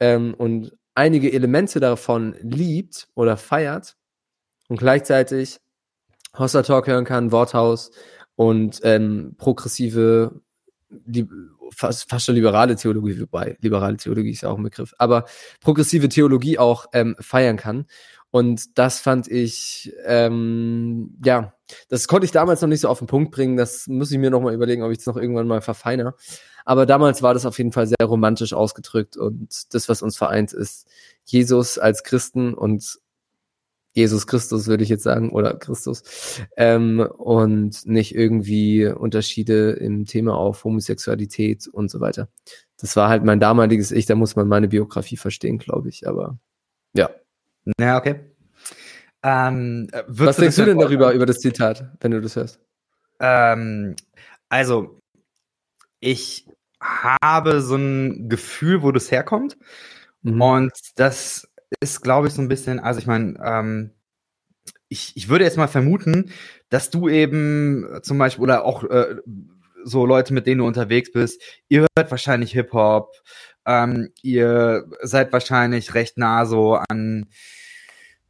ähm, 0.00 0.34
und 0.34 0.72
einige 0.94 1.32
Elemente 1.32 1.80
davon 1.80 2.34
liebt 2.40 3.08
oder 3.14 3.36
feiert 3.36 3.96
und 4.68 4.78
gleichzeitig 4.78 5.60
Hossa 6.38 6.62
Talk 6.62 6.86
hören 6.86 7.04
kann, 7.04 7.32
Worthaus 7.32 7.90
und 8.36 8.80
ähm, 8.82 9.34
progressive 9.38 10.40
die, 10.90 11.26
fast, 11.70 12.08
fast 12.08 12.26
schon 12.26 12.34
liberale 12.34 12.76
Theologie, 12.76 13.20
wobei 13.20 13.56
liberale 13.60 13.96
Theologie 13.96 14.30
ist 14.30 14.42
ja 14.42 14.50
auch 14.50 14.56
ein 14.56 14.62
Begriff, 14.62 14.94
aber 14.98 15.24
progressive 15.60 16.08
Theologie 16.08 16.58
auch 16.58 16.86
ähm, 16.92 17.16
feiern 17.18 17.56
kann. 17.56 17.86
Und 18.30 18.78
das 18.78 18.98
fand 18.98 19.28
ich, 19.28 19.92
ähm, 20.06 21.18
ja, 21.22 21.52
das 21.90 22.08
konnte 22.08 22.24
ich 22.24 22.30
damals 22.32 22.62
noch 22.62 22.68
nicht 22.68 22.80
so 22.80 22.88
auf 22.88 22.98
den 22.98 23.06
Punkt 23.06 23.30
bringen. 23.30 23.58
Das 23.58 23.86
muss 23.88 24.10
ich 24.10 24.16
mir 24.16 24.30
noch 24.30 24.40
mal 24.40 24.54
überlegen, 24.54 24.82
ob 24.82 24.90
ich 24.90 25.00
es 25.00 25.06
noch 25.06 25.18
irgendwann 25.18 25.46
mal 25.46 25.60
verfeiner. 25.60 26.14
Aber 26.64 26.86
damals 26.86 27.22
war 27.22 27.34
das 27.34 27.44
auf 27.44 27.58
jeden 27.58 27.72
Fall 27.72 27.86
sehr 27.86 28.06
romantisch 28.06 28.54
ausgedrückt 28.54 29.16
und 29.18 29.74
das, 29.74 29.88
was 29.88 30.00
uns 30.00 30.16
vereint, 30.16 30.52
ist 30.54 30.86
Jesus 31.24 31.78
als 31.78 32.04
Christen 32.04 32.54
und 32.54 33.00
Jesus 33.92 34.26
Christus, 34.26 34.66
würde 34.66 34.82
ich 34.82 34.88
jetzt 34.88 35.02
sagen, 35.02 35.30
oder 35.30 35.54
Christus, 35.54 36.02
ähm, 36.56 37.00
und 37.00 37.86
nicht 37.86 38.14
irgendwie 38.14 38.86
Unterschiede 38.86 39.72
im 39.72 40.06
Thema 40.06 40.34
auf 40.34 40.64
Homosexualität 40.64 41.68
und 41.68 41.90
so 41.90 42.00
weiter. 42.00 42.28
Das 42.80 42.96
war 42.96 43.08
halt 43.08 43.24
mein 43.24 43.40
damaliges 43.40 43.92
Ich, 43.92 44.06
da 44.06 44.14
muss 44.14 44.34
man 44.34 44.48
meine 44.48 44.68
Biografie 44.68 45.16
verstehen, 45.16 45.58
glaube 45.58 45.88
ich, 45.88 46.08
aber 46.08 46.38
ja. 46.94 47.10
Ja, 47.78 47.98
okay. 47.98 48.20
Ähm, 49.22 49.88
Was 50.08 50.36
denkst 50.36 50.56
du 50.56 50.64
denn 50.64 50.78
darüber, 50.78 51.12
über 51.12 51.26
das 51.26 51.38
Zitat, 51.38 51.92
wenn 52.00 52.10
du 52.10 52.20
das 52.20 52.34
hörst? 52.34 52.60
Ähm, 53.20 53.94
also, 54.48 54.98
ich 56.00 56.48
habe 57.12 57.60
so 57.60 57.76
ein 57.76 58.28
Gefühl, 58.28 58.82
wo 58.82 58.90
das 58.90 59.10
herkommt. 59.10 59.56
Mhm. 60.22 60.40
Und 60.40 60.72
das 60.96 61.48
ist, 61.80 62.02
glaube 62.02 62.28
ich, 62.28 62.34
so 62.34 62.42
ein 62.42 62.48
bisschen, 62.48 62.78
also 62.80 62.98
ich 62.98 63.06
meine, 63.06 63.38
ähm, 63.44 63.90
ich, 64.88 65.16
ich 65.16 65.28
würde 65.28 65.44
jetzt 65.44 65.56
mal 65.56 65.68
vermuten, 65.68 66.30
dass 66.68 66.90
du 66.90 67.08
eben 67.08 67.86
zum 68.02 68.18
Beispiel 68.18 68.44
oder 68.44 68.64
auch 68.64 68.84
äh, 68.84 69.16
so 69.84 70.06
Leute, 70.06 70.34
mit 70.34 70.46
denen 70.46 70.58
du 70.58 70.66
unterwegs 70.66 71.12
bist, 71.12 71.42
ihr 71.68 71.86
hört 71.96 72.10
wahrscheinlich 72.10 72.52
Hip-Hop, 72.52 73.12
ähm, 73.66 74.10
ihr 74.22 74.86
seid 75.02 75.32
wahrscheinlich 75.32 75.94
recht 75.94 76.18
nah 76.18 76.46
so 76.46 76.78
an, 76.88 77.26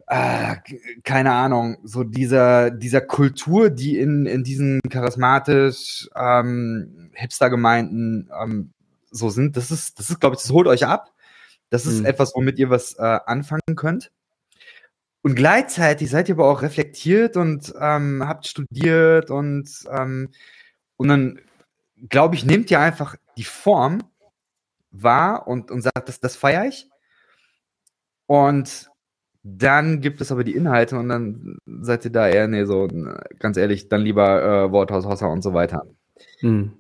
äh, 0.07 0.57
keine 1.05 1.33
Ahnung, 1.33 1.79
so 1.85 2.05
dieser, 2.05 2.71
dieser 2.71 3.01
Kultur, 3.01 3.71
die 3.71 3.99
in, 3.99 4.27
in 4.27 4.45
diesen 4.45 4.81
charismatisch 4.91 6.09
ähm, 6.15 7.11
Hipster-Gemeinden 7.15 8.31
ähm, 8.41 8.73
so 9.11 9.31
sind. 9.31 9.57
Das 9.57 9.71
ist, 9.71 9.99
das 9.99 10.11
ist, 10.11 10.21
glaube 10.21 10.37
ich, 10.37 10.43
das 10.43 10.51
holt 10.51 10.67
euch 10.67 10.87
ab. 10.87 11.12
Das 11.73 11.87
ist 11.87 12.01
mhm. 12.01 12.07
etwas, 12.07 12.35
womit 12.35 12.59
ihr 12.59 12.69
was 12.69 12.99
äh, 12.99 13.19
anfangen 13.25 13.77
könnt. 13.77 14.13
Und 15.23 15.37
gleichzeitig 15.37 16.11
seid 16.11 16.29
ihr 16.29 16.35
aber 16.35 16.51
auch 16.51 16.61
reflektiert 16.61 17.39
und 17.39 17.73
ähm, 17.81 18.23
habt 18.27 18.47
studiert 18.47 19.31
und, 19.31 19.71
ähm, 19.91 20.29
und 20.99 21.09
dann, 21.09 21.41
glaube 22.11 22.35
ich, 22.35 22.45
nehmt 22.45 22.71
ihr 22.71 22.79
einfach 22.79 23.17
die 23.39 23.45
Form 23.45 24.03
wahr 24.91 25.49
und, 25.49 25.71
und 25.71 25.81
sagt, 25.81 26.09
das, 26.09 26.21
das 26.21 26.37
feiere 26.37 26.67
ich. 26.67 26.91
Und 28.27 28.91
dann 29.43 30.03
gibt 30.03 30.21
es 30.21 30.31
aber 30.31 30.45
die 30.45 30.55
Inhalte 30.55 30.99
und 30.99 31.09
dann 31.09 31.57
seid 31.81 32.05
ihr 32.05 32.13
da 32.13 32.29
eher, 32.29 32.49
nee, 32.49 32.67
so, 32.67 32.87
ganz 33.39 33.57
ehrlich, 33.57 33.89
dann 33.89 34.03
lieber 34.03 34.43
äh, 34.43 34.73
Worthaus, 34.73 35.07
Hossa 35.07 35.27
und 35.27 35.41
so 35.41 35.55
weiter. 35.55 35.87
Hm. 36.41 36.73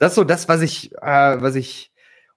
Das 0.00 0.12
ist 0.12 0.16
so 0.16 0.24
das, 0.24 0.48
was 0.48 0.60
ich, 0.60 0.92
äh, 0.94 1.40
was 1.40 1.54
ich 1.54 1.93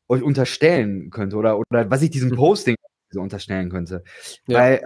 euch 0.08 0.24
unterstellen 0.24 1.10
könnte 1.10 1.36
oder, 1.36 1.60
oder 1.60 1.90
was 1.90 2.02
ich 2.02 2.10
diesem 2.10 2.32
hm. 2.32 2.38
Posting 2.38 2.76
so 3.10 3.22
unterstellen 3.22 3.70
könnte. 3.70 4.04
Ja. 4.48 4.60
Weil 4.60 4.82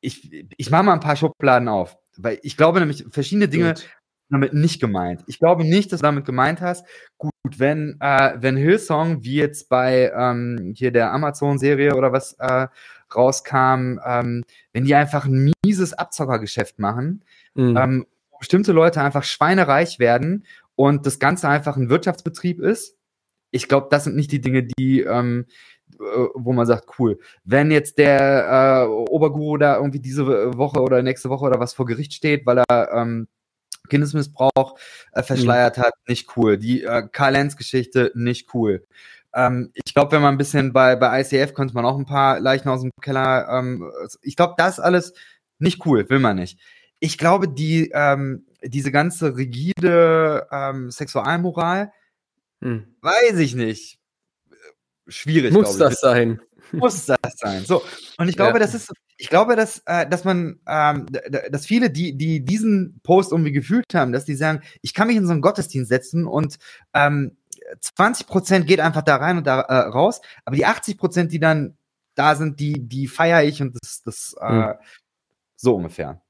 ich, 0.00 0.46
ich 0.56 0.70
mache 0.70 0.84
mal 0.84 0.92
ein 0.94 1.00
paar 1.00 1.16
Schubladen 1.16 1.68
auf, 1.68 1.96
weil 2.16 2.38
ich 2.42 2.56
glaube 2.56 2.80
nämlich, 2.80 3.04
verschiedene 3.10 3.48
Dinge 3.48 3.74
Gut. 3.74 3.88
damit 4.30 4.54
nicht 4.54 4.80
gemeint. 4.80 5.24
Ich 5.26 5.38
glaube 5.38 5.64
nicht, 5.64 5.92
dass 5.92 6.00
du 6.00 6.06
damit 6.06 6.24
gemeint 6.24 6.60
hast. 6.60 6.86
Gut, 7.18 7.32
wenn, 7.58 7.96
äh, 8.00 8.34
wenn 8.36 8.56
Hillsong, 8.56 9.24
wie 9.24 9.36
jetzt 9.36 9.68
bei 9.68 10.12
ähm, 10.16 10.72
hier 10.76 10.92
der 10.92 11.12
Amazon-Serie 11.12 11.94
oder 11.94 12.12
was 12.12 12.34
äh, 12.38 12.68
rauskam, 13.14 13.98
ähm, 14.04 14.44
wenn 14.72 14.84
die 14.84 14.94
einfach 14.94 15.26
ein 15.26 15.52
mieses 15.64 15.92
Abzockergeschäft 15.92 16.78
machen, 16.78 17.24
mhm. 17.54 17.76
ähm, 17.76 18.06
bestimmte 18.38 18.72
Leute 18.72 19.00
einfach 19.00 19.24
schweinereich 19.24 19.98
werden 19.98 20.44
und 20.74 21.06
das 21.06 21.18
Ganze 21.18 21.48
einfach 21.48 21.76
ein 21.76 21.88
Wirtschaftsbetrieb 21.88 22.60
ist. 22.60 22.95
Ich 23.50 23.68
glaube, 23.68 23.88
das 23.90 24.04
sind 24.04 24.16
nicht 24.16 24.32
die 24.32 24.40
Dinge, 24.40 24.64
die, 24.64 25.00
ähm, 25.00 25.46
äh, 25.94 26.26
wo 26.34 26.52
man 26.52 26.66
sagt, 26.66 26.98
cool. 26.98 27.18
Wenn 27.44 27.70
jetzt 27.70 27.98
der 27.98 28.84
äh, 28.84 28.86
Oberguru 28.86 29.56
da 29.56 29.76
irgendwie 29.76 30.00
diese 30.00 30.26
Woche 30.26 30.80
oder 30.80 31.02
nächste 31.02 31.30
Woche 31.30 31.44
oder 31.44 31.60
was 31.60 31.74
vor 31.74 31.86
Gericht 31.86 32.12
steht, 32.14 32.46
weil 32.46 32.58
er 32.68 32.92
ähm, 32.92 33.28
Kindesmissbrauch 33.88 34.78
äh, 35.12 35.22
verschleiert 35.22 35.78
mhm. 35.78 35.82
hat, 35.82 35.94
nicht 36.08 36.36
cool. 36.36 36.58
Die 36.58 36.82
äh, 36.82 37.08
Karl-Lenz-Geschichte, 37.10 38.12
nicht 38.14 38.52
cool. 38.54 38.84
Ähm, 39.34 39.70
ich 39.74 39.94
glaube, 39.94 40.12
wenn 40.12 40.22
man 40.22 40.34
ein 40.34 40.38
bisschen 40.38 40.72
bei, 40.72 40.96
bei 40.96 41.20
ICF 41.20 41.54
könnte 41.54 41.74
man 41.74 41.84
auch 41.84 41.98
ein 41.98 42.06
paar 42.06 42.40
Leichen 42.40 42.68
aus 42.68 42.80
dem 42.80 42.90
Keller. 43.00 43.48
Ähm, 43.50 43.90
ich 44.22 44.36
glaube, 44.36 44.54
das 44.56 44.80
alles 44.80 45.14
nicht 45.58 45.84
cool, 45.86 46.08
will 46.08 46.18
man 46.18 46.36
nicht. 46.36 46.58
Ich 46.98 47.18
glaube, 47.18 47.48
die, 47.48 47.90
ähm, 47.94 48.46
diese 48.62 48.90
ganze 48.90 49.36
rigide 49.36 50.46
ähm, 50.50 50.90
Sexualmoral, 50.90 51.92
hm. 52.60 52.96
weiß 53.00 53.38
ich 53.38 53.54
nicht 53.54 53.98
schwierig. 55.08 55.52
Muss 55.52 55.76
das 55.78 56.00
sein? 56.00 56.40
Muss 56.72 57.06
das 57.06 57.18
sein. 57.36 57.64
So. 57.64 57.82
Und 58.18 58.28
ich 58.28 58.36
glaube, 58.36 58.54
ja. 58.54 58.58
das 58.58 58.74
ist, 58.74 58.92
ich 59.16 59.28
glaube, 59.28 59.56
dass, 59.56 59.82
äh, 59.86 60.08
dass 60.08 60.24
man, 60.24 60.60
ähm, 60.66 61.06
dass 61.50 61.66
viele, 61.66 61.90
die, 61.90 62.16
die 62.16 62.44
diesen 62.44 63.00
Post 63.02 63.32
irgendwie 63.32 63.52
gefühlt 63.52 63.94
haben, 63.94 64.12
dass 64.12 64.24
die 64.24 64.34
sagen, 64.34 64.62
ich 64.82 64.94
kann 64.94 65.06
mich 65.06 65.16
in 65.16 65.26
so 65.26 65.32
einen 65.32 65.42
Gottesdienst 65.42 65.88
setzen 65.88 66.26
und 66.26 66.56
ähm, 66.92 67.36
20 67.80 68.26
Prozent 68.26 68.66
geht 68.66 68.80
einfach 68.80 69.02
da 69.02 69.16
rein 69.16 69.38
und 69.38 69.46
da 69.46 69.60
äh, 69.60 69.88
raus, 69.88 70.20
aber 70.44 70.56
die 70.56 70.66
80 70.66 70.98
Prozent, 70.98 71.32
die 71.32 71.40
dann 71.40 71.76
da 72.14 72.34
sind, 72.34 72.60
die, 72.60 72.74
die 72.88 73.06
feiere 73.06 73.44
ich 73.44 73.60
und 73.62 73.76
das, 73.80 74.02
das 74.02 74.34
äh, 74.40 74.52
mhm. 74.52 74.74
so 75.56 75.76
ungefähr. 75.76 76.22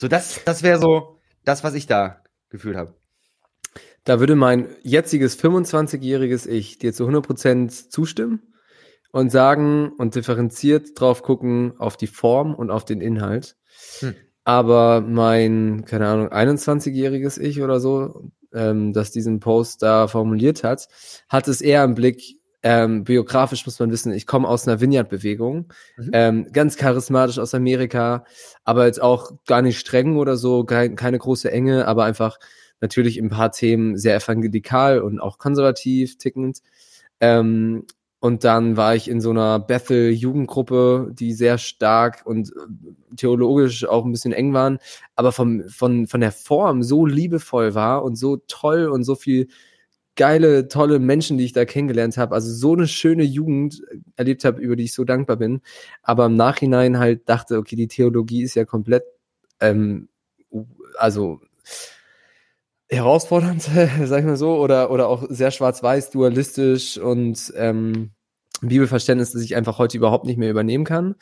So, 0.00 0.08
das, 0.08 0.42
das 0.44 0.62
wäre 0.62 0.78
so 0.78 1.18
das, 1.44 1.64
was 1.64 1.74
ich 1.74 1.86
da 1.86 2.22
gefühlt 2.48 2.76
habe. 2.76 2.94
Da 4.06 4.20
würde 4.20 4.36
mein 4.36 4.68
jetziges 4.84 5.36
25-jähriges 5.36 6.46
Ich 6.46 6.78
dir 6.78 6.92
zu 6.92 7.08
100% 7.08 7.90
zustimmen 7.90 8.40
und 9.10 9.32
sagen 9.32 9.90
und 9.98 10.14
differenziert 10.14 10.90
drauf 10.94 11.24
gucken 11.24 11.74
auf 11.78 11.96
die 11.96 12.06
Form 12.06 12.54
und 12.54 12.70
auf 12.70 12.84
den 12.84 13.00
Inhalt. 13.00 13.56
Hm. 13.98 14.14
Aber 14.44 15.00
mein, 15.00 15.84
keine 15.86 16.06
Ahnung, 16.06 16.28
21-jähriges 16.28 17.40
Ich 17.40 17.60
oder 17.60 17.80
so, 17.80 18.30
ähm, 18.54 18.92
das 18.92 19.10
diesen 19.10 19.40
Post 19.40 19.82
da 19.82 20.06
formuliert 20.06 20.62
hat, 20.62 20.86
hat 21.28 21.48
es 21.48 21.60
eher 21.60 21.82
im 21.82 21.96
Blick, 21.96 22.22
ähm, 22.62 23.02
biografisch 23.02 23.66
muss 23.66 23.80
man 23.80 23.90
wissen, 23.90 24.12
ich 24.12 24.28
komme 24.28 24.46
aus 24.46 24.68
einer 24.68 24.80
Vineyard-Bewegung, 24.80 25.72
mhm. 25.96 26.10
ähm, 26.12 26.52
ganz 26.52 26.76
charismatisch 26.76 27.40
aus 27.40 27.54
Amerika, 27.54 28.24
aber 28.62 28.86
jetzt 28.86 29.02
auch 29.02 29.32
gar 29.48 29.62
nicht 29.62 29.80
streng 29.80 30.16
oder 30.16 30.36
so, 30.36 30.62
kein, 30.62 30.94
keine 30.94 31.18
große 31.18 31.50
Enge, 31.50 31.88
aber 31.88 32.04
einfach 32.04 32.38
natürlich 32.80 33.18
in 33.18 33.26
ein 33.26 33.30
paar 33.30 33.52
Themen 33.52 33.96
sehr 33.96 34.16
evangelikal 34.16 35.00
und 35.00 35.20
auch 35.20 35.38
konservativ 35.38 36.18
tickend. 36.18 36.62
Ähm, 37.20 37.86
und 38.18 38.44
dann 38.44 38.76
war 38.76 38.94
ich 38.94 39.08
in 39.08 39.20
so 39.20 39.30
einer 39.30 39.60
Bethel-Jugendgruppe, 39.60 41.10
die 41.12 41.32
sehr 41.32 41.58
stark 41.58 42.22
und 42.24 42.48
äh, 42.50 43.16
theologisch 43.16 43.86
auch 43.86 44.04
ein 44.04 44.12
bisschen 44.12 44.32
eng 44.32 44.52
waren, 44.52 44.78
aber 45.14 45.32
vom, 45.32 45.68
von, 45.68 46.06
von 46.06 46.20
der 46.20 46.32
Form 46.32 46.82
so 46.82 47.06
liebevoll 47.06 47.74
war 47.74 48.02
und 48.02 48.16
so 48.16 48.38
toll 48.48 48.88
und 48.88 49.04
so 49.04 49.14
viel 49.14 49.48
geile, 50.16 50.68
tolle 50.68 50.98
Menschen, 50.98 51.38
die 51.38 51.44
ich 51.44 51.52
da 51.52 51.64
kennengelernt 51.64 52.16
habe. 52.16 52.34
Also 52.34 52.52
so 52.52 52.72
eine 52.72 52.88
schöne 52.88 53.22
Jugend 53.22 53.82
erlebt 54.16 54.44
habe, 54.44 54.60
über 54.60 54.74
die 54.74 54.84
ich 54.84 54.94
so 54.94 55.04
dankbar 55.04 55.36
bin. 55.36 55.60
Aber 56.02 56.26
im 56.26 56.36
Nachhinein 56.36 56.98
halt 56.98 57.28
dachte, 57.28 57.58
okay, 57.58 57.76
die 57.76 57.88
Theologie 57.88 58.42
ist 58.42 58.54
ja 58.54 58.64
komplett, 58.64 59.04
ähm, 59.60 60.08
also 60.96 61.40
herausfordernd, 62.88 63.62
sag 64.04 64.20
ich 64.20 64.26
mal 64.26 64.36
so, 64.36 64.56
oder, 64.56 64.90
oder 64.90 65.08
auch 65.08 65.24
sehr 65.28 65.50
schwarz-weiß, 65.50 66.10
dualistisch 66.10 66.98
und 66.98 67.52
ähm, 67.56 68.10
Bibelverständnis, 68.60 69.32
das 69.32 69.42
ich 69.42 69.56
einfach 69.56 69.78
heute 69.78 69.96
überhaupt 69.96 70.26
nicht 70.26 70.38
mehr 70.38 70.50
übernehmen 70.50 70.84
kann. 70.84 71.16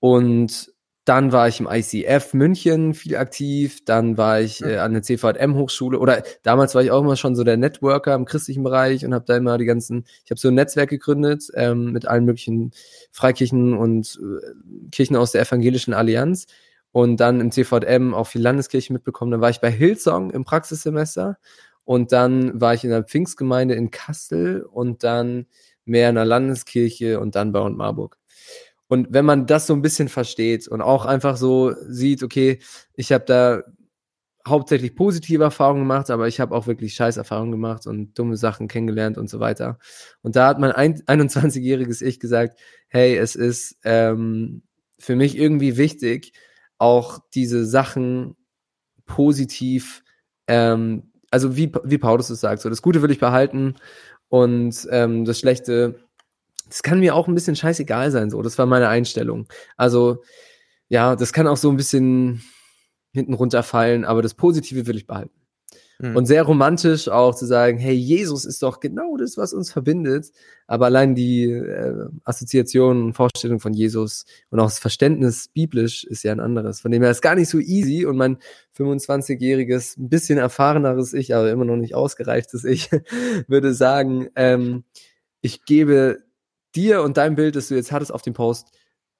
Und 0.00 0.72
dann 1.04 1.32
war 1.32 1.48
ich 1.48 1.58
im 1.58 1.68
ICF 1.68 2.32
München 2.32 2.94
viel 2.94 3.16
aktiv, 3.16 3.84
dann 3.84 4.16
war 4.16 4.40
ich 4.40 4.62
äh, 4.62 4.78
an 4.78 4.92
der 4.92 5.02
CVM 5.02 5.56
Hochschule 5.56 5.98
oder 5.98 6.22
damals 6.44 6.76
war 6.76 6.82
ich 6.82 6.92
auch 6.92 7.00
immer 7.00 7.16
schon 7.16 7.34
so 7.34 7.42
der 7.42 7.56
Networker 7.56 8.14
im 8.14 8.24
christlichen 8.24 8.62
Bereich 8.62 9.04
und 9.04 9.12
habe 9.12 9.24
da 9.26 9.36
immer 9.36 9.58
die 9.58 9.64
ganzen, 9.64 10.04
ich 10.24 10.30
habe 10.30 10.38
so 10.38 10.48
ein 10.48 10.54
Netzwerk 10.54 10.90
gegründet 10.90 11.50
ähm, 11.54 11.90
mit 11.90 12.06
allen 12.06 12.24
möglichen 12.24 12.70
Freikirchen 13.10 13.74
und 13.74 14.20
äh, 14.22 14.90
Kirchen 14.92 15.16
aus 15.16 15.32
der 15.32 15.42
evangelischen 15.42 15.92
Allianz 15.92 16.46
und 16.92 17.18
dann 17.18 17.40
im 17.40 17.50
CVM 17.50 18.14
auch 18.14 18.26
viel 18.26 18.42
Landeskirche 18.42 18.92
mitbekommen. 18.92 19.32
Dann 19.32 19.40
war 19.40 19.50
ich 19.50 19.60
bei 19.60 19.70
Hillsong 19.70 20.30
im 20.30 20.44
Praxissemester 20.44 21.38
und 21.84 22.12
dann 22.12 22.60
war 22.60 22.74
ich 22.74 22.84
in 22.84 22.90
der 22.90 23.02
Pfingstgemeinde 23.02 23.74
in 23.74 23.90
Kassel 23.90 24.62
und 24.62 25.02
dann 25.02 25.46
mehr 25.84 26.10
in 26.10 26.14
der 26.14 26.24
Landeskirche 26.24 27.18
und 27.18 27.34
dann 27.34 27.52
bei 27.52 27.60
und 27.60 27.76
Marburg. 27.76 28.18
Und 28.88 29.08
wenn 29.10 29.24
man 29.24 29.46
das 29.46 29.66
so 29.66 29.72
ein 29.72 29.82
bisschen 29.82 30.08
versteht 30.08 30.68
und 30.68 30.82
auch 30.82 31.06
einfach 31.06 31.38
so 31.38 31.74
sieht, 31.88 32.22
okay, 32.22 32.60
ich 32.94 33.10
habe 33.10 33.24
da 33.24 33.62
hauptsächlich 34.46 34.94
positive 34.94 35.44
Erfahrungen 35.44 35.82
gemacht, 35.82 36.10
aber 36.10 36.28
ich 36.28 36.40
habe 36.40 36.54
auch 36.54 36.66
wirklich 36.66 36.94
Scheißerfahrungen 36.94 37.52
gemacht 37.52 37.86
und 37.86 38.18
dumme 38.18 38.36
Sachen 38.36 38.68
kennengelernt 38.68 39.16
und 39.16 39.30
so 39.30 39.40
weiter. 39.40 39.78
Und 40.20 40.36
da 40.36 40.48
hat 40.48 40.58
mein 40.58 40.72
21-jähriges 40.72 42.02
Ich 42.04 42.20
gesagt, 42.20 42.58
hey, 42.88 43.16
es 43.16 43.34
ist 43.34 43.78
ähm, 43.84 44.62
für 44.98 45.16
mich 45.16 45.38
irgendwie 45.38 45.76
wichtig, 45.76 46.32
auch 46.82 47.20
diese 47.32 47.64
Sachen 47.64 48.36
positiv, 49.06 50.02
ähm, 50.48 51.12
also 51.30 51.56
wie, 51.56 51.72
wie 51.84 51.98
Paulus 51.98 52.28
es 52.28 52.40
sagt, 52.40 52.60
so 52.60 52.68
das 52.68 52.82
Gute 52.82 53.02
will 53.02 53.12
ich 53.12 53.20
behalten 53.20 53.76
und 54.28 54.88
ähm, 54.90 55.24
das 55.24 55.38
Schlechte, 55.38 56.00
das 56.66 56.82
kann 56.82 56.98
mir 56.98 57.14
auch 57.14 57.28
ein 57.28 57.36
bisschen 57.36 57.54
scheißegal 57.54 58.10
sein, 58.10 58.30
so. 58.30 58.42
Das 58.42 58.58
war 58.58 58.66
meine 58.66 58.88
Einstellung. 58.88 59.46
Also, 59.76 60.24
ja, 60.88 61.14
das 61.14 61.32
kann 61.32 61.46
auch 61.46 61.56
so 61.56 61.70
ein 61.70 61.76
bisschen 61.76 62.42
hinten 63.12 63.34
runterfallen, 63.34 64.04
aber 64.04 64.20
das 64.20 64.34
Positive 64.34 64.86
will 64.86 64.96
ich 64.96 65.06
behalten. 65.06 65.41
Mhm. 66.02 66.16
Und 66.16 66.26
sehr 66.26 66.42
romantisch 66.42 67.08
auch 67.08 67.32
zu 67.32 67.46
sagen, 67.46 67.78
hey, 67.78 67.94
Jesus 67.94 68.44
ist 68.44 68.60
doch 68.64 68.80
genau 68.80 69.16
das, 69.16 69.36
was 69.36 69.54
uns 69.54 69.70
verbindet. 69.70 70.32
Aber 70.66 70.86
allein 70.86 71.14
die 71.14 71.44
äh, 71.44 72.08
Assoziation 72.24 73.04
und 73.04 73.12
Vorstellung 73.12 73.60
von 73.60 73.72
Jesus 73.72 74.24
und 74.50 74.58
auch 74.58 74.66
das 74.66 74.80
Verständnis 74.80 75.46
biblisch 75.46 76.02
ist 76.02 76.24
ja 76.24 76.32
ein 76.32 76.40
anderes. 76.40 76.80
Von 76.80 76.90
dem 76.90 77.02
her 77.02 77.12
ist 77.12 77.22
gar 77.22 77.36
nicht 77.36 77.48
so 77.48 77.60
easy 77.60 78.04
und 78.04 78.16
mein 78.16 78.38
25-jähriges, 78.76 79.96
ein 79.96 80.08
bisschen 80.08 80.38
erfahreneres 80.38 81.14
Ich, 81.14 81.36
aber 81.36 81.52
immer 81.52 81.64
noch 81.64 81.76
nicht 81.76 81.94
ausgereiftes 81.94 82.64
Ich, 82.64 82.90
würde 83.46 83.72
sagen, 83.72 84.28
ähm, 84.34 84.82
ich 85.40 85.64
gebe 85.64 86.24
dir 86.74 87.02
und 87.02 87.16
dein 87.16 87.36
Bild, 87.36 87.54
das 87.54 87.68
du 87.68 87.76
jetzt 87.76 87.92
hattest 87.92 88.12
auf 88.12 88.22
dem 88.22 88.34
Post, 88.34 88.72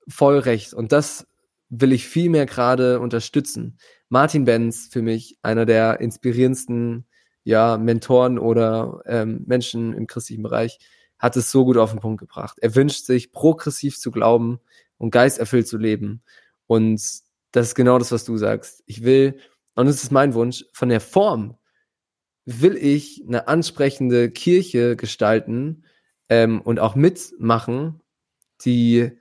voll 0.09 0.39
recht. 0.39 0.75
Und 0.75 0.91
das 0.91 1.29
will 1.69 1.93
ich 1.93 2.09
viel 2.09 2.29
mehr 2.29 2.47
gerade 2.47 2.99
unterstützen. 2.99 3.79
Martin 4.13 4.45
Benz 4.45 4.89
für 4.91 5.01
mich 5.01 5.39
einer 5.41 5.65
der 5.65 6.01
inspirierendsten 6.01 7.07
ja, 7.45 7.79
Mentoren 7.79 8.39
oder 8.39 9.01
ähm, 9.07 9.43
Menschen 9.47 9.95
im 9.95 10.07
christlichen 10.07 10.43
Bereich, 10.43 10.79
hat 11.19 11.35
es 11.39 11.51
so 11.51 11.65
gut 11.65 11.79
auf 11.79 11.93
den 11.93 12.01
Punkt 12.01 12.21
gebracht. 12.21 12.59
Er 12.61 12.75
wünscht 12.75 13.07
sich, 13.07 13.33
progressiv 13.33 13.99
zu 13.99 14.11
glauben 14.11 14.61
und 14.99 15.13
geisterfüllt 15.13 15.67
zu 15.67 15.79
leben. 15.79 16.23
Und 16.67 17.01
das 17.53 17.69
ist 17.69 17.75
genau 17.75 17.99
das, 17.99 18.13
was 18.13 18.27
du 18.27 18.37
sagst. 18.37 18.83
Ich 18.85 19.03
will, 19.03 19.39
und 19.77 19.87
das 19.87 20.03
ist 20.03 20.13
mein 20.13 20.35
Wunsch, 20.35 20.67
von 20.75 20.91
der 20.91 21.01
Form 21.01 21.57
will 22.45 22.77
ich 22.77 23.25
eine 23.27 23.49
ansprechende 23.49 24.31
Kirche 24.31 24.95
gestalten 24.95 25.85
ähm, 26.29 26.61
und 26.61 26.81
auch 26.81 26.97
mitmachen, 26.97 28.03
die 28.63 29.13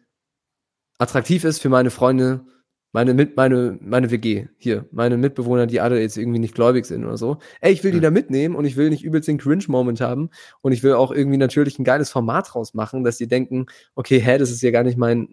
attraktiv 0.97 1.45
ist 1.45 1.61
für 1.61 1.69
meine 1.69 1.91
Freunde, 1.91 2.45
meine 2.93 3.13
mit 3.13 3.37
meine 3.37 3.77
meine 3.81 4.11
WG 4.11 4.47
hier, 4.57 4.85
meine 4.91 5.17
Mitbewohner, 5.17 5.65
die 5.67 5.79
alle 5.79 6.01
jetzt 6.01 6.17
irgendwie 6.17 6.39
nicht 6.39 6.55
gläubig 6.55 6.85
sind 6.85 7.05
oder 7.05 7.17
so. 7.17 7.37
Ey, 7.61 7.71
ich 7.71 7.83
will 7.83 7.91
die 7.91 7.99
da 7.99 8.11
mitnehmen 8.11 8.55
und 8.55 8.65
ich 8.65 8.75
will 8.75 8.89
nicht 8.89 9.03
übelst 9.03 9.27
den 9.27 9.37
Cringe 9.37 9.63
Moment 9.67 10.01
haben 10.01 10.29
und 10.61 10.71
ich 10.71 10.83
will 10.83 10.93
auch 10.93 11.11
irgendwie 11.11 11.37
natürlich 11.37 11.79
ein 11.79 11.83
geiles 11.83 12.09
Format 12.09 12.53
draus 12.53 12.73
machen, 12.73 13.03
dass 13.03 13.17
die 13.17 13.27
denken, 13.27 13.67
okay, 13.95 14.19
hä, 14.19 14.37
das 14.37 14.51
ist 14.51 14.61
ja 14.61 14.71
gar 14.71 14.83
nicht 14.83 14.97
mein 14.97 15.29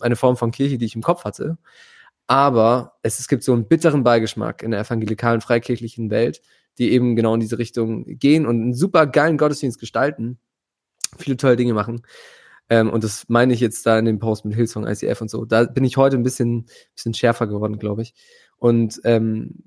eine 0.00 0.16
Form 0.16 0.36
von 0.36 0.50
Kirche, 0.50 0.78
die 0.78 0.86
ich 0.86 0.94
im 0.94 1.02
Kopf 1.02 1.24
hatte. 1.24 1.58
Aber 2.26 2.94
es, 3.02 3.20
es 3.20 3.28
gibt 3.28 3.42
so 3.42 3.52
einen 3.52 3.68
bitteren 3.68 4.02
Beigeschmack 4.02 4.62
in 4.62 4.70
der 4.70 4.80
evangelikalen 4.80 5.40
freikirchlichen 5.40 6.10
Welt, 6.10 6.40
die 6.78 6.92
eben 6.92 7.16
genau 7.16 7.34
in 7.34 7.40
diese 7.40 7.58
Richtung 7.58 8.04
gehen 8.06 8.46
und 8.46 8.60
einen 8.60 8.74
super 8.74 9.06
geilen 9.06 9.36
Gottesdienst 9.36 9.78
gestalten, 9.78 10.38
viele 11.18 11.36
tolle 11.36 11.56
Dinge 11.56 11.74
machen. 11.74 12.02
Ähm, 12.68 12.90
und 12.90 13.04
das 13.04 13.24
meine 13.28 13.52
ich 13.52 13.60
jetzt 13.60 13.84
da 13.86 13.98
in 13.98 14.04
dem 14.04 14.18
Post 14.18 14.44
mit 14.44 14.54
Hillsong 14.54 14.86
ICF 14.86 15.20
und 15.20 15.30
so. 15.30 15.44
Da 15.44 15.64
bin 15.64 15.84
ich 15.84 15.96
heute 15.96 16.16
ein 16.16 16.22
bisschen, 16.22 16.66
bisschen 16.94 17.14
schärfer 17.14 17.46
geworden, 17.46 17.78
glaube 17.78 18.02
ich. 18.02 18.14
Und 18.56 19.00
ähm, 19.04 19.64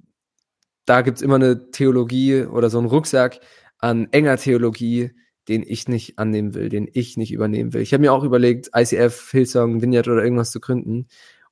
da 0.85 1.01
gibt's 1.01 1.21
immer 1.21 1.35
eine 1.35 1.69
Theologie 1.71 2.43
oder 2.43 2.69
so 2.69 2.79
einen 2.79 2.87
Rucksack 2.87 3.39
an 3.77 4.07
enger 4.11 4.37
Theologie, 4.37 5.11
den 5.47 5.63
ich 5.65 5.87
nicht 5.87 6.17
annehmen 6.17 6.53
will, 6.53 6.69
den 6.69 6.89
ich 6.91 7.17
nicht 7.17 7.31
übernehmen 7.31 7.73
will. 7.73 7.81
Ich 7.81 7.93
habe 7.93 8.01
mir 8.01 8.13
auch 8.13 8.23
überlegt, 8.23 8.71
ICF, 8.75 9.31
Hillsong, 9.31 9.81
Vineyard 9.81 10.07
oder 10.07 10.23
irgendwas 10.23 10.51
zu 10.51 10.59
gründen. 10.59 11.07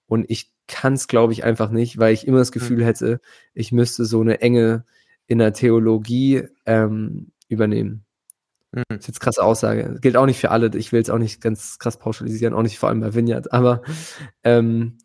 Und 0.08 0.26
ich 0.30 0.52
kann 0.68 0.94
es, 0.94 1.08
glaube 1.08 1.34
ich, 1.34 1.44
einfach 1.44 1.70
nicht, 1.70 1.98
weil 1.98 2.14
ich 2.14 2.28
immer 2.28 2.40
das 2.40 2.52
Gefühl 2.52 2.80
hm. 2.80 2.86
hätte, 2.86 3.22
ich 3.54 3.72
müsste 3.72 4.06
so 4.06 4.22
eine 4.22 4.42
enge 4.42 4.86
in 5.28 5.38
der 5.38 5.54
Theologie 5.54 6.44
ähm, 6.66 7.32
übernehmen. 7.48 8.05
Mhm. 8.76 8.84
Das 8.90 9.00
ist 9.00 9.08
jetzt 9.08 9.20
krasse 9.22 9.44
Aussage. 9.44 9.98
Gilt 10.02 10.18
auch 10.18 10.26
nicht 10.26 10.40
für 10.40 10.52
alle. 10.52 10.70
Ich 10.76 10.92
will 10.92 11.02
es 11.02 11.10
auch 11.10 11.18
nicht 11.18 11.42
ganz 11.42 11.80
krass 11.80 11.98
pauschalisieren, 11.98 12.54
auch 12.54 12.62
nicht 12.62 12.78
vor 12.78 12.90
allem 12.90 13.00
bei 13.00 13.16
Vineyard. 13.16 13.52
Aber 13.54 13.82
ähm, 14.44 14.98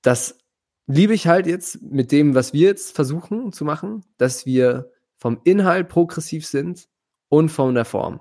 das 0.00 0.38
liebe 0.86 1.14
ich 1.14 1.26
halt 1.26 1.46
jetzt 1.46 1.82
mit 1.82 2.10
dem, 2.10 2.34
was 2.34 2.52
wir 2.52 2.68
jetzt 2.68 2.94
versuchen 2.94 3.52
zu 3.52 3.64
machen, 3.64 4.04
dass 4.16 4.46
wir 4.46 4.90
vom 5.16 5.40
Inhalt 5.44 5.88
progressiv 5.88 6.46
sind 6.46 6.88
und 7.28 7.50
von 7.50 7.74
der 7.74 7.84
Form. 7.84 8.20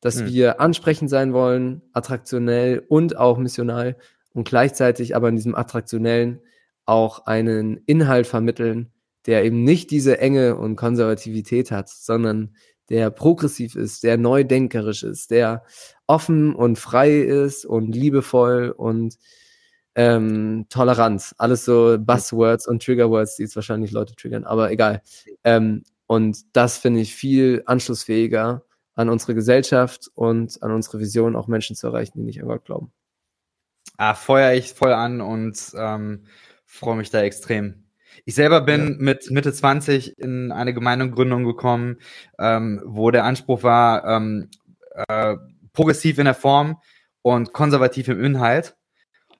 Dass 0.00 0.22
mhm. 0.22 0.26
wir 0.28 0.60
ansprechend 0.60 1.10
sein 1.10 1.32
wollen, 1.32 1.82
attraktionell 1.92 2.84
und 2.88 3.16
auch 3.16 3.38
missional 3.38 3.96
und 4.32 4.48
gleichzeitig 4.48 5.14
aber 5.14 5.28
in 5.28 5.36
diesem 5.36 5.54
attraktionellen 5.54 6.40
auch 6.84 7.26
einen 7.26 7.78
Inhalt 7.86 8.26
vermitteln, 8.26 8.92
der 9.26 9.44
eben 9.44 9.62
nicht 9.62 9.90
diese 9.90 10.18
Enge 10.18 10.56
und 10.56 10.76
Konservativität 10.76 11.70
hat, 11.70 11.88
sondern 11.88 12.54
der 12.92 13.10
progressiv 13.10 13.74
ist, 13.74 14.02
der 14.04 14.18
neudenkerisch 14.18 15.02
ist, 15.02 15.30
der 15.30 15.64
offen 16.06 16.54
und 16.54 16.78
frei 16.78 17.20
ist 17.20 17.64
und 17.64 17.94
liebevoll 17.94 18.70
und 18.70 19.16
ähm, 19.94 20.66
tolerant. 20.68 21.32
Alles 21.38 21.64
so 21.64 21.96
Buzzwords 21.98 22.68
und 22.68 22.84
Triggerwords, 22.84 23.36
die 23.36 23.44
jetzt 23.44 23.56
wahrscheinlich 23.56 23.92
Leute 23.92 24.14
triggern, 24.14 24.44
aber 24.44 24.70
egal. 24.70 25.00
Ähm, 25.42 25.84
und 26.06 26.54
das 26.54 26.76
finde 26.76 27.00
ich 27.00 27.14
viel 27.14 27.62
anschlussfähiger 27.64 28.62
an 28.94 29.08
unsere 29.08 29.34
Gesellschaft 29.34 30.10
und 30.14 30.62
an 30.62 30.70
unsere 30.70 31.00
Vision, 31.00 31.34
auch 31.34 31.48
Menschen 31.48 31.74
zu 31.74 31.86
erreichen, 31.86 32.18
die 32.18 32.24
nicht 32.24 32.42
an 32.42 32.48
Gott 32.48 32.66
glauben. 32.66 32.92
Ah, 33.96 34.14
feuer 34.14 34.52
ich 34.52 34.74
voll 34.74 34.92
an 34.92 35.22
und 35.22 35.72
ähm, 35.74 36.26
freue 36.66 36.96
mich 36.96 37.08
da 37.08 37.22
extrem. 37.22 37.84
Ich 38.24 38.34
selber 38.34 38.60
bin 38.60 38.88
ja. 38.88 38.94
mit 38.98 39.30
Mitte 39.30 39.52
20 39.52 40.18
in 40.18 40.52
eine 40.52 40.74
Gemeindegründung 40.74 41.44
gekommen, 41.44 41.98
ähm, 42.38 42.80
wo 42.84 43.10
der 43.10 43.24
Anspruch 43.24 43.62
war, 43.62 44.04
ähm, 44.04 44.48
äh, 45.08 45.36
progressiv 45.72 46.18
in 46.18 46.26
der 46.26 46.34
Form 46.34 46.80
und 47.22 47.52
konservativ 47.52 48.08
im 48.08 48.22
Inhalt. 48.22 48.76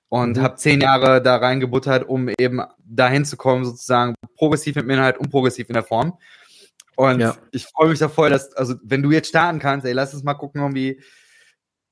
Und 0.09 0.37
mhm. 0.37 0.43
habe 0.43 0.57
zehn 0.57 0.81
Jahre 0.81 1.23
da 1.23 1.37
reingebuttert, 1.37 2.07
um 2.07 2.29
eben 2.39 2.61
dahin 2.85 3.25
zu 3.25 3.39
kommen, 3.39 3.65
sozusagen 3.65 4.15
progressiv 4.37 4.77
im 4.77 4.91
Inhalt 4.91 5.17
und 5.17 5.31
progressiv 5.31 5.69
in 5.71 5.75
der 5.75 5.85
Form. 5.85 6.19
Und 6.97 7.21
ja. 7.21 7.37
ich 7.51 7.65
freue 7.65 7.89
mich 7.89 7.99
da 7.99 8.09
voll, 8.11 8.29
dass, 8.29 8.53
also 8.53 8.75
wenn 8.83 9.03
du 9.03 9.11
jetzt 9.11 9.29
starten 9.29 9.59
kannst, 9.59 9.87
ey, 9.87 9.93
lass 9.93 10.13
uns 10.13 10.23
mal 10.23 10.35
gucken, 10.35 10.61
irgendwie 10.61 11.01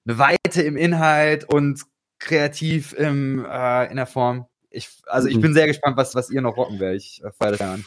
eine 0.06 0.18
Weite 0.18 0.62
im 0.62 0.76
Inhalt 0.76 1.44
und 1.44 1.82
kreativ 2.18 2.92
im, 2.92 3.44
äh, 3.44 3.86
in 3.90 3.96
der 3.96 4.06
Form 4.06 4.46
ich, 4.70 4.88
also 5.06 5.28
ich 5.28 5.36
mhm. 5.36 5.40
bin 5.42 5.54
sehr 5.54 5.66
gespannt, 5.66 5.96
was, 5.96 6.14
was 6.14 6.30
ihr 6.30 6.40
noch 6.40 6.56
rocken 6.56 6.78
werdet. 6.80 7.02
Ich 7.02 7.22
äh, 7.22 7.30
feiere 7.32 7.52
das 7.52 7.60
an. 7.60 7.84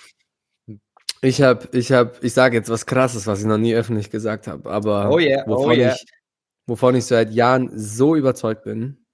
Ich 1.21 1.41
habe, 1.41 1.69
ich 1.71 1.91
habe, 1.91 2.13
ich 2.21 2.33
sage 2.33 2.57
jetzt 2.57 2.69
was 2.69 2.85
Krasses, 2.85 3.27
was 3.27 3.39
ich 3.39 3.45
noch 3.45 3.57
nie 3.57 3.73
öffentlich 3.73 4.09
gesagt 4.09 4.47
habe, 4.47 4.69
aber 4.69 5.09
oh 5.09 5.19
yeah, 5.19 5.47
wovon, 5.47 5.71
oh 5.71 5.71
yeah. 5.71 5.93
ich, 5.93 6.05
wovon 6.67 6.95
ich 6.95 7.05
seit 7.05 7.31
Jahren 7.31 7.71
so 7.73 8.15
überzeugt 8.15 8.63
bin, 8.63 9.05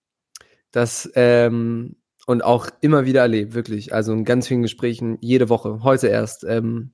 dass 0.72 1.10
ähm, 1.14 1.98
und 2.26 2.44
auch 2.44 2.68
immer 2.82 3.06
wieder 3.06 3.22
erlebt, 3.22 3.54
wirklich, 3.54 3.94
also 3.94 4.12
in 4.14 4.26
ganz 4.26 4.48
vielen 4.48 4.64
Gesprächen, 4.64 5.18
jede 5.22 5.50
Woche, 5.50 5.84
heute 5.84 6.08
erst 6.08 6.44
ähm, 6.44 6.94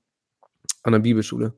an 0.83 0.93
der 0.93 0.99
Bibelschule. 0.99 1.53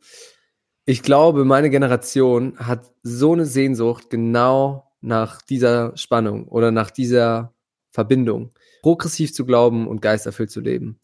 Ich 0.85 1.01
glaube, 1.03 1.43
meine 1.43 1.69
Generation 1.69 2.57
hat 2.59 2.91
so 3.03 3.33
eine 3.33 3.45
Sehnsucht 3.45 4.09
genau 4.09 4.91
nach 5.01 5.41
dieser 5.41 5.95
Spannung 5.97 6.47
oder 6.47 6.71
nach 6.71 6.91
dieser 6.91 7.53
Verbindung 7.91 8.51
progressiv 8.81 9.33
zu 9.33 9.45
glauben 9.45 9.87
und 9.87 10.01
geisterfüllt 10.01 10.51
zu 10.51 10.61
leben. 10.61 10.99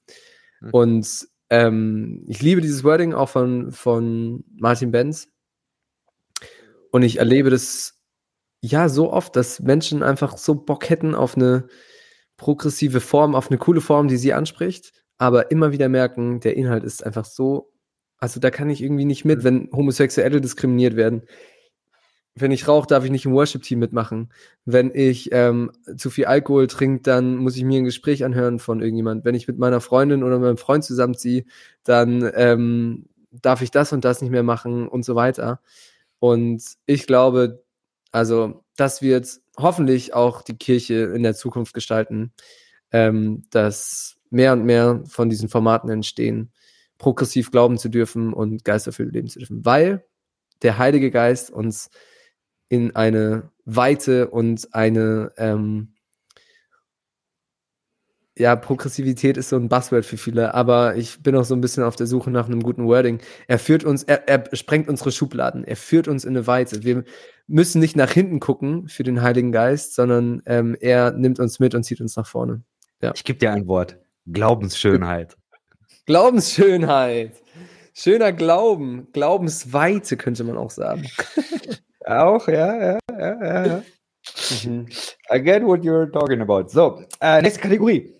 Mhm. 0.61 0.69
Und 0.71 1.28
ähm, 1.49 2.24
ich 2.28 2.41
liebe 2.41 2.61
dieses 2.61 2.84
Wording 2.84 3.13
auch 3.13 3.30
von, 3.30 3.71
von 3.71 4.43
Martin 4.55 4.91
Benz. 4.91 5.30
Und 6.91 7.03
ich 7.03 7.17
erlebe 7.17 7.49
das 7.49 7.99
ja 8.61 8.88
so 8.88 9.11
oft, 9.11 9.36
dass 9.36 9.59
Menschen 9.59 10.03
einfach 10.03 10.38
so 10.38 10.55
Bock 10.55 10.89
hätten 10.89 11.15
auf 11.15 11.36
eine 11.36 11.67
progressive 12.38 13.01
Form, 13.01 13.36
auf 13.36 13.49
eine 13.49 13.57
coole 13.57 13.82
Form, 13.82 14.07
die 14.07 14.17
sie 14.17 14.34
anspricht, 14.34 14.93
aber 15.17 15.51
immer 15.51 15.71
wieder 15.71 15.89
merken, 15.89 16.39
der 16.39 16.55
Inhalt 16.55 16.84
ist 16.84 17.05
einfach 17.05 17.26
so, 17.26 17.71
also 18.17 18.39
da 18.39 18.51
kann 18.51 18.69
ich 18.69 18.82
irgendwie 18.82 19.05
nicht 19.05 19.26
mit, 19.26 19.39
mhm. 19.39 19.43
wenn 19.43 19.69
Homosexuelle 19.74 20.39
diskriminiert 20.39 20.95
werden 20.95 21.24
wenn 22.36 22.51
ich 22.51 22.67
rauche, 22.67 22.88
darf 22.88 23.05
ich 23.05 23.11
nicht 23.11 23.25
im 23.25 23.34
Worship-Team 23.34 23.79
mitmachen. 23.79 24.31
Wenn 24.65 24.91
ich 24.93 25.29
ähm, 25.31 25.71
zu 25.97 26.09
viel 26.09 26.25
Alkohol 26.25 26.67
trinke, 26.67 27.03
dann 27.03 27.38
muss 27.38 27.55
ich 27.55 27.63
mir 27.63 27.77
ein 27.77 27.86
Gespräch 27.86 28.25
anhören 28.25 28.59
von 28.59 28.81
irgendjemand. 28.81 29.23
Wenn 29.23 29.36
ich 29.36 29.47
mit 29.47 29.59
meiner 29.59 29.81
Freundin 29.81 30.23
oder 30.23 30.39
meinem 30.39 30.57
Freund 30.57 30.84
zusammenziehe, 30.84 31.45
dann 31.84 32.29
ähm, 32.34 33.05
darf 33.31 33.61
ich 33.61 33.69
das 33.69 33.93
und 33.93 34.03
das 34.03 34.21
nicht 34.21 34.31
mehr 34.31 34.43
machen 34.43 34.88
und 34.88 35.05
so 35.05 35.15
weiter. 35.15 35.61
Und 36.19 36.63
ich 36.86 37.05
glaube, 37.05 37.63
also 38.11 38.63
das 38.77 39.01
wird 39.01 39.39
hoffentlich 39.57 40.13
auch 40.13 40.41
die 40.41 40.57
Kirche 40.57 41.11
in 41.15 41.21
der 41.21 41.36
Zukunft 41.36 41.73
gestalten, 41.73 42.34
ähm, 42.91 43.43
dass 43.51 44.15
mehr 44.31 44.53
und 44.53 44.63
mehr 44.63 45.03
von 45.07 45.29
diesen 45.29 45.49
Formaten 45.49 45.89
entstehen, 45.91 46.51
progressiv 46.97 47.51
glauben 47.51 47.77
zu 47.77 47.89
dürfen 47.89 48.34
und 48.34 48.65
geisterfüllt 48.65 49.13
leben 49.13 49.27
zu 49.27 49.39
dürfen, 49.39 49.65
weil 49.65 50.03
der 50.63 50.79
Heilige 50.79 51.11
Geist 51.11 51.51
uns 51.51 51.91
in 52.74 52.95
eine 52.95 53.51
Weite 53.65 54.30
und 54.30 54.74
eine 54.74 55.32
ähm, 55.38 55.93
ja, 58.36 58.55
Progressivität 58.55 59.38
ist 59.38 59.49
so 59.49 59.57
ein 59.57 59.69
Buzzword 59.69 60.05
für 60.05 60.17
viele, 60.17 60.55
aber 60.55 60.95
ich 60.95 61.21
bin 61.21 61.36
auch 61.36 61.43
so 61.43 61.53
ein 61.53 61.61
bisschen 61.61 61.84
auf 61.84 61.95
der 61.95 62.07
Suche 62.07 62.32
nach 62.32 62.47
einem 62.47 62.63
guten 62.63 62.88
Wording. 62.88 63.19
Er 63.47 63.59
führt 63.59 63.84
uns, 63.84 64.01
er, 64.01 64.28
er 64.28 64.55
sprengt 64.55 64.89
unsere 64.89 65.11
Schubladen, 65.11 65.63
er 65.63 65.76
führt 65.76 66.07
uns 66.07 66.26
in 66.26 66.32
eine 66.36 66.47
Weite. 66.47 66.84
Wir 66.84 67.03
müssen 67.45 67.80
nicht 67.80 67.95
nach 67.95 68.09
hinten 68.09 68.39
gucken 68.39 68.88
für 68.88 69.03
den 69.03 69.21
Heiligen 69.21 69.51
Geist, 69.51 69.93
sondern 69.93 70.41
ähm, 70.47 70.76
er 70.80 71.11
nimmt 71.11 71.39
uns 71.39 71.59
mit 71.59 71.76
und 71.76 71.84
zieht 71.84 72.01
uns 72.01 72.15
nach 72.15 72.26
vorne. 72.26 72.63
Ja. 73.03 73.11
Ich 73.13 73.24
gebe 73.24 73.38
dir 73.38 73.51
ein 73.51 73.67
Wort. 73.67 73.99
Glaubensschönheit. 74.26 75.38
Glaubensschönheit. 76.07 77.34
Schöner 77.93 78.34
Glauben. 78.34 79.09
Glaubensweite 79.11 80.17
könnte 80.17 80.43
man 80.43 80.57
auch 80.57 80.71
sagen. 80.71 81.07
Auch, 82.05 82.47
ja, 82.47 82.75
ja, 82.75 82.99
ja, 83.11 83.65
ja. 83.65 83.83
Mhm. 84.65 84.87
I 85.29 85.39
get 85.39 85.63
what 85.63 85.81
you're 85.81 86.11
talking 86.11 86.41
about. 86.41 86.69
So, 86.69 87.03
äh, 87.21 87.41
nächste 87.41 87.61
Kategorie. 87.61 88.13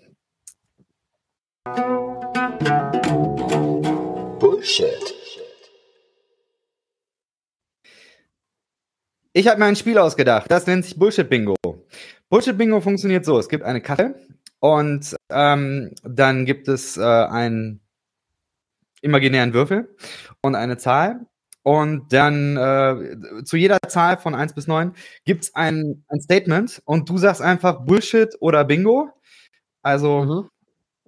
Bullshit. 4.40 5.14
Ich 9.36 9.48
habe 9.48 9.60
mir 9.60 9.66
ein 9.66 9.76
Spiel 9.76 9.98
ausgedacht, 9.98 10.52
das 10.52 10.68
nennt 10.68 10.86
sich 10.86 10.98
Bullshit 10.98 11.30
Bingo. 11.30 11.56
Bullshit 12.30 12.58
Bingo 12.58 12.82
funktioniert 12.82 13.26
so: 13.26 13.40
Es 13.40 13.50
gibt 13.50 13.64
eine 13.64 13.82
Karte 13.82 14.16
und 14.60 15.16
ähm, 15.30 15.94
dann 16.04 16.46
gibt 16.46 16.68
es 16.68 16.98
äh, 16.98 17.02
ein 17.02 17.82
imaginären 19.02 19.54
Würfel 19.54 19.96
und 20.42 20.56
eine 20.56 20.78
Zahl. 20.78 21.26
Und 21.64 22.12
dann 22.12 22.58
äh, 22.58 23.44
zu 23.46 23.56
jeder 23.56 23.80
Zahl 23.88 24.18
von 24.18 24.36
1 24.36 24.54
bis 24.54 24.68
9 24.68 24.94
gibt 25.24 25.46
es 25.46 25.56
ein, 25.56 26.04
ein 26.10 26.22
Statement 26.22 26.82
und 26.84 27.10
du 27.10 27.18
sagst 27.18 27.42
einfach 27.42 27.86
Bullshit 27.86 28.36
oder 28.42 28.66
Bingo. 28.66 29.10
Also, 29.82 30.24
mhm. 30.24 30.50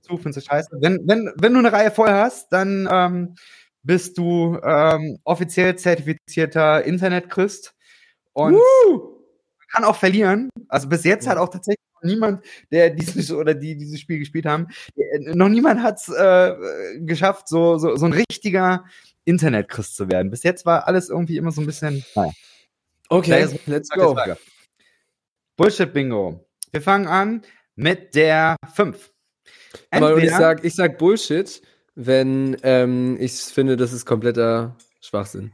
du 0.07 0.17
findest 0.17 0.37
es 0.37 0.45
scheiße. 0.45 0.69
Wenn, 0.79 1.01
wenn, 1.05 1.31
wenn 1.37 1.53
du 1.53 1.59
eine 1.59 1.73
Reihe 1.73 1.91
voll 1.91 2.09
hast, 2.09 2.53
dann 2.53 2.87
ähm, 2.89 3.35
bist 3.83 4.17
du 4.17 4.57
ähm, 4.63 5.19
offiziell 5.25 5.75
zertifizierter 5.75 6.83
Internet-Christ 6.83 7.75
und 8.33 8.55
Woo! 8.55 9.21
kann 9.71 9.83
auch 9.83 9.95
verlieren. 9.95 10.49
Also 10.69 10.87
bis 10.87 11.03
jetzt 11.03 11.27
hat 11.27 11.37
auch 11.37 11.49
tatsächlich 11.49 11.83
niemand, 12.01 12.45
der 12.71 12.91
dieses 12.91 13.31
oder 13.31 13.53
die 13.53 13.75
dieses 13.75 13.99
Spiel 13.99 14.19
gespielt 14.19 14.45
haben, 14.45 14.67
noch 15.33 15.49
niemand 15.49 15.81
hat 15.81 15.97
es 15.97 16.09
äh, 16.09 16.99
geschafft, 16.99 17.47
so, 17.47 17.77
so, 17.77 17.95
so 17.95 18.05
ein 18.05 18.13
richtiger 18.13 18.85
Internet-Christ 19.25 19.95
zu 19.95 20.09
werden. 20.09 20.31
Bis 20.31 20.43
jetzt 20.43 20.65
war 20.65 20.87
alles 20.87 21.09
irgendwie 21.09 21.37
immer 21.37 21.51
so 21.51 21.61
ein 21.61 21.65
bisschen. 21.67 22.05
Naja. 22.15 22.31
Okay, 23.09 23.47
let's 23.65 23.89
go. 23.89 24.17
Bullshit-Bingo. 25.57 26.45
Wir 26.71 26.81
fangen 26.81 27.07
an 27.07 27.41
mit 27.75 28.15
der 28.15 28.55
5. 28.73 29.11
Aber 29.91 30.17
ich 30.17 30.31
sag, 30.31 30.63
ich 30.63 30.75
sag 30.75 30.97
Bullshit, 30.97 31.61
wenn 31.95 32.57
ähm, 32.63 33.17
ich 33.19 33.33
finde, 33.33 33.77
das 33.77 33.93
ist 33.93 34.05
kompletter 34.05 34.75
Schwachsinn. 35.01 35.53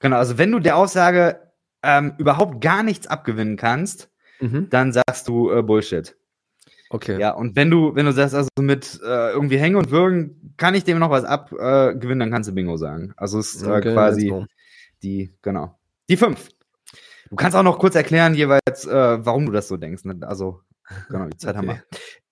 Genau, 0.00 0.16
also 0.16 0.38
wenn 0.38 0.50
du 0.50 0.58
der 0.58 0.76
Aussage 0.76 1.52
ähm, 1.82 2.14
überhaupt 2.18 2.60
gar 2.60 2.82
nichts 2.82 3.06
abgewinnen 3.06 3.56
kannst, 3.56 4.10
mhm. 4.40 4.68
dann 4.70 4.92
sagst 4.92 5.28
du 5.28 5.50
äh, 5.50 5.62
Bullshit. 5.62 6.16
Okay. 6.92 7.18
Ja, 7.18 7.30
und 7.30 7.56
wenn 7.56 7.70
du, 7.70 7.94
wenn 7.94 8.04
du 8.04 8.12
sagst, 8.12 8.34
also 8.34 8.50
mit 8.60 9.00
äh, 9.02 9.30
irgendwie 9.30 9.56
Hängen 9.56 9.76
und 9.76 9.90
Würgen, 9.90 10.52
kann 10.58 10.74
ich 10.74 10.84
dem 10.84 10.98
noch 10.98 11.08
was 11.08 11.24
abgewinnen, 11.24 12.20
äh, 12.20 12.24
dann 12.24 12.30
kannst 12.30 12.50
du 12.50 12.54
Bingo 12.54 12.76
sagen. 12.76 13.14
Also 13.16 13.38
es 13.38 13.54
ist 13.54 13.62
äh, 13.62 13.70
okay, 13.70 13.94
quasi 13.94 14.44
die, 15.02 15.34
genau. 15.40 15.78
Die 16.10 16.18
fünf. 16.18 16.50
Du 17.30 17.36
kannst 17.36 17.56
auch 17.56 17.62
noch 17.62 17.78
kurz 17.78 17.94
erklären, 17.94 18.34
jeweils, 18.34 18.86
äh, 18.86 19.24
warum 19.24 19.46
du 19.46 19.52
das 19.52 19.68
so 19.68 19.78
denkst. 19.78 20.04
Ne? 20.04 20.18
Also, 20.20 20.60
genau, 21.08 21.28
die 21.28 21.36
Zeit 21.38 21.56
okay. 21.56 21.66
haben 21.66 21.76
wir. 21.78 21.82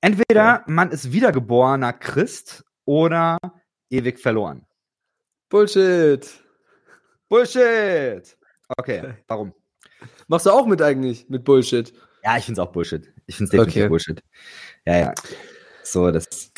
Entweder 0.02 0.62
man 0.66 0.90
ist 0.90 1.10
wiedergeborener 1.10 1.94
Christ 1.94 2.62
oder 2.84 3.38
ewig 3.88 4.20
verloren. 4.20 4.66
Bullshit. 5.48 6.28
Bullshit. 7.30 8.36
Okay, 8.76 9.14
warum? 9.26 9.54
Machst 10.28 10.44
du 10.44 10.50
auch 10.50 10.66
mit 10.66 10.82
eigentlich, 10.82 11.30
mit 11.30 11.44
Bullshit? 11.44 11.94
Ja, 12.24 12.36
ich 12.36 12.44
finde 12.44 12.60
es 12.60 12.66
auch 12.66 12.72
Bullshit. 12.72 13.12
Ich 13.26 13.36
finde 13.36 13.44
es 13.44 13.50
definitiv 13.50 13.82
okay. 13.82 13.88
Bullshit. 13.88 14.22
Ja, 14.86 14.98
ja. 14.98 15.14
So, 15.82 16.10
das. 16.10 16.52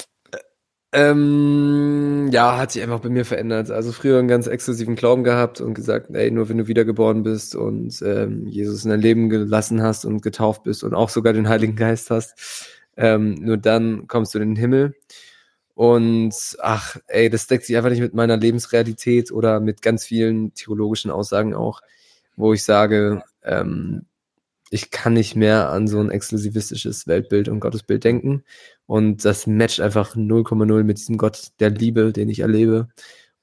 Ähm, 0.94 2.28
ja, 2.32 2.58
hat 2.58 2.72
sich 2.72 2.82
einfach 2.82 3.00
bei 3.00 3.08
mir 3.08 3.24
verändert. 3.24 3.70
Also 3.70 3.92
früher 3.92 4.18
einen 4.18 4.28
ganz 4.28 4.46
exklusiven 4.46 4.94
Glauben 4.94 5.24
gehabt 5.24 5.60
und 5.60 5.72
gesagt, 5.72 6.10
ey, 6.12 6.30
nur 6.30 6.48
wenn 6.50 6.58
du 6.58 6.66
wiedergeboren 6.66 7.22
bist 7.22 7.54
und 7.54 8.02
ähm, 8.02 8.46
Jesus 8.46 8.84
in 8.84 8.90
dein 8.90 9.00
Leben 9.00 9.30
gelassen 9.30 9.82
hast 9.82 10.04
und 10.04 10.22
getauft 10.22 10.64
bist 10.64 10.84
und 10.84 10.94
auch 10.94 11.08
sogar 11.08 11.32
den 11.32 11.48
Heiligen 11.48 11.76
Geist 11.76 12.10
hast, 12.10 12.68
ähm, 12.98 13.34
nur 13.34 13.56
dann 13.56 14.06
kommst 14.06 14.34
du 14.34 14.38
in 14.38 14.50
den 14.50 14.56
Himmel. 14.56 14.94
Und 15.74 16.34
ach, 16.60 16.98
ey, 17.06 17.30
das 17.30 17.46
deckt 17.46 17.64
sich 17.64 17.76
einfach 17.78 17.88
nicht 17.88 18.00
mit 18.00 18.12
meiner 18.12 18.36
Lebensrealität 18.36 19.32
oder 19.32 19.60
mit 19.60 19.80
ganz 19.80 20.04
vielen 20.04 20.52
theologischen 20.52 21.10
Aussagen 21.10 21.54
auch 21.54 21.80
wo 22.36 22.52
ich 22.52 22.64
sage, 22.64 23.22
ähm, 23.44 24.06
ich 24.72 24.90
kann 24.90 25.12
nicht 25.12 25.36
mehr 25.36 25.68
an 25.68 25.86
so 25.86 26.00
ein 26.00 26.10
exklusivistisches 26.10 27.06
Weltbild 27.06 27.48
und 27.48 27.60
Gottesbild 27.60 28.04
denken. 28.04 28.42
Und 28.86 29.22
das 29.22 29.46
matcht 29.46 29.80
einfach 29.80 30.16
0,0 30.16 30.82
mit 30.82 30.96
diesem 30.96 31.18
Gott 31.18 31.48
der 31.60 31.68
Liebe, 31.68 32.10
den 32.10 32.30
ich 32.30 32.40
erlebe 32.40 32.88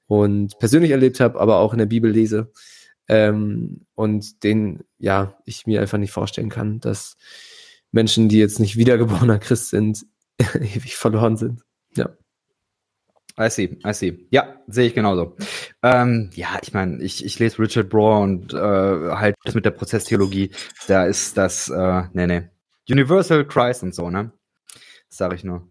und 0.08 0.58
persönlich 0.58 0.90
erlebt 0.90 1.20
habe, 1.20 1.38
aber 1.38 1.58
auch 1.58 1.72
in 1.72 1.78
der 1.78 1.86
Bibel 1.86 2.10
lese. 2.10 2.50
Ähm, 3.06 3.86
und 3.94 4.42
den, 4.42 4.82
ja, 4.98 5.38
ich 5.44 5.66
mir 5.66 5.80
einfach 5.80 5.98
nicht 5.98 6.10
vorstellen 6.10 6.48
kann, 6.48 6.80
dass 6.80 7.16
Menschen, 7.92 8.28
die 8.28 8.38
jetzt 8.38 8.58
nicht 8.58 8.76
wiedergeborener 8.76 9.38
Christ 9.38 9.70
sind, 9.70 10.04
ewig 10.38 10.96
verloren 10.96 11.36
sind. 11.36 11.62
Ja. 11.94 12.10
I 13.40 13.48
see, 13.48 13.78
I 13.86 13.92
see. 13.94 14.26
Ja, 14.30 14.56
sehe 14.66 14.88
ich 14.88 14.94
genauso. 14.94 15.36
Ähm, 15.82 16.30
ja, 16.34 16.58
ich 16.62 16.74
meine, 16.74 17.02
ich, 17.02 17.24
ich 17.24 17.38
lese 17.38 17.58
Richard 17.58 17.88
Brohr 17.88 18.20
und 18.20 18.52
äh, 18.52 18.58
halt 18.58 19.34
das 19.44 19.54
mit 19.54 19.64
der 19.64 19.70
Prozesstheologie, 19.70 20.50
da 20.88 21.06
ist 21.06 21.38
das, 21.38 21.70
äh, 21.70 22.02
nee, 22.12 22.26
nee. 22.26 22.42
Universal 22.88 23.46
Christ 23.46 23.82
und 23.82 23.94
so, 23.94 24.10
ne? 24.10 24.32
Das 25.08 25.16
sage 25.16 25.36
ich 25.36 25.44
nur. 25.44 25.66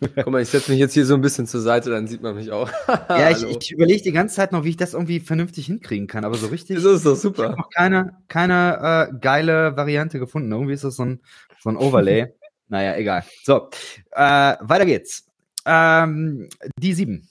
Guck 0.00 0.26
mal, 0.26 0.42
ich 0.42 0.48
setze 0.48 0.72
mich 0.72 0.80
jetzt 0.80 0.94
hier 0.94 1.06
so 1.06 1.14
ein 1.14 1.20
bisschen 1.20 1.46
zur 1.46 1.60
Seite, 1.60 1.90
dann 1.90 2.08
sieht 2.08 2.20
man 2.20 2.34
mich 2.34 2.50
auch. 2.50 2.68
ja, 3.08 3.30
ich, 3.30 3.44
ich 3.44 3.70
überlege 3.70 4.02
die 4.02 4.12
ganze 4.12 4.34
Zeit 4.34 4.50
noch, 4.50 4.64
wie 4.64 4.70
ich 4.70 4.76
das 4.76 4.92
irgendwie 4.92 5.20
vernünftig 5.20 5.66
hinkriegen 5.66 6.08
kann, 6.08 6.24
aber 6.24 6.34
so 6.34 6.48
richtig. 6.48 6.76
Das 6.76 6.84
ist 6.84 7.06
doch 7.06 7.14
super. 7.14 7.44
Ich 7.44 7.48
habe 7.50 7.60
noch 7.60 7.70
keine, 7.70 8.18
keine 8.28 9.10
äh, 9.12 9.18
geile 9.20 9.76
Variante 9.76 10.18
gefunden. 10.18 10.50
Irgendwie 10.50 10.74
ist 10.74 10.84
das 10.84 10.96
so 10.96 11.04
ein, 11.04 11.20
so 11.60 11.70
ein 11.70 11.76
Overlay. 11.76 12.34
naja, 12.68 12.96
egal. 12.96 13.24
So, 13.44 13.68
äh, 14.10 14.56
weiter 14.60 14.84
geht's. 14.84 15.26
Ähm, 15.64 16.48
die 16.78 16.94
sieben. 16.94 17.28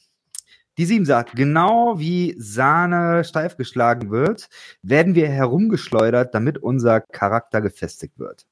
Die 0.78 0.86
sieben 0.86 1.06
sagt, 1.06 1.36
genau 1.36 2.00
wie 2.00 2.36
Sahne 2.40 3.24
steif 3.24 3.58
geschlagen 3.58 4.10
wird, 4.10 4.50
werden 4.82 5.14
wir 5.14 5.30
herumgeschleudert, 5.30 6.34
damit 6.34 6.58
unser 6.58 7.02
Charakter 7.02 7.62
gefestigt 7.62 8.18
wird. 8.18 8.48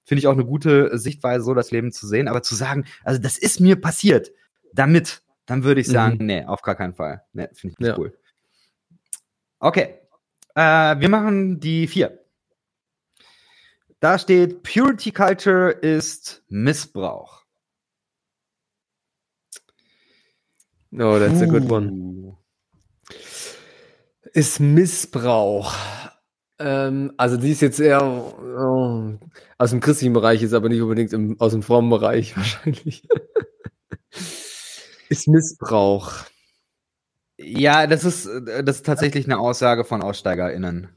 Finde 0.05 0.21
ich 0.21 0.29
auch 0.29 0.35
eine 0.35 0.45
gute 0.45 0.97
Sichtweise, 0.97 1.45
so 1.45 1.55
das 1.55 1.73
Leben 1.73 1.91
zu 1.91 2.07
sehen. 2.07 2.29
Aber 2.29 2.43
zu 2.43 2.55
sagen, 2.55 2.85
also 3.03 3.21
das 3.21 3.37
ist 3.37 3.59
mir 3.59 3.81
passiert, 3.81 4.31
damit, 4.73 5.23
dann 5.45 5.65
würde 5.65 5.81
ich 5.81 5.89
sagen, 5.89 6.19
mhm. 6.21 6.27
nee, 6.27 6.45
auf 6.45 6.63
gar 6.63 6.77
keinen 6.77 6.95
Fall. 6.95 7.25
Nee, 7.33 7.49
finde 7.53 7.73
ich 7.73 7.79
nicht 7.81 7.89
ja. 7.89 7.99
cool. 7.99 8.17
Okay, 9.59 9.98
äh, 10.59 11.01
wir 11.01 11.09
machen 11.09 11.61
die 11.61 11.87
vier. 11.87 12.19
Da 14.01 14.19
steht, 14.19 14.65
Purity 14.65 15.13
Culture 15.13 15.71
ist 15.71 16.43
Missbrauch. 16.49 17.45
Oh, 20.93 21.19
that's 21.19 21.43
a 21.43 21.47
good 21.47 21.71
one. 21.71 22.37
Ist 24.33 24.59
Missbrauch. 24.59 25.75
Ähm, 26.59 27.13
also 27.17 27.37
die 27.37 27.53
ist 27.53 27.61
jetzt 27.61 27.79
eher 27.79 28.03
oh, 28.03 29.13
aus 29.59 29.71
dem 29.71 29.79
christlichen 29.79 30.13
Bereich, 30.13 30.43
ist 30.43 30.55
aber 30.55 30.69
nicht 30.69 30.83
unbedingt 30.83 31.13
im, 31.13 31.39
aus 31.41 31.53
dem 31.53 31.63
frommen 31.63 31.91
Bereich 31.91 32.37
wahrscheinlich. 32.37 33.07
ist 35.09 35.29
Missbrauch. 35.29 36.25
Ja, 37.39 37.87
das 37.87 38.05
ist, 38.05 38.27
äh, 38.27 38.65
das 38.65 38.77
ist 38.77 38.87
tatsächlich 38.87 39.25
eine 39.25 39.39
Aussage 39.39 39.85
von 39.85 40.03
AussteigerInnen. 40.03 40.89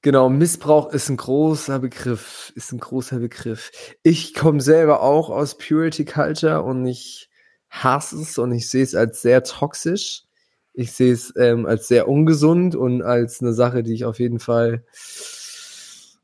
Genau, 0.00 0.28
Missbrauch 0.28 0.92
ist 0.92 1.08
ein 1.10 1.16
großer 1.16 1.78
Begriff, 1.78 2.52
ist 2.56 2.72
ein 2.72 2.80
großer 2.80 3.18
Begriff. 3.18 3.70
Ich 4.02 4.34
komme 4.34 4.60
selber 4.60 5.02
auch 5.02 5.30
aus 5.30 5.56
Purity 5.58 6.04
Culture 6.04 6.62
und 6.62 6.86
ich 6.86 7.28
hasse 7.70 8.20
es 8.20 8.36
und 8.38 8.52
ich 8.52 8.68
sehe 8.68 8.82
es 8.82 8.94
als 8.94 9.22
sehr 9.22 9.44
toxisch. 9.44 10.24
Ich 10.72 10.92
sehe 10.92 11.12
es 11.12 11.32
ähm, 11.36 11.66
als 11.66 11.88
sehr 11.88 12.08
ungesund 12.08 12.74
und 12.74 13.02
als 13.02 13.40
eine 13.40 13.52
Sache, 13.52 13.82
die 13.82 13.94
ich 13.94 14.04
auf 14.04 14.18
jeden 14.18 14.40
Fall, 14.40 14.84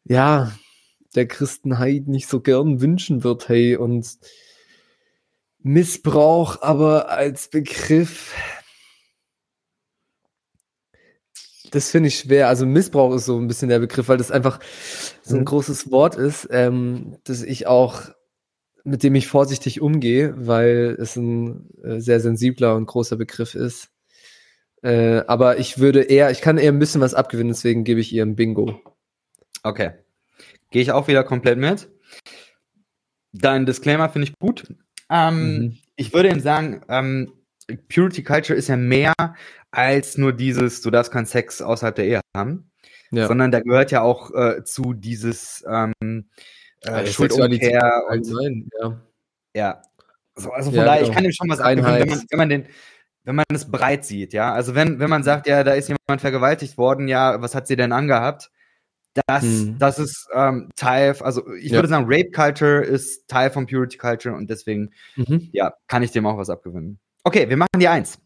ja, 0.04 0.52
der 1.14 1.26
Christenheit 1.28 2.08
nicht 2.08 2.28
so 2.28 2.40
gern 2.40 2.80
wünschen 2.80 3.24
wird, 3.24 3.48
hey, 3.48 3.76
und 3.76 4.18
Missbrauch 5.60 6.62
aber 6.62 7.10
als 7.10 7.48
Begriff, 7.48 8.32
das 11.70 11.90
finde 11.90 12.08
ich 12.08 12.18
schwer. 12.18 12.48
Also 12.48 12.66
Missbrauch 12.66 13.14
ist 13.14 13.26
so 13.26 13.38
ein 13.38 13.48
bisschen 13.48 13.68
der 13.68 13.78
Begriff, 13.78 14.08
weil 14.08 14.18
das 14.18 14.30
einfach 14.30 14.60
so 15.22 15.36
ein 15.36 15.40
mhm. 15.40 15.46
großes 15.46 15.90
Wort 15.90 16.16
ist, 16.16 16.48
ähm, 16.50 17.16
das 17.24 17.42
ich 17.42 17.66
auch, 17.66 18.02
mit 18.84 19.02
dem 19.02 19.14
ich 19.14 19.26
vorsichtig 19.26 19.80
umgehe, 19.80 20.34
weil 20.36 20.96
es 20.98 21.16
ein 21.16 21.70
äh, 21.82 22.00
sehr 22.00 22.20
sensibler 22.20 22.76
und 22.76 22.86
großer 22.86 23.16
Begriff 23.16 23.54
ist. 23.54 23.90
Äh, 24.82 25.22
aber 25.26 25.58
ich 25.58 25.78
würde 25.78 26.02
eher, 26.02 26.30
ich 26.30 26.40
kann 26.40 26.58
eher 26.58 26.72
ein 26.72 26.78
bisschen 26.78 27.00
was 27.00 27.14
abgewinnen, 27.14 27.52
deswegen 27.52 27.84
gebe 27.84 28.00
ich 28.00 28.12
ihr 28.12 28.24
ein 28.24 28.36
Bingo. 28.36 28.80
Okay. 29.62 29.92
Gehe 30.70 30.82
ich 30.82 30.92
auch 30.92 31.08
wieder 31.08 31.24
komplett 31.24 31.58
mit. 31.58 31.88
Dein 33.32 33.66
Disclaimer 33.66 34.08
finde 34.08 34.28
ich 34.28 34.38
gut. 34.38 34.64
Ähm, 35.10 35.58
mhm. 35.58 35.78
Ich 35.96 36.12
würde 36.12 36.30
eben 36.30 36.40
sagen, 36.40 36.82
ähm, 36.88 37.32
Purity 37.92 38.22
Culture 38.22 38.58
ist 38.58 38.68
ja 38.68 38.76
mehr 38.76 39.12
als 39.70 40.18
nur 40.18 40.32
dieses, 40.32 40.82
du 40.82 40.90
darfst 40.90 41.12
keinen 41.12 41.26
Sex 41.26 41.60
außerhalb 41.60 41.94
der 41.94 42.06
Ehe 42.06 42.20
haben, 42.36 42.70
ja. 43.10 43.26
sondern 43.26 43.50
da 43.50 43.60
gehört 43.60 43.90
ja 43.90 44.02
auch 44.02 44.34
äh, 44.34 44.64
zu 44.64 44.94
dieses 44.94 45.64
ähm, 45.68 46.28
äh, 46.82 47.06
Schuldumkehr 47.06 48.04
und 48.10 48.26
ja. 48.80 49.00
ja. 49.54 49.82
So, 50.36 50.52
also 50.52 50.70
von 50.70 50.78
ja, 50.78 50.84
daher, 50.84 51.00
genau. 51.00 51.10
ich 51.10 51.14
kann 51.14 51.24
dem 51.24 51.32
schon 51.32 51.48
was 51.48 51.60
abgeben, 51.60 51.86
wenn 51.86 52.08
man, 52.08 52.22
wenn 52.30 52.38
man 52.38 52.48
den, 52.48 52.66
wenn 53.24 53.34
man 53.34 53.46
es 53.52 53.70
breit 53.70 54.04
sieht, 54.04 54.32
ja. 54.32 54.52
Also 54.52 54.74
wenn, 54.74 55.00
wenn 55.00 55.10
man 55.10 55.22
sagt, 55.22 55.46
ja, 55.46 55.64
da 55.64 55.72
ist 55.72 55.88
jemand 55.88 56.20
vergewaltigt 56.20 56.78
worden, 56.78 57.08
ja, 57.08 57.42
was 57.42 57.54
hat 57.54 57.66
sie 57.66 57.76
denn 57.76 57.92
angehabt? 57.92 58.50
Das, 59.26 59.42
hm. 59.42 59.78
das 59.78 59.98
ist 59.98 60.28
ähm, 60.32 60.68
Teil, 60.76 61.16
also 61.20 61.52
ich 61.54 61.70
ja. 61.70 61.78
würde 61.78 61.88
sagen, 61.88 62.06
Rape 62.08 62.30
Culture 62.30 62.84
ist 62.84 63.26
Teil 63.26 63.50
von 63.50 63.66
Purity 63.66 63.98
Culture 63.98 64.34
und 64.34 64.48
deswegen, 64.48 64.92
mhm. 65.16 65.48
ja, 65.52 65.74
kann 65.88 66.02
ich 66.02 66.12
dem 66.12 66.26
auch 66.26 66.38
was 66.38 66.50
abgewinnen. 66.50 67.00
Okay, 67.24 67.48
wir 67.48 67.56
machen 67.56 67.80
die 67.80 67.88
Eins. 67.88 68.20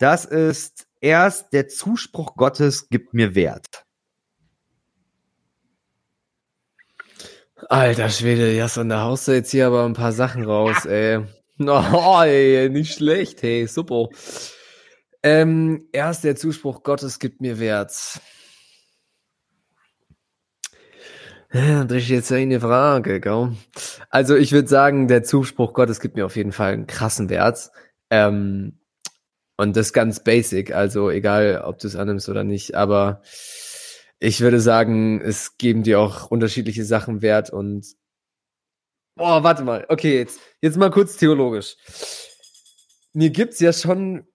Das 0.00 0.24
ist 0.24 0.86
erst 1.02 1.52
der 1.52 1.68
Zuspruch 1.68 2.34
Gottes 2.34 2.88
gibt 2.88 3.12
mir 3.12 3.34
Wert. 3.34 3.84
Alter 7.68 8.08
Schwede, 8.08 8.50
Jasson, 8.54 8.88
da 8.88 9.02
haust 9.02 9.28
du 9.28 9.32
jetzt 9.32 9.50
hier 9.50 9.66
aber 9.66 9.84
ein 9.84 9.92
paar 9.92 10.12
Sachen 10.12 10.44
raus, 10.44 10.86
ey. 10.86 11.20
Oh, 11.62 12.22
ey, 12.22 12.70
nicht 12.70 12.94
schlecht, 12.94 13.42
hey, 13.42 13.66
super. 13.66 14.08
Ähm, 15.22 15.86
erst 15.92 16.24
der 16.24 16.34
Zuspruch 16.34 16.82
Gottes 16.82 17.18
gibt 17.18 17.42
mir 17.42 17.60
Wert. 17.60 18.22
Das 21.52 21.92
ist 21.92 22.08
jetzt 22.08 22.32
eine 22.32 22.60
Frage, 22.60 23.20
gell? 23.20 23.52
Also 24.08 24.36
ich 24.36 24.52
würde 24.52 24.68
sagen, 24.68 25.08
der 25.08 25.24
Zuspruch 25.24 25.74
Gottes 25.74 26.00
gibt 26.00 26.16
mir 26.16 26.24
auf 26.24 26.36
jeden 26.36 26.52
Fall 26.52 26.72
einen 26.72 26.86
krassen 26.86 27.28
Wert. 27.28 27.70
Ähm, 28.08 28.79
und 29.60 29.76
das 29.76 29.92
ganz 29.92 30.24
basic, 30.24 30.74
also 30.74 31.10
egal, 31.10 31.60
ob 31.66 31.78
du 31.78 31.86
es 31.86 31.94
annimmst 31.94 32.30
oder 32.30 32.44
nicht, 32.44 32.74
aber 32.74 33.20
ich 34.18 34.40
würde 34.40 34.58
sagen, 34.58 35.20
es 35.20 35.58
geben 35.58 35.82
dir 35.82 36.00
auch 36.00 36.30
unterschiedliche 36.30 36.82
Sachen 36.82 37.20
Wert 37.20 37.50
und 37.50 37.86
Boah, 39.16 39.44
warte 39.44 39.62
mal. 39.62 39.84
Okay, 39.90 40.16
jetzt, 40.16 40.40
jetzt 40.62 40.78
mal 40.78 40.90
kurz 40.90 41.18
theologisch. 41.18 41.76
Mir 43.12 43.28
gibt's 43.28 43.60
ja 43.60 43.74
schon, 43.74 44.26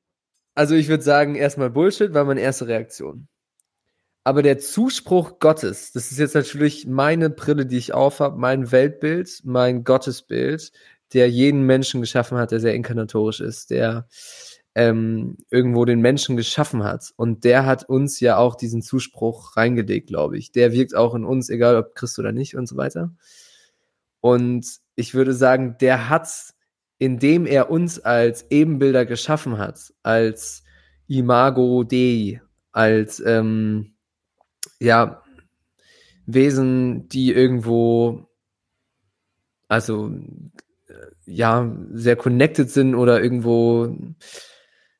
also 0.53 0.75
ich 0.75 0.89
würde 0.89 1.01
sagen, 1.01 1.33
erstmal 1.33 1.71
Bullshit, 1.71 2.13
war 2.13 2.25
meine 2.25 2.41
erste 2.41 2.67
Reaktion. 2.67 3.27
Aber 4.23 4.43
der 4.43 4.59
Zuspruch 4.59 5.39
Gottes, 5.39 5.91
das 5.91 6.11
ist 6.11 6.19
jetzt 6.19 6.35
natürlich 6.35 6.85
meine 6.85 7.31
Brille, 7.31 7.65
die 7.65 7.77
ich 7.77 7.95
aufhab, 7.95 8.37
mein 8.37 8.71
Weltbild, 8.71 9.41
mein 9.43 9.83
Gottesbild, 9.83 10.71
der 11.13 11.31
jeden 11.31 11.63
Menschen 11.63 12.01
geschaffen 12.01 12.37
hat, 12.37 12.51
der 12.51 12.59
sehr 12.59 12.75
inkarnatorisch 12.75 13.39
ist, 13.39 13.71
der 13.71 14.07
ähm, 14.75 15.37
irgendwo 15.49 15.85
den 15.85 16.01
Menschen 16.01 16.35
geschaffen 16.35 16.83
hat. 16.83 17.13
Und 17.15 17.45
der 17.45 17.65
hat 17.65 17.87
uns 17.87 18.19
ja 18.19 18.37
auch 18.37 18.55
diesen 18.55 18.81
Zuspruch 18.81 19.55
reingelegt, 19.55 20.07
glaube 20.07 20.37
ich. 20.37 20.51
Der 20.51 20.73
wirkt 20.73 20.95
auch 20.95 21.15
in 21.15 21.23
uns, 21.23 21.49
egal 21.49 21.77
ob 21.77 21.95
Christ 21.95 22.19
oder 22.19 22.33
nicht 22.33 22.55
und 22.55 22.67
so 22.67 22.75
weiter. 22.75 23.15
Und 24.19 24.67
ich 24.95 25.13
würde 25.13 25.33
sagen, 25.33 25.77
der 25.79 26.09
hat, 26.09 26.29
indem 26.97 27.45
er 27.45 27.71
uns 27.71 27.99
als 27.99 28.45
Ebenbilder 28.51 29.05
geschaffen 29.05 29.57
hat, 29.57 29.93
als 30.03 30.63
Imago 31.07 31.83
Dei, 31.83 32.41
als 32.73 33.21
ähm, 33.25 33.93
ja, 34.79 35.23
Wesen, 36.25 37.07
die 37.07 37.31
irgendwo, 37.31 38.27
also 39.69 40.11
äh, 40.87 40.93
ja, 41.25 41.71
sehr 41.93 42.15
connected 42.17 42.69
sind 42.69 42.95
oder 42.95 43.21
irgendwo 43.21 43.95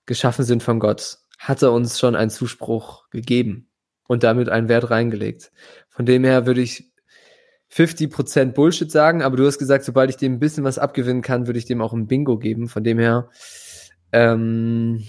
geschaffen 0.06 0.45
sind 0.45 0.64
von 0.64 0.80
Gott, 0.80 1.20
hat 1.39 1.62
er 1.62 1.72
uns 1.72 1.99
schon 1.99 2.16
einen 2.16 2.30
Zuspruch 2.30 3.10
gegeben 3.10 3.70
und 4.08 4.24
damit 4.24 4.49
einen 4.49 4.70
Wert 4.70 4.89
reingelegt. 4.89 5.51
Von 5.89 6.06
dem 6.06 6.24
her 6.24 6.45
würde 6.45 6.62
ich 6.62 6.91
50% 7.72 8.53
Bullshit 8.53 8.91
sagen, 8.91 9.22
aber 9.22 9.38
du 9.38 9.45
hast 9.45 9.58
gesagt, 9.58 9.84
sobald 9.84 10.10
ich 10.10 10.18
dem 10.18 10.34
ein 10.34 10.39
bisschen 10.39 10.64
was 10.64 10.78
abgewinnen 10.78 11.22
kann, 11.22 11.47
würde 11.47 11.60
ich 11.60 11.66
dem 11.66 11.82
auch 11.82 11.93
ein 11.93 12.08
Bingo 12.08 12.38
geben. 12.38 12.68
Von 12.68 12.84
dem 12.84 12.99
her 12.99 13.30
ähm, 14.12 15.03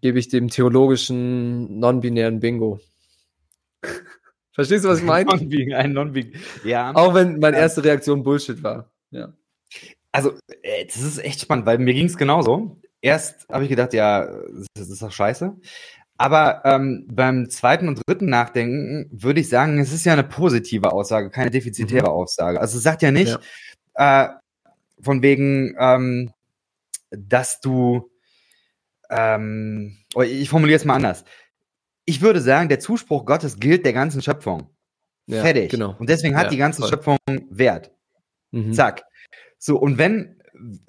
gebe 0.00 0.18
ich 0.18 0.28
dem 0.28 0.48
theologischen 0.48 1.78
non-binären 1.78 2.40
Bingo. 2.40 2.80
Verstehst 4.52 4.84
du, 4.84 4.88
was 4.88 5.00
ich 5.00 5.04
meine? 5.04 5.32
Ein 5.32 5.92
Non-Binary. 5.92 6.32
Ja. 6.64 6.94
Auch 6.94 7.12
wenn 7.14 7.40
meine 7.40 7.56
erste 7.56 7.82
Reaktion 7.82 8.22
Bullshit 8.22 8.62
war. 8.62 8.92
Ja. 9.10 9.32
Also, 10.12 10.32
äh, 10.62 10.86
das 10.86 11.02
ist 11.02 11.18
echt 11.18 11.40
spannend, 11.40 11.66
weil 11.66 11.78
mir 11.78 11.92
ging 11.92 12.06
es 12.06 12.16
genauso 12.16 12.80
erst 13.04 13.46
habe 13.50 13.64
ich 13.64 13.70
gedacht, 13.70 13.92
ja, 13.92 14.26
das 14.74 14.88
ist 14.88 15.02
doch 15.02 15.12
scheiße. 15.12 15.54
Aber 16.16 16.62
ähm, 16.64 17.06
beim 17.10 17.50
zweiten 17.50 17.88
und 17.88 18.00
dritten 18.06 18.26
Nachdenken 18.26 19.08
würde 19.12 19.40
ich 19.40 19.48
sagen, 19.48 19.78
es 19.78 19.92
ist 19.92 20.06
ja 20.06 20.12
eine 20.12 20.24
positive 20.24 20.92
Aussage, 20.92 21.30
keine 21.30 21.50
defizitäre 21.50 22.06
mhm. 22.06 22.12
Aussage. 22.12 22.60
Also 22.60 22.78
es 22.78 22.84
sagt 22.84 23.02
ja 23.02 23.10
nicht 23.10 23.38
ja. 23.96 24.24
Äh, 24.24 24.28
von 25.00 25.22
wegen, 25.22 25.76
ähm, 25.78 26.32
dass 27.10 27.60
du, 27.60 28.10
ähm, 29.10 29.98
oh, 30.14 30.22
ich 30.22 30.48
formuliere 30.48 30.76
es 30.76 30.84
mal 30.84 30.94
anders. 30.94 31.24
Ich 32.06 32.22
würde 32.22 32.40
sagen, 32.40 32.68
der 32.68 32.80
Zuspruch 32.80 33.24
Gottes 33.26 33.58
gilt 33.58 33.84
der 33.84 33.92
ganzen 33.92 34.22
Schöpfung. 34.22 34.70
Ja, 35.26 35.42
Fertig. 35.42 35.70
Genau. 35.70 35.96
Und 35.98 36.08
deswegen 36.08 36.36
hat 36.36 36.44
ja, 36.44 36.50
die 36.50 36.56
ganze 36.58 36.82
voll. 36.82 36.90
Schöpfung 36.90 37.18
Wert. 37.50 37.90
Mhm. 38.50 38.72
Zack. 38.72 39.04
So, 39.58 39.78
und 39.78 39.98
wenn 39.98 40.40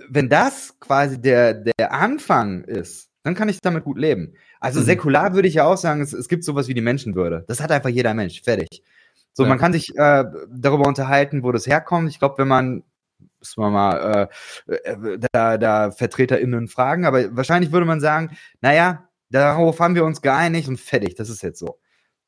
wenn 0.09 0.29
das 0.29 0.79
quasi 0.79 1.19
der, 1.19 1.53
der 1.53 1.91
Anfang 1.91 2.63
ist, 2.63 3.09
dann 3.23 3.35
kann 3.35 3.49
ich 3.49 3.59
damit 3.59 3.83
gut 3.83 3.97
leben. 3.97 4.33
Also 4.59 4.79
mhm. 4.79 4.85
säkular 4.85 5.33
würde 5.33 5.47
ich 5.47 5.55
ja 5.55 5.65
auch 5.65 5.77
sagen, 5.77 6.01
es, 6.01 6.13
es 6.13 6.27
gibt 6.27 6.43
sowas 6.43 6.67
wie 6.67 6.73
die 6.73 6.81
Menschenwürde. 6.81 7.43
Das 7.47 7.61
hat 7.61 7.71
einfach 7.71 7.89
jeder 7.89 8.13
Mensch. 8.13 8.41
Fertig. 8.41 8.83
So, 9.33 9.43
ja. 9.43 9.49
man 9.49 9.57
kann 9.57 9.73
sich 9.73 9.89
äh, 9.97 10.23
darüber 10.49 10.87
unterhalten, 10.87 11.43
wo 11.43 11.51
das 11.51 11.67
herkommt. 11.67 12.09
Ich 12.09 12.19
glaube, 12.19 12.37
wenn 12.37 12.47
man 12.47 12.83
müssen 13.39 13.61
wir 13.61 13.69
mal 13.69 14.29
äh, 14.67 14.73
äh, 14.73 15.19
da, 15.31 15.57
da 15.57 15.91
VertreterInnen 15.91 16.67
fragen, 16.67 17.05
aber 17.05 17.35
wahrscheinlich 17.35 17.71
würde 17.71 17.85
man 17.85 17.99
sagen, 17.99 18.35
naja, 18.61 19.07
darauf 19.29 19.79
haben 19.79 19.95
wir 19.95 20.05
uns 20.05 20.21
geeinigt 20.21 20.67
und 20.67 20.79
fertig, 20.79 21.15
das 21.15 21.29
ist 21.29 21.43
jetzt 21.43 21.59
so. 21.59 21.79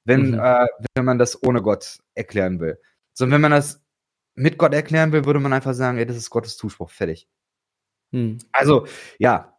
Wenn, 0.05 0.31
mhm. 0.31 0.39
äh, 0.39 0.67
wenn 0.95 1.05
man 1.05 1.17
das 1.17 1.41
ohne 1.43 1.61
Gott 1.61 1.97
erklären 2.13 2.59
will. 2.59 2.79
So, 3.13 3.29
wenn 3.29 3.41
man 3.41 3.51
das 3.51 3.83
mit 4.35 4.57
Gott 4.57 4.73
erklären 4.73 5.11
will, 5.11 5.25
würde 5.25 5.39
man 5.39 5.53
einfach 5.53 5.73
sagen, 5.73 5.97
ey, 5.97 6.05
das 6.05 6.17
ist 6.17 6.29
Gottes 6.29 6.57
Zuspruch, 6.57 6.91
fertig. 6.91 7.27
Hm. 8.11 8.37
Also, 8.51 8.87
ja, 9.19 9.57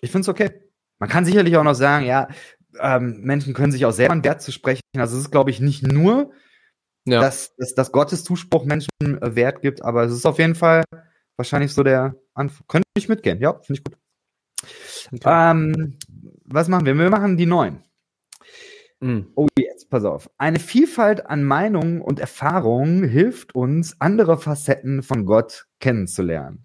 ich 0.00 0.10
finde 0.10 0.22
es 0.22 0.28
okay. 0.28 0.50
Man 0.98 1.08
kann 1.08 1.24
sicherlich 1.24 1.56
auch 1.56 1.64
noch 1.64 1.74
sagen, 1.74 2.06
ja, 2.06 2.28
ähm, 2.78 3.20
Menschen 3.22 3.54
können 3.54 3.72
sich 3.72 3.84
auch 3.84 3.92
selber 3.92 4.12
einen 4.12 4.24
Wert 4.24 4.42
zu 4.42 4.52
sprechen. 4.52 4.82
Also 4.96 5.16
es 5.16 5.24
ist, 5.24 5.30
glaube 5.30 5.50
ich, 5.50 5.60
nicht 5.60 5.82
nur, 5.82 6.32
ja. 7.04 7.20
dass, 7.20 7.54
dass, 7.56 7.74
dass 7.74 7.92
Gottes 7.92 8.24
Zuspruch 8.24 8.64
Menschen 8.64 8.90
äh, 9.02 9.34
Wert 9.34 9.62
gibt, 9.62 9.82
aber 9.82 10.04
es 10.04 10.12
ist 10.12 10.26
auf 10.26 10.38
jeden 10.38 10.54
Fall 10.54 10.84
wahrscheinlich 11.36 11.74
so 11.74 11.82
der 11.82 12.14
Anfang. 12.34 12.66
Könnte 12.68 12.86
ich 12.96 13.08
mitgehen, 13.08 13.40
ja, 13.40 13.54
finde 13.54 13.80
ich 13.80 13.84
gut. 13.84 13.96
Okay. 15.12 15.50
Ähm, 15.50 15.98
was 16.44 16.68
machen 16.68 16.86
wir? 16.86 16.96
Wir 16.96 17.10
machen 17.10 17.36
die 17.36 17.46
neun. 17.46 17.82
Mhm. 19.00 19.32
Oh, 19.34 19.48
jetzt, 19.58 19.90
pass 19.90 20.04
auf. 20.04 20.30
Eine 20.38 20.60
Vielfalt 20.60 21.26
an 21.26 21.42
Meinungen 21.42 22.00
und 22.00 22.20
Erfahrungen 22.20 23.02
hilft 23.04 23.54
uns, 23.54 24.00
andere 24.00 24.38
Facetten 24.38 25.02
von 25.02 25.26
Gott 25.26 25.66
kennenzulernen. 25.80 26.64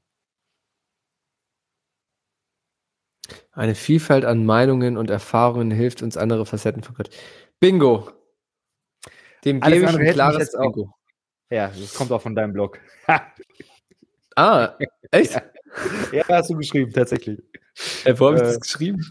Eine 3.57 3.73
Vielfalt 3.73 4.23
an 4.23 4.45
Meinungen 4.45 4.97
und 4.97 5.09
Erfahrungen 5.09 5.71
hilft 5.71 6.03
uns, 6.03 6.15
andere 6.15 6.45
Facetten 6.45 6.83
von 6.83 6.93
Gott. 6.93 7.09
Bingo! 7.59 8.07
Dem 9.43 9.61
gebe 9.61 9.77
ich 9.77 9.87
ein 9.87 10.13
klares 10.13 10.51
Bingo. 10.51 10.93
Ja, 11.49 11.69
das 11.69 11.95
kommt 11.95 12.11
auch 12.11 12.21
von 12.21 12.35
deinem 12.35 12.53
Blog. 12.53 12.79
ah, 14.35 14.75
echt? 15.09 15.41
ja, 16.11 16.23
hast 16.29 16.51
du 16.51 16.55
geschrieben, 16.55 16.93
tatsächlich. 16.93 17.39
Äh, 18.05 18.13
wo 18.19 18.27
habe 18.27 18.35
ich 18.35 18.43
das 18.43 18.59
geschrieben? 18.59 19.03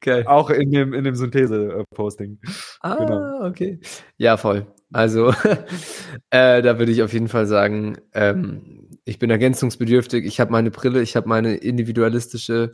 Okay. 0.00 0.24
Auch 0.26 0.48
in 0.50 0.70
dem, 0.70 0.94
in 0.94 1.02
dem 1.02 1.16
Synthese-Posting. 1.16 2.38
Ah, 2.82 2.94
genau. 2.94 3.44
okay. 3.44 3.80
Ja, 4.16 4.36
voll. 4.36 4.64
Also, 4.92 5.30
äh, 6.30 6.62
da 6.62 6.78
würde 6.78 6.92
ich 6.92 7.02
auf 7.02 7.12
jeden 7.12 7.26
Fall 7.26 7.46
sagen, 7.46 7.98
ähm, 8.14 8.88
ich 9.04 9.18
bin 9.18 9.28
ergänzungsbedürftig, 9.28 10.24
ich 10.24 10.38
habe 10.38 10.52
meine 10.52 10.70
Brille, 10.70 11.02
ich 11.02 11.16
habe 11.16 11.28
meine 11.28 11.56
individualistische, 11.56 12.70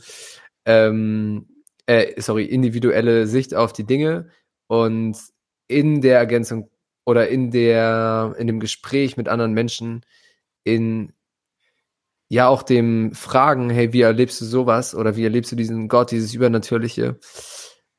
ähm, 0.66 1.46
äh, 1.86 2.20
sorry, 2.20 2.44
individuelle 2.44 3.26
Sicht 3.26 3.54
auf 3.54 3.72
die 3.72 3.84
Dinge 3.84 4.28
und 4.66 5.16
in 5.68 6.00
der 6.00 6.18
Ergänzung 6.18 6.70
oder 7.04 7.28
in 7.28 7.50
der, 7.50 8.34
in 8.38 8.46
dem 8.46 8.60
Gespräch 8.60 9.16
mit 9.16 9.28
anderen 9.28 9.52
Menschen, 9.52 10.04
in 10.64 11.12
ja 12.28 12.48
auch 12.48 12.62
dem 12.62 13.12
Fragen, 13.12 13.70
hey, 13.70 13.92
wie 13.92 14.00
erlebst 14.00 14.40
du 14.40 14.44
sowas 14.44 14.94
oder 14.94 15.16
wie 15.16 15.24
erlebst 15.24 15.52
du 15.52 15.56
diesen 15.56 15.88
Gott, 15.88 16.10
dieses 16.10 16.34
Übernatürliche, 16.34 17.18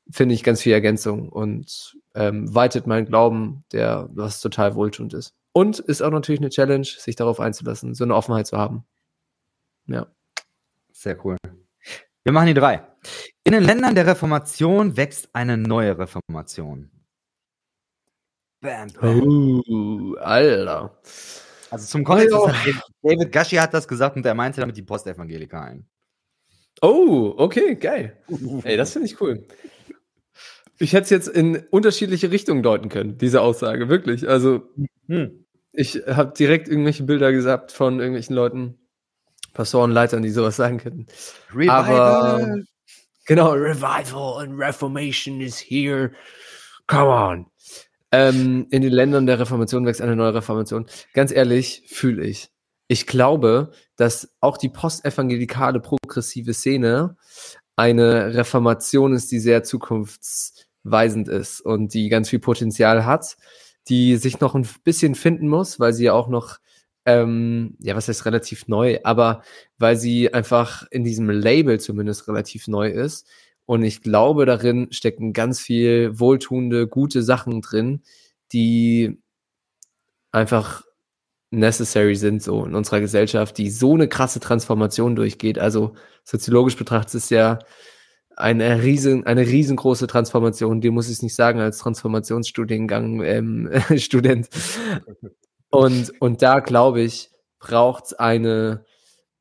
finde 0.10 0.36
ich 0.36 0.44
ganz 0.44 0.62
viel 0.62 0.74
Ergänzung 0.74 1.30
und 1.30 1.98
ähm, 2.16 2.54
weitet 2.54 2.88
meinen 2.88 3.06
Glauben, 3.06 3.64
der 3.72 4.10
was 4.14 4.42
total 4.42 4.76
wohltuend 4.76 5.14
ist. 5.14 5.36
Und 5.54 5.80
ist 5.80 6.02
auch 6.02 6.12
natürlich 6.12 6.42
eine 6.42 6.50
Challenge, 6.50 6.86
sich 6.86 7.16
darauf 7.16 7.40
einzulassen, 7.40 7.94
so 7.94 8.04
eine 8.04 8.16
Offenheit 8.16 8.48
zu 8.48 8.58
haben. 8.58 8.86
Ja. 9.88 10.08
Sehr 10.92 11.24
cool. 11.26 11.38
Wir 12.26 12.32
machen 12.32 12.48
die 12.48 12.56
drei. 12.56 12.82
In 13.44 13.54
den 13.54 13.64
Ländern 13.64 13.94
der 13.94 14.08
Reformation 14.08 14.98
wächst 14.98 15.30
eine 15.34 15.58
neue 15.58 15.96
Reformation. 16.00 16.90
Bam, 18.62 18.88
bam. 19.00 19.62
Oh, 19.70 20.16
Alter. 20.16 21.00
Also 21.70 21.86
zum 21.86 22.04
Kontext, 22.04 22.36
oh, 22.36 22.50
David 23.04 23.32
Gashi 23.32 23.58
hat 23.58 23.76
das 23.76 23.88
gesagt 23.88 24.16
und 24.16 24.26
er 24.26 24.34
meinte 24.34 24.60
damit 24.60 24.76
die 24.76 24.82
Postevangelikalen. 24.82 25.88
Oh, 26.82 27.36
okay, 27.38 27.76
geil. 27.76 28.18
Ey, 28.64 28.76
das 28.76 28.94
finde 28.94 29.08
ich 29.08 29.22
cool. 29.22 29.46
Ich 30.80 30.94
hätte 30.94 31.04
es 31.04 31.10
jetzt 31.12 31.28
in 31.28 31.58
unterschiedliche 31.70 32.32
Richtungen 32.32 32.64
deuten 32.64 32.90
können, 32.90 33.20
diese 33.20 33.42
Aussage, 33.42 33.88
wirklich. 33.88 34.28
Also, 34.28 34.64
hm. 35.08 35.46
ich 35.74 36.02
habe 36.08 36.34
direkt 36.34 36.70
irgendwelche 36.70 37.04
Bilder 37.04 37.32
gesagt 37.32 37.72
von 37.72 38.00
irgendwelchen 38.00 38.36
Leuten, 38.36 38.80
Pastoren, 39.56 39.92
Leitern, 39.92 40.22
die 40.22 40.30
sowas 40.30 40.56
sagen 40.56 40.78
könnten. 40.78 41.08
Revival. 41.52 41.70
Aber, 41.70 42.58
genau, 43.26 43.54
Revival 43.54 44.44
and 44.44 44.60
Reformation 44.60 45.42
is 45.42 45.58
here. 45.58 46.12
Come 46.88 47.10
on. 47.10 47.46
Ähm, 48.12 48.68
in 48.70 48.84
den 48.84 48.92
Ländern 48.92 49.26
der 49.26 49.40
Reformation 49.40 49.86
wächst 49.86 50.02
eine 50.02 50.16
neue 50.16 50.36
Reformation. 50.36 50.86
Ganz 51.14 51.32
ehrlich, 51.32 51.84
fühle 51.88 52.24
ich. 52.24 52.52
Ich 52.88 53.08
glaube, 53.08 53.72
dass 53.96 54.30
auch 54.42 54.58
die 54.58 54.70
postevangelikale 54.70 55.80
progressive 55.80 56.54
Szene 56.54 57.18
eine 57.76 58.36
Reformation 58.36 59.14
ist, 59.14 59.32
die 59.32 59.40
sehr 59.40 59.64
zukunftsweisend 59.64 61.28
ist 61.28 61.62
und 61.62 61.94
die 61.94 62.10
ganz 62.10 62.30
viel 62.30 62.40
Potenzial 62.40 63.06
hat, 63.06 63.38
die 63.88 64.18
sich 64.18 64.40
noch 64.40 64.56
ein 64.56 64.68
bisschen 64.84 65.16
finden 65.16 65.48
muss, 65.48 65.80
weil 65.80 65.94
sie 65.94 66.06
ja 66.06 66.14
auch 66.14 66.28
noch, 66.28 66.60
ähm, 67.06 67.76
ja, 67.80 67.96
was 67.96 68.08
heißt 68.08 68.26
relativ 68.26 68.68
neu, 68.68 69.00
aber 69.04 69.44
weil 69.78 69.96
sie 69.96 70.34
einfach 70.34 70.86
in 70.92 71.04
diesem 71.04 71.30
Label 71.30 71.80
zumindest 71.80 72.28
relativ 72.28 72.68
neu 72.68 72.90
ist 72.90 73.28
und 73.66 73.84
ich 73.84 74.02
glaube, 74.02 74.46
darin 74.46 74.88
stecken 74.92 75.34
ganz 75.34 75.60
viel 75.60 76.20
wohltuende, 76.20 76.88
gute 76.88 77.24
Sachen 77.24 77.62
drin, 77.62 78.02
die 78.54 79.20
einfach 80.32 80.84
necessary 81.52 82.16
sind 82.16 82.44
so 82.44 82.66
in 82.66 82.76
unserer 82.76 83.00
Gesellschaft, 83.00 83.58
die 83.58 83.70
so 83.72 83.94
eine 83.96 84.08
krasse 84.10 84.40
Transformation 84.40 85.16
durchgeht. 85.16 85.60
Also 85.60 85.96
soziologisch 86.24 86.76
betrachtet 86.76 87.16
ist 87.16 87.32
ja 87.32 87.60
eine 88.36 88.84
riesen, 88.84 89.26
eine 89.26 89.48
riesengroße 89.48 90.08
Transformation, 90.08 90.82
die 90.82 90.90
muss 90.90 91.10
ich 91.10 91.22
nicht 91.22 91.36
sagen 91.36 91.60
als 91.62 91.78
Transformationsstudiengang 91.80 93.24
ähm, 93.24 93.70
Student. 93.98 94.50
Und, 95.76 96.22
und 96.22 96.42
da 96.42 96.62
glaube 96.62 97.02
ich, 97.02 97.32
braucht 97.60 98.06
es 98.06 98.14
eine 98.14 98.86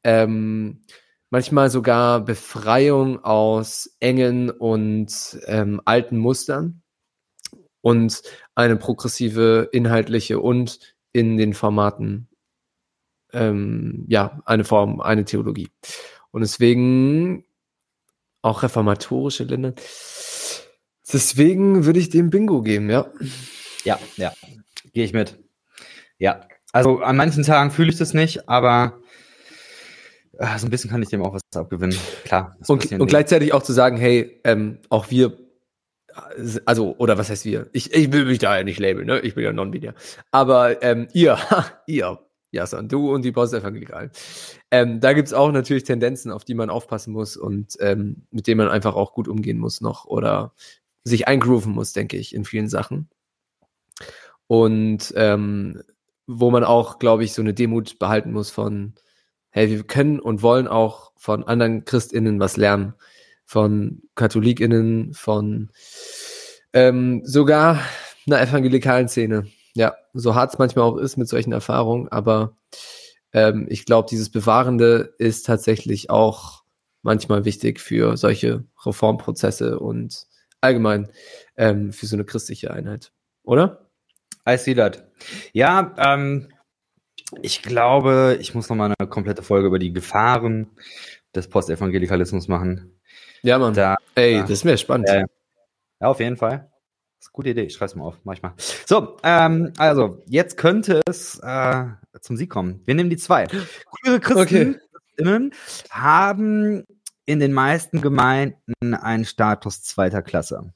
ähm, 0.03 0.83
manchmal 1.31 1.71
sogar 1.71 2.25
Befreiung 2.25 3.23
aus 3.23 3.97
engen 4.01 4.51
und 4.51 5.39
ähm, 5.47 5.81
alten 5.85 6.19
Mustern 6.19 6.83
und 7.83 8.23
eine 8.57 8.75
progressive 8.77 9.69
inhaltliche 9.71 10.41
und 10.41 10.97
in 11.13 11.37
den 11.37 11.55
Formaten 11.55 12.29
ähm, 13.33 14.05
ja 14.09 14.43
eine 14.45 14.65
Form, 14.65 15.01
eine 15.01 15.25
Theologie. 15.25 15.69
Und 16.33 16.41
deswegen 16.41 17.45
auch 18.43 18.65
reformatorische 18.65 19.45
Länder. 19.45 19.75
Deswegen 21.13 21.85
würde 21.85 22.01
ich 22.01 22.11
dem 22.11 22.31
Bingo 22.31 22.63
geben, 22.63 22.91
ja. 22.91 23.07
Ja, 23.85 24.01
ja, 24.17 24.33
gehe 24.93 25.05
ich 25.05 25.13
mit. 25.13 25.44
Ja, 26.19 26.41
also 26.73 27.01
an 27.01 27.17
manchen 27.17 27.45
Tagen 27.45 27.71
fühle 27.71 27.91
ich 27.91 27.99
das 27.99 28.15
nicht, 28.15 28.49
aber 28.49 29.01
Ah, 30.39 30.59
so 30.59 30.67
ein 30.67 30.71
bisschen 30.71 30.91
kann 30.91 31.03
ich 31.03 31.09
dem 31.09 31.23
auch 31.23 31.35
was 31.35 31.43
abgewinnen. 31.55 31.97
Klar. 32.25 32.57
Und, 32.67 32.91
und 32.93 33.07
gleichzeitig 33.07 33.53
auch 33.53 33.63
zu 33.63 33.73
sagen, 33.73 33.97
hey, 33.97 34.41
ähm, 34.45 34.79
auch 34.89 35.11
wir, 35.11 35.39
also, 36.65 36.97
oder 36.99 37.19
was 37.19 37.31
heißt 37.31 37.45
wir? 37.45 37.69
Ich, 37.73 37.93
ich 37.93 38.13
will 38.13 38.25
mich 38.25 38.39
da 38.39 38.57
ja 38.57 38.65
nicht 38.65 38.79
labeln, 38.79 39.07
ne? 39.07 39.21
Ich 39.21 39.35
bin 39.35 39.45
ja 39.45 39.53
non-binär. 39.53 39.95
Aber 40.31 40.83
ähm, 40.83 41.09
ihr, 41.13 41.39
ihr, 41.87 42.19
Jason, 42.51 42.89
du 42.89 43.13
und 43.13 43.25
die 43.25 43.33
Postevangelikalen. 43.33 44.11
Ähm, 44.71 45.01
da 45.01 45.13
gibt's 45.13 45.33
auch 45.33 45.51
natürlich 45.51 45.85
Tendenzen, 45.85 46.31
auf 46.31 46.45
die 46.45 46.55
man 46.55 46.71
aufpassen 46.71 47.13
muss 47.13 47.37
und 47.37 47.77
ähm, 47.81 48.27
mit 48.31 48.47
denen 48.47 48.59
man 48.59 48.69
einfach 48.69 48.95
auch 48.95 49.13
gut 49.13 49.29
umgehen 49.29 49.59
muss 49.59 49.81
noch 49.81 50.05
oder 50.05 50.55
sich 51.03 51.27
eingrooven 51.27 51.73
muss, 51.73 51.93
denke 51.93 52.17
ich, 52.17 52.35
in 52.35 52.45
vielen 52.45 52.69
Sachen. 52.69 53.09
Und 54.47 55.13
ähm, 55.17 55.83
wo 56.27 56.51
man 56.51 56.65
auch, 56.65 56.99
glaube 56.99 57.25
ich, 57.25 57.33
so 57.33 57.43
eine 57.43 57.55
Demut 57.55 57.99
behalten 57.99 58.33
muss 58.33 58.51
von, 58.51 58.95
hey, 59.51 59.71
wir 59.71 59.85
können 59.85 60.21
und 60.21 60.43
wollen 60.43 60.69
auch 60.69 61.13
von 61.17 61.45
anderen 61.45 61.85
ChristInnen 61.85 62.41
was 62.41 62.57
lernen. 62.57 62.95
Von 63.47 64.03
KatholikInnen, 64.15 65.13
von 65.13 65.71
ähm, 66.73 67.23
sogar 67.25 67.81
einer 68.27 68.41
evangelikalen 68.41 69.09
Szene. 69.09 69.47
Ja, 69.75 69.95
so 70.13 70.35
hart 70.35 70.53
es 70.53 70.59
manchmal 70.59 70.85
auch 70.85 70.97
ist 70.97 71.17
mit 71.17 71.29
solchen 71.29 71.53
Erfahrungen, 71.53 72.09
aber 72.09 72.57
ähm, 73.33 73.67
ich 73.69 73.85
glaube, 73.85 74.09
dieses 74.11 74.31
Bewahrende 74.31 75.15
ist 75.19 75.45
tatsächlich 75.45 76.09
auch 76.11 76.63
manchmal 77.03 77.45
wichtig 77.45 77.81
für 77.81 78.17
solche 78.17 78.65
Reformprozesse 78.85 79.79
und 79.79 80.27
allgemein 80.61 81.11
ähm, 81.57 81.93
für 81.93 82.07
so 82.07 82.17
eine 82.17 82.25
christliche 82.25 82.73
Einheit, 82.73 83.13
oder? 83.43 83.84
I 84.49 84.57
see 84.57 84.75
that. 84.75 85.11
Ja, 85.53 85.95
ähm, 85.99 86.49
ich 87.43 87.63
glaube, 87.63 88.37
ich 88.41 88.55
muss 88.55 88.69
noch 88.69 88.77
mal 88.77 88.95
eine 88.99 89.09
komplette 89.09 89.43
Folge 89.43 89.69
über 89.69 89.79
die 89.79 89.93
Gefahren 89.93 90.71
des 91.35 91.49
Postevangelikalismus 91.49 92.49
machen. 92.49 93.01
Ja, 93.43 93.59
Mann. 93.59 93.75
Da, 93.75 93.97
Ey, 94.15 94.41
das 94.41 94.51
ist 94.51 94.65
mir 94.65 94.77
spannend. 94.77 95.09
Äh, 95.09 95.25
ja, 96.01 96.09
auf 96.09 96.21
jeden 96.21 96.37
Fall. 96.37 96.71
Das 97.19 97.27
ist 97.27 97.29
eine 97.29 97.33
gute 97.33 97.51
Idee. 97.51 97.63
Ich 97.63 97.75
schreibe 97.75 97.87
es 97.87 97.95
mal 97.95 98.05
auf, 98.05 98.19
manchmal. 98.25 98.53
So, 98.87 99.17
ähm, 99.23 99.73
also, 99.79 100.23
jetzt 100.27 100.57
könnte 100.57 101.01
es 101.07 101.39
äh, 101.43 101.85
zum 102.21 102.37
Sieg 102.37 102.51
kommen. 102.51 102.83
Wir 102.85 102.95
nehmen 102.95 103.11
die 103.11 103.17
zwei. 103.17 103.47
Queere 103.47 104.21
Christen 104.21 104.81
okay. 105.19 105.51
haben 105.91 106.85
in 107.27 107.41
den 107.41 107.53
meisten 107.53 108.01
Gemeinden 108.01 108.95
einen 108.95 109.25
Status 109.25 109.83
zweiter 109.83 110.23
Klasse. 110.23 110.73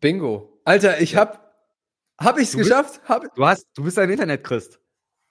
Bingo. 0.00 0.60
Alter, 0.64 1.00
ich 1.00 1.16
habe 1.16 1.38
hab 2.18 2.38
ich's 2.38 2.52
du 2.52 2.58
geschafft? 2.58 3.00
Hab 3.04 3.34
du, 3.34 3.46
hast, 3.46 3.66
du 3.74 3.84
bist 3.84 3.98
ein 3.98 4.10
Internet-Christ. 4.10 4.80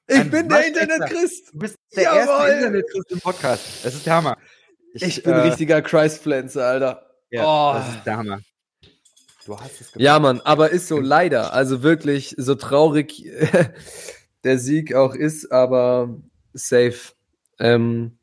Ich 0.07 0.20
ein 0.20 0.30
bin 0.30 0.47
der 0.47 0.67
Internet-Christ. 0.67 1.53
Du 1.53 1.59
bist 1.59 1.76
der 1.95 2.03
Jawohl. 2.03 2.20
erste 2.20 2.53
Internet-Christ 2.53 3.11
im 3.11 3.20
Podcast. 3.20 3.86
Das 3.86 3.95
ist 3.95 4.05
der 4.05 4.13
Hammer. 4.15 4.38
Ich, 4.93 5.03
ich 5.03 5.24
bin 5.24 5.34
äh, 5.34 5.36
ein 5.38 5.49
richtiger 5.49 5.82
Christ-Pflanzer, 5.82 6.65
Alter. 6.65 7.09
Ja, 7.32 7.43
oh. 7.43 7.74
das 7.74 7.95
ist 7.95 8.05
der 8.05 8.17
Hammer. 8.17 8.39
Du 9.45 9.59
hast 9.59 9.82
es 9.82 9.91
gemacht. 9.91 9.99
Ja, 10.01 10.20
Mann, 10.20 10.41
aber 10.41 10.70
ist 10.70 10.88
so 10.88 10.99
leider. 10.99 11.53
Also 11.53 11.84
wirklich, 11.84 12.36
so 12.38 12.55
traurig 12.55 13.24
der 14.43 14.59
Sieg 14.59 14.93
auch 14.93 15.15
ist, 15.15 15.51
aber 15.51 16.15
safe. 16.53 17.13
Ähm, 17.59 18.17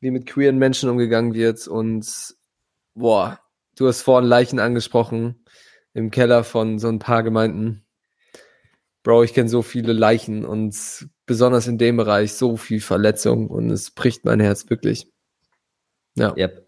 wie 0.00 0.10
mit 0.10 0.26
queeren 0.26 0.58
Menschen 0.58 0.90
umgegangen 0.90 1.34
wird 1.34 1.66
und 1.66 2.34
boah, 2.94 3.40
du 3.76 3.88
hast 3.88 4.02
vorhin 4.02 4.28
Leichen 4.28 4.58
angesprochen 4.58 5.45
im 5.96 6.10
Keller 6.10 6.44
von 6.44 6.78
so 6.78 6.88
ein 6.88 6.98
paar 6.98 7.22
Gemeinden. 7.22 7.82
Bro, 9.02 9.22
ich 9.22 9.32
kenne 9.32 9.48
so 9.48 9.62
viele 9.62 9.94
Leichen 9.94 10.44
und 10.44 10.76
besonders 11.24 11.68
in 11.68 11.78
dem 11.78 11.96
Bereich 11.96 12.34
so 12.34 12.58
viel 12.58 12.80
Verletzung 12.80 13.48
und 13.48 13.70
es 13.70 13.90
bricht 13.90 14.26
mein 14.26 14.40
Herz 14.40 14.68
wirklich. 14.68 15.10
Ja. 16.14 16.36
Yep. 16.36 16.66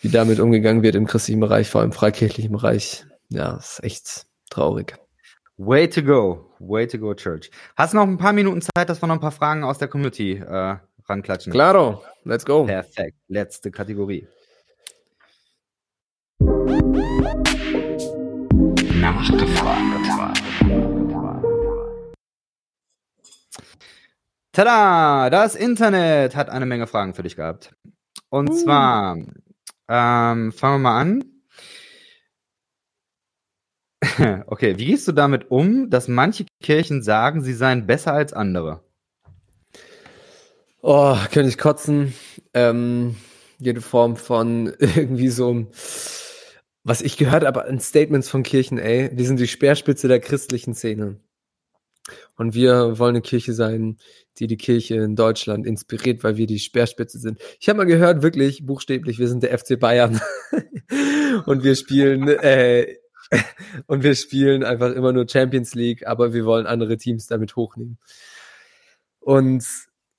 Wie 0.00 0.08
damit 0.08 0.40
umgegangen 0.40 0.82
wird 0.82 0.94
im 0.94 1.06
christlichen 1.06 1.40
Bereich, 1.40 1.68
vor 1.68 1.82
allem 1.82 1.90
im 1.90 1.92
freikirchlichen 1.92 2.52
Bereich. 2.52 3.04
Ja, 3.28 3.56
ist 3.56 3.84
echt 3.84 4.26
traurig. 4.48 4.96
Way 5.58 5.90
to 5.90 6.02
go. 6.02 6.50
Way 6.60 6.86
to 6.86 6.98
go, 6.98 7.12
Church. 7.14 7.50
Hast 7.76 7.92
du 7.92 7.98
noch 7.98 8.04
ein 8.04 8.16
paar 8.16 8.32
Minuten 8.32 8.62
Zeit, 8.62 8.88
dass 8.88 9.02
wir 9.02 9.06
noch 9.06 9.16
ein 9.16 9.20
paar 9.20 9.32
Fragen 9.32 9.64
aus 9.64 9.76
der 9.76 9.88
Community 9.88 10.36
äh, 10.36 10.76
ranklatschen? 11.06 11.52
Claro, 11.52 12.02
let's 12.24 12.46
go. 12.46 12.64
Perfekt. 12.64 13.18
Letzte 13.28 13.70
Kategorie. 13.70 14.26
Nachgefragt. 19.04 20.42
Tada! 24.52 25.28
Das 25.28 25.54
Internet 25.56 26.34
hat 26.34 26.48
eine 26.48 26.64
Menge 26.64 26.86
Fragen 26.86 27.12
für 27.12 27.22
dich 27.22 27.36
gehabt. 27.36 27.74
Und 28.30 28.48
uh. 28.48 28.54
zwar, 28.54 29.18
ähm, 29.88 30.52
fangen 30.52 30.54
wir 30.56 30.78
mal 30.78 31.00
an. 31.02 31.24
okay, 34.46 34.78
wie 34.78 34.86
gehst 34.86 35.06
du 35.06 35.12
damit 35.12 35.50
um, 35.50 35.90
dass 35.90 36.08
manche 36.08 36.46
Kirchen 36.62 37.02
sagen, 37.02 37.42
sie 37.42 37.52
seien 37.52 37.86
besser 37.86 38.14
als 38.14 38.32
andere? 38.32 38.84
Oh, 40.80 41.18
könnte 41.30 41.50
ich 41.50 41.58
kotzen. 41.58 42.14
Ähm, 42.54 43.16
jede 43.58 43.82
Form 43.82 44.16
von 44.16 44.68
irgendwie 44.78 45.28
so, 45.28 45.66
was 46.84 47.00
ich 47.00 47.16
gehört 47.16 47.44
habe 47.44 47.64
an 47.64 47.80
Statements 47.80 48.28
von 48.28 48.42
Kirchen, 48.42 48.78
ey, 48.78 49.10
wir 49.12 49.26
sind 49.26 49.40
die 49.40 49.48
Speerspitze 49.48 50.06
der 50.06 50.20
christlichen 50.20 50.74
Szene. 50.74 51.18
Und 52.36 52.52
wir 52.52 52.98
wollen 52.98 53.14
eine 53.14 53.22
Kirche 53.22 53.54
sein, 53.54 53.96
die 54.38 54.46
die 54.46 54.58
Kirche 54.58 54.96
in 54.96 55.16
Deutschland 55.16 55.66
inspiriert, 55.66 56.22
weil 56.22 56.36
wir 56.36 56.46
die 56.46 56.58
Speerspitze 56.58 57.18
sind. 57.18 57.40
Ich 57.58 57.68
habe 57.68 57.78
mal 57.78 57.84
gehört, 57.84 58.22
wirklich 58.22 58.66
buchstäblich, 58.66 59.18
wir 59.18 59.28
sind 59.28 59.42
der 59.42 59.58
FC 59.58 59.80
Bayern 59.80 60.20
und 61.46 61.64
wir 61.64 61.74
spielen 61.76 62.28
äh, 62.28 62.96
und 63.86 64.02
wir 64.02 64.14
spielen 64.14 64.64
einfach 64.64 64.92
immer 64.92 65.12
nur 65.12 65.26
Champions 65.26 65.74
League, 65.74 66.06
aber 66.06 66.34
wir 66.34 66.44
wollen 66.44 66.66
andere 66.66 66.98
Teams 66.98 67.26
damit 67.26 67.56
hochnehmen. 67.56 67.98
Und 69.20 69.64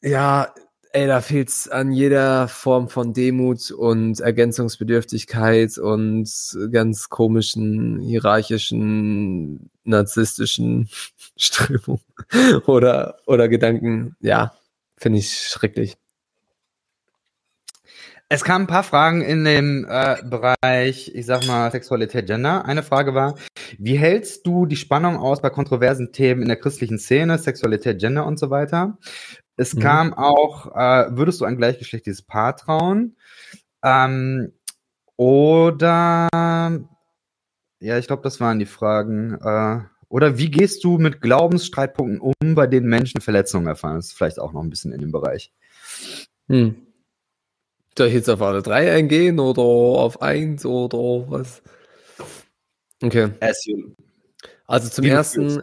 ja, 0.01 0.53
ey, 0.95 1.07
da 1.07 1.19
fehlt's 1.19 1.67
an 1.67 1.91
jeder 1.91 2.47
Form 2.47 2.87
von 2.87 3.13
Demut 3.13 3.69
und 3.71 4.21
Ergänzungsbedürftigkeit 4.21 5.77
und 5.77 6.29
ganz 6.71 7.09
komischen, 7.09 7.99
hierarchischen, 7.99 9.69
narzisstischen 9.83 10.87
Strömungen 11.35 12.01
oder, 12.65 13.17
oder 13.25 13.49
Gedanken. 13.49 14.15
Ja, 14.21 14.53
finde 14.97 15.19
ich 15.19 15.37
schrecklich. 15.37 15.97
Es 18.29 18.45
kamen 18.45 18.63
ein 18.63 18.67
paar 18.67 18.83
Fragen 18.83 19.21
in 19.21 19.43
dem 19.43 19.85
äh, 19.87 20.15
Bereich, 20.23 21.11
ich 21.13 21.25
sag 21.25 21.45
mal, 21.45 21.69
Sexualität, 21.71 22.25
Gender. 22.25 22.65
Eine 22.65 22.83
Frage 22.83 23.13
war, 23.13 23.35
wie 23.77 23.97
hältst 23.97 24.47
du 24.47 24.65
die 24.65 24.77
Spannung 24.77 25.17
aus 25.17 25.41
bei 25.41 25.49
kontroversen 25.49 26.13
Themen 26.13 26.41
in 26.41 26.47
der 26.47 26.57
christlichen 26.57 26.99
Szene, 26.99 27.37
Sexualität, 27.37 27.99
Gender 27.99 28.25
und 28.25 28.39
so 28.39 28.49
weiter? 28.49 28.97
Es 29.57 29.73
mhm. 29.73 29.79
kam 29.79 30.13
auch, 30.13 30.75
äh, 30.75 31.15
würdest 31.15 31.41
du 31.41 31.45
ein 31.45 31.57
gleichgeschlechtliches 31.57 32.21
Paar 32.23 32.55
trauen? 32.55 33.15
Ähm, 33.83 34.51
oder, 35.15 36.29
ja, 37.79 37.97
ich 37.97 38.07
glaube, 38.07 38.23
das 38.23 38.39
waren 38.39 38.59
die 38.59 38.65
Fragen. 38.65 39.37
Äh, 39.41 39.81
oder 40.09 40.37
wie 40.37 40.49
gehst 40.49 40.83
du 40.83 40.97
mit 40.97 41.21
Glaubensstreitpunkten 41.21 42.19
um, 42.19 42.55
bei 42.55 42.67
denen 42.67 42.87
Menschen 42.87 43.21
Verletzungen 43.21 43.67
erfahren? 43.67 43.95
Das 43.95 44.07
ist 44.07 44.13
vielleicht 44.13 44.39
auch 44.39 44.53
noch 44.53 44.61
ein 44.61 44.69
bisschen 44.69 44.91
in 44.91 45.01
dem 45.01 45.11
Bereich. 45.11 45.51
Hm. 46.47 46.75
Soll 47.97 48.07
ich 48.07 48.13
jetzt 48.13 48.29
auf 48.29 48.41
alle 48.41 48.61
drei 48.61 48.91
eingehen 48.91 49.39
oder 49.39 49.61
auf 49.61 50.21
eins 50.21 50.65
oder 50.65 51.29
was? 51.29 51.61
Okay. 53.01 53.31
Also 54.67 54.89
zum 54.89 55.05
ersten, 55.05 55.61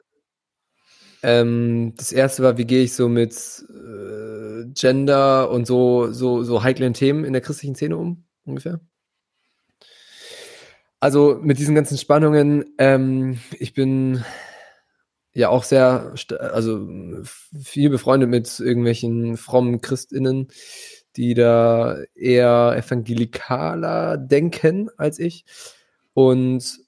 ähm, 1.23 1.95
das 1.97 2.13
erste 2.13 2.43
war, 2.43 2.59
wie 2.59 2.65
gehe 2.65 2.83
ich 2.83 2.95
so 2.95 3.09
mit 3.09 3.35
äh, 3.71 4.65
Gender 4.75 5.51
und 5.51 5.67
so, 5.67 6.13
so, 6.13 6.43
so 6.43 6.63
heiklen 6.63 6.95
Themen 6.95 7.25
in 7.25 7.33
der 7.33 7.43
christlichen 7.43 7.75
Szene 7.75 7.97
um, 7.97 8.25
ungefähr? 8.45 8.81
Also 10.99 11.39
mit 11.43 11.59
diesen 11.59 11.75
ganzen 11.75 11.99
Spannungen, 11.99 12.75
ähm, 12.79 13.39
ich 13.59 13.75
bin 13.75 14.25
ja 15.33 15.49
auch 15.49 15.65
sehr, 15.65 16.15
also 16.39 16.87
viel 17.61 17.91
befreundet 17.91 18.29
mit 18.29 18.61
irgendwelchen 18.61 19.37
frommen 19.37 19.81
Christinnen, 19.81 20.49
die 21.17 21.35
da 21.35 21.99
eher 22.15 22.75
evangelikaler 22.77 24.17
denken 24.17 24.91
als 24.97 25.19
ich. 25.19 25.45
Und 26.15 26.79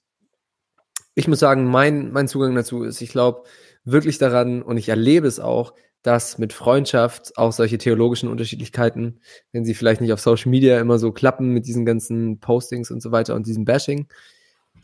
ich 1.15 1.29
muss 1.29 1.39
sagen, 1.39 1.65
mein, 1.65 2.13
mein 2.13 2.29
Zugang 2.29 2.55
dazu 2.55 2.83
ist, 2.83 3.01
ich 3.01 3.11
glaube 3.11 3.45
wirklich 3.85 4.19
daran 4.19 4.63
und 4.63 4.77
ich 4.77 4.89
erlebe 4.89 5.27
es 5.27 5.41
auch, 5.41 5.75
dass 6.03 6.37
mit 6.37 6.53
Freundschaft 6.53 7.37
auch 7.39 7.53
solche 7.53 7.79
theologischen 7.79 8.29
Unterschiedlichkeiten, 8.29 9.21
wenn 9.53 9.65
sie 9.65 9.75
vielleicht 9.75 10.03
nicht 10.03 10.13
auf 10.13 10.21
Social 10.21 10.51
Media 10.51 10.79
immer 10.79 10.99
so 10.99 11.13
klappen 11.13 11.49
mit 11.49 11.67
diesen 11.67 11.87
ganzen 11.87 12.41
Postings 12.41 12.91
und 12.91 13.01
so 13.03 13.11
weiter 13.11 13.35
und 13.35 13.47
diesem 13.47 13.65
Bashing, 13.65 14.07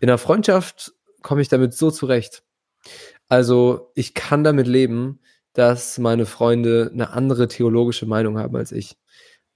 in 0.01 0.07
der 0.07 0.19
Freundschaft 0.19 0.95
komme 1.23 1.43
ich 1.43 1.49
damit 1.49 1.75
so 1.75 1.91
zurecht. 1.91 2.43
Also 3.29 3.93
ich 3.95 4.15
kann 4.15 4.45
damit 4.45 4.67
leben, 4.67 5.21
dass 5.53 5.99
meine 5.99 6.25
Freunde 6.25 6.91
eine 6.93 7.11
andere 7.11 7.49
theologische 7.49 8.07
Meinung 8.07 8.39
haben 8.39 8.57
als 8.57 8.73
ich. 8.73 8.97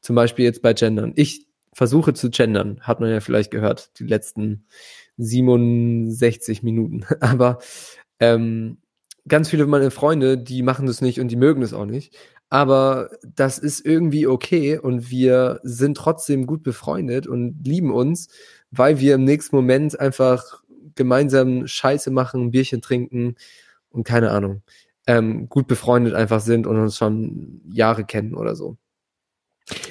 Zum 0.00 0.16
Beispiel 0.16 0.44
jetzt 0.44 0.60
bei 0.60 0.74
Gendern. 0.74 1.12
Ich 1.16 1.46
versuche 1.72 2.12
zu 2.12 2.30
gendern, 2.30 2.78
hat 2.82 3.00
man 3.00 3.10
ja 3.10 3.20
vielleicht 3.20 3.50
gehört, 3.50 3.98
die 3.98 4.04
letzten 4.04 4.66
67 5.16 6.62
Minuten. 6.62 7.06
Aber 7.20 7.58
ähm, 8.20 8.78
ganz 9.28 9.48
viele 9.48 9.66
meiner 9.66 9.90
Freunde, 9.90 10.38
die 10.38 10.62
machen 10.62 10.86
das 10.86 11.00
nicht 11.00 11.20
und 11.20 11.28
die 11.28 11.36
mögen 11.36 11.60
das 11.60 11.72
auch 11.72 11.86
nicht. 11.86 12.16
Aber 12.50 13.10
das 13.22 13.58
ist 13.58 13.84
irgendwie 13.84 14.26
okay 14.26 14.78
und 14.78 15.10
wir 15.10 15.60
sind 15.62 15.96
trotzdem 15.96 16.46
gut 16.46 16.62
befreundet 16.62 17.26
und 17.26 17.66
lieben 17.66 17.92
uns, 17.92 18.28
weil 18.70 19.00
wir 19.00 19.14
im 19.14 19.24
nächsten 19.24 19.56
Moment 19.56 19.98
einfach 19.98 20.62
gemeinsam 20.94 21.66
Scheiße 21.66 22.10
machen, 22.10 22.42
ein 22.42 22.50
Bierchen 22.50 22.82
trinken 22.82 23.34
und 23.88 24.04
keine 24.04 24.30
Ahnung, 24.30 24.62
ähm, 25.06 25.48
gut 25.48 25.66
befreundet 25.66 26.14
einfach 26.14 26.40
sind 26.40 26.66
und 26.66 26.78
uns 26.78 26.96
schon 26.96 27.62
Jahre 27.72 28.04
kennen 28.04 28.34
oder 28.34 28.54
so. 28.54 28.76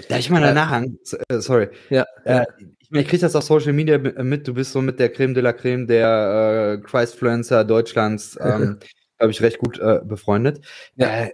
Darf 0.07 0.19
ich 0.19 0.29
mal 0.29 0.41
danach 0.41 0.71
an? 0.71 0.99
Äh, 1.29 1.39
sorry. 1.39 1.69
Ja. 1.89 2.05
Äh, 2.25 2.45
ich, 2.59 2.91
ich 2.91 3.07
kriege 3.07 3.21
das 3.21 3.35
auf 3.35 3.43
Social 3.43 3.73
Media 3.73 3.97
mit. 3.97 4.47
Du 4.47 4.53
bist 4.53 4.71
so 4.71 4.81
mit 4.81 4.99
der 4.99 5.09
Creme 5.11 5.33
de 5.33 5.41
la 5.41 5.53
Creme 5.53 5.87
der 5.87 6.79
äh, 6.79 6.87
Christfluencer 6.87 7.63
Deutschlands, 7.65 8.37
ähm, 8.39 8.77
glaube 9.23 9.31
ich, 9.31 9.41
recht 9.41 9.59
gut 9.59 9.79
äh, 9.79 10.01
befreundet. 10.03 10.65
Ja. 10.95 11.07
Äh, 11.07 11.33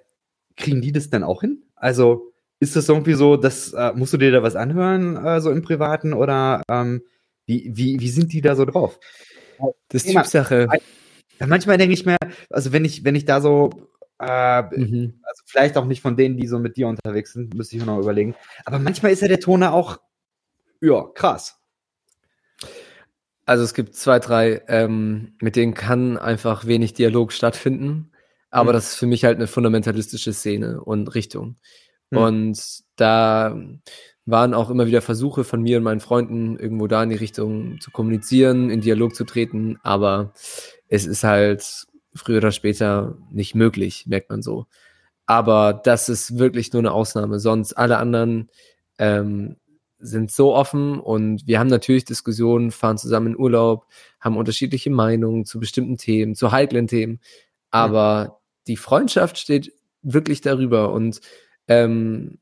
kriegen 0.55 0.79
die 0.81 0.91
das 0.91 1.09
denn 1.09 1.23
auch 1.23 1.41
hin? 1.41 1.63
Also 1.75 2.33
ist 2.59 2.75
das 2.75 2.87
irgendwie 2.87 3.15
so, 3.15 3.35
dass 3.35 3.73
äh, 3.73 3.93
musst 3.93 4.13
du 4.13 4.17
dir 4.17 4.31
da 4.31 4.43
was 4.43 4.55
anhören, 4.55 5.17
äh, 5.25 5.41
so 5.41 5.49
im 5.49 5.63
Privaten 5.63 6.13
oder 6.13 6.61
ähm, 6.69 7.01
wie, 7.47 7.71
wie, 7.73 7.99
wie 7.99 8.09
sind 8.09 8.31
die 8.31 8.41
da 8.41 8.55
so 8.55 8.65
drauf? 8.65 8.99
Das 9.87 10.03
ist 10.03 10.13
Typsache. 10.13 10.67
Manchmal 11.39 11.77
denke 11.77 11.93
ich 11.93 12.05
mir, 12.05 12.17
also 12.51 12.71
wenn 12.73 12.85
ich, 12.85 13.03
wenn 13.03 13.15
ich 13.15 13.25
da 13.25 13.41
so 13.41 13.71
äh, 14.19 14.61
mhm. 14.61 15.19
Also 15.23 15.43
vielleicht 15.45 15.77
auch 15.77 15.85
nicht 15.85 16.01
von 16.01 16.15
denen, 16.15 16.37
die 16.37 16.45
so 16.45 16.59
mit 16.59 16.77
dir 16.77 16.89
unterwegs 16.89 17.33
sind, 17.33 17.55
müsste 17.55 17.75
ich 17.75 17.81
mir 17.81 17.87
noch 17.87 17.99
überlegen. 17.99 18.35
Aber 18.65 18.77
manchmal 18.77 19.13
ist 19.13 19.21
ja 19.21 19.29
der 19.29 19.39
Toner 19.39 19.73
auch, 19.73 19.97
ja, 20.81 21.05
krass. 21.15 21.58
Also 23.49 23.63
es 23.63 23.73
gibt 23.73 23.95
zwei, 23.95 24.19
drei, 24.19 24.61
ähm, 24.67 25.33
mit 25.41 25.55
denen 25.55 25.73
kann 25.73 26.17
einfach 26.17 26.67
wenig 26.67 26.93
Dialog 26.93 27.33
stattfinden. 27.33 28.11
Aber 28.51 28.69
mhm. 28.69 28.73
das 28.75 28.89
ist 28.89 28.95
für 28.97 29.07
mich 29.07 29.25
halt 29.25 29.37
eine 29.37 29.47
fundamentalistische 29.47 30.33
Szene 30.33 30.83
und 30.83 31.15
Richtung. 31.15 31.55
Mhm. 32.11 32.17
Und 32.19 32.61
da 32.95 33.59
waren 34.27 34.53
auch 34.53 34.69
immer 34.69 34.85
wieder 34.85 35.01
Versuche 35.01 35.43
von 35.43 35.63
mir 35.63 35.77
und 35.77 35.83
meinen 35.83 35.99
Freunden, 35.99 36.59
irgendwo 36.59 36.85
da 36.85 37.01
in 37.01 37.09
die 37.09 37.15
Richtung 37.15 37.81
zu 37.81 37.89
kommunizieren, 37.89 38.69
in 38.69 38.81
Dialog 38.81 39.15
zu 39.15 39.23
treten. 39.23 39.79
Aber 39.81 40.31
es 40.87 41.07
ist 41.07 41.23
halt 41.23 41.87
früher 42.13 42.37
oder 42.37 42.51
später 42.51 43.17
nicht 43.31 43.55
möglich, 43.55 44.05
merkt 44.05 44.29
man 44.29 44.43
so. 44.43 44.67
Aber 45.25 45.73
das 45.73 46.07
ist 46.07 46.37
wirklich 46.37 46.71
nur 46.71 46.83
eine 46.83 46.91
Ausnahme. 46.91 47.39
Sonst 47.39 47.73
alle 47.73 47.97
anderen 47.97 48.51
ähm, 48.99 49.55
sind 49.99 50.31
so 50.31 50.55
offen 50.55 50.99
und 50.99 51.45
wir 51.45 51.59
haben 51.59 51.67
natürlich 51.67 52.05
Diskussionen, 52.05 52.71
fahren 52.71 52.97
zusammen 52.97 53.27
in 53.33 53.37
Urlaub, 53.37 53.85
haben 54.19 54.37
unterschiedliche 54.37 54.89
Meinungen 54.89 55.45
zu 55.45 55.59
bestimmten 55.59 55.97
Themen, 55.97 56.35
zu 56.35 56.51
heiklen 56.51 56.87
Themen. 56.87 57.19
Aber 57.69 58.23
mhm. 58.23 58.31
die 58.67 58.77
Freundschaft 58.77 59.37
steht 59.37 59.73
wirklich 60.01 60.41
darüber 60.41 60.93
und 60.93 61.21
ähm, 61.67 62.39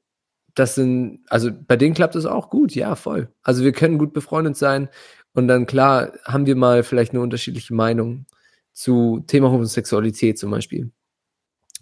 das 0.53 0.75
sind, 0.75 1.21
also 1.27 1.51
bei 1.51 1.75
denen 1.75 1.93
klappt 1.93 2.15
es 2.15 2.25
auch 2.25 2.49
gut, 2.49 2.73
ja, 2.73 2.95
voll. 2.95 3.31
Also 3.43 3.63
wir 3.63 3.71
können 3.73 3.97
gut 3.97 4.13
befreundet 4.13 4.57
sein 4.57 4.89
und 5.33 5.47
dann 5.47 5.65
klar 5.65 6.13
haben 6.23 6.45
wir 6.45 6.55
mal 6.55 6.83
vielleicht 6.83 7.11
eine 7.11 7.21
unterschiedliche 7.21 7.73
Meinung 7.73 8.25
zu 8.73 9.23
Thema 9.27 9.51
Homosexualität 9.51 10.37
zum 10.37 10.51
Beispiel. 10.51 10.91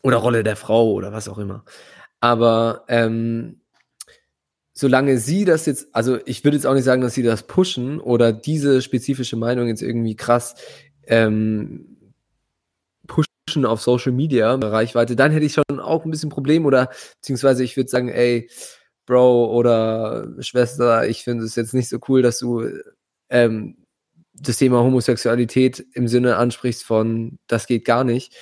oder 0.03 0.17
Rolle 0.17 0.43
der 0.43 0.55
Frau 0.55 0.91
oder 0.91 1.11
was 1.11 1.27
auch 1.27 1.37
immer. 1.37 1.65
Aber 2.19 2.85
ähm, 2.87 3.61
solange 4.75 5.17
sie 5.17 5.45
das 5.45 5.65
jetzt, 5.65 5.87
also 5.93 6.19
ich 6.25 6.43
würde 6.43 6.57
jetzt 6.57 6.67
auch 6.67 6.73
nicht 6.73 6.83
sagen, 6.83 7.01
dass 7.01 7.13
sie 7.13 7.23
das 7.23 7.43
pushen 7.43 7.99
oder 7.99 8.33
diese 8.33 8.81
spezifische 8.81 9.37
Meinung 9.37 9.67
jetzt 9.69 9.81
irgendwie 9.81 10.15
krass 10.15 10.55
ähm, 11.07 12.11
pushen 13.07 13.65
auf 13.65 13.81
Social 13.81 14.11
Media 14.11 14.53
Reichweite, 14.53 15.15
dann 15.15 15.31
hätte 15.31 15.45
ich 15.45 15.53
schon 15.53 15.79
auch 15.79 16.03
ein 16.03 16.11
bisschen 16.11 16.29
Problem 16.29 16.65
oder 16.65 16.89
beziehungsweise 17.21 17.63
ich 17.63 17.77
würde 17.77 17.89
sagen, 17.89 18.09
ey, 18.09 18.49
Bro 19.05 19.55
oder 19.55 20.27
Schwester, 20.39 21.07
ich 21.07 21.23
finde 21.23 21.45
es 21.45 21.55
jetzt 21.55 21.73
nicht 21.73 21.87
so 21.87 21.99
cool, 22.09 22.21
dass 22.21 22.39
du 22.39 22.67
ähm, 23.29 23.77
das 24.33 24.57
Thema 24.57 24.79
Homosexualität 24.79 25.85
im 25.93 26.09
Sinne 26.09 26.35
ansprichst 26.35 26.83
von, 26.83 27.37
das 27.47 27.67
geht 27.67 27.85
gar 27.85 28.03
nicht. 28.03 28.35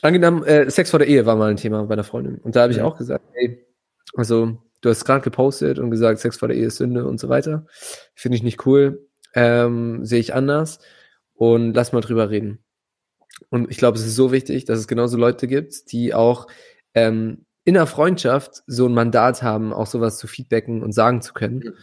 Angenommen, 0.00 0.44
äh, 0.44 0.70
Sex 0.70 0.90
vor 0.90 1.00
der 1.00 1.08
Ehe 1.08 1.26
war 1.26 1.36
mal 1.36 1.50
ein 1.50 1.56
Thema 1.56 1.84
bei 1.84 1.94
einer 1.94 2.04
Freundin. 2.04 2.38
Und 2.38 2.56
da 2.56 2.62
habe 2.62 2.72
ich 2.72 2.80
auch 2.80 2.96
gesagt, 2.96 3.24
ey, 3.34 3.67
also 4.14 4.58
du 4.80 4.88
hast 4.88 5.04
gerade 5.04 5.22
gepostet 5.22 5.78
und 5.78 5.90
gesagt, 5.90 6.20
Sex 6.20 6.38
vor 6.38 6.48
der 6.48 6.56
Ehe 6.56 6.66
ist 6.66 6.76
Sünde 6.76 7.06
und 7.06 7.18
so 7.18 7.28
weiter. 7.28 7.66
Finde 8.14 8.36
ich 8.36 8.42
nicht 8.42 8.66
cool. 8.66 9.06
Ähm, 9.34 10.04
Sehe 10.04 10.20
ich 10.20 10.34
anders. 10.34 10.78
Und 11.34 11.74
lass 11.74 11.92
mal 11.92 12.00
drüber 12.00 12.30
reden. 12.30 12.64
Und 13.50 13.70
ich 13.70 13.78
glaube, 13.78 13.98
es 13.98 14.04
ist 14.04 14.16
so 14.16 14.32
wichtig, 14.32 14.64
dass 14.64 14.78
es 14.78 14.88
genauso 14.88 15.16
Leute 15.16 15.46
gibt, 15.46 15.92
die 15.92 16.12
auch 16.14 16.48
ähm, 16.94 17.46
in 17.64 17.74
der 17.74 17.86
Freundschaft 17.86 18.62
so 18.66 18.86
ein 18.86 18.94
Mandat 18.94 19.42
haben, 19.42 19.72
auch 19.72 19.86
sowas 19.86 20.18
zu 20.18 20.26
feedbacken 20.26 20.82
und 20.82 20.92
sagen 20.92 21.22
zu 21.22 21.34
können. 21.34 21.58
Mhm. 21.58 21.74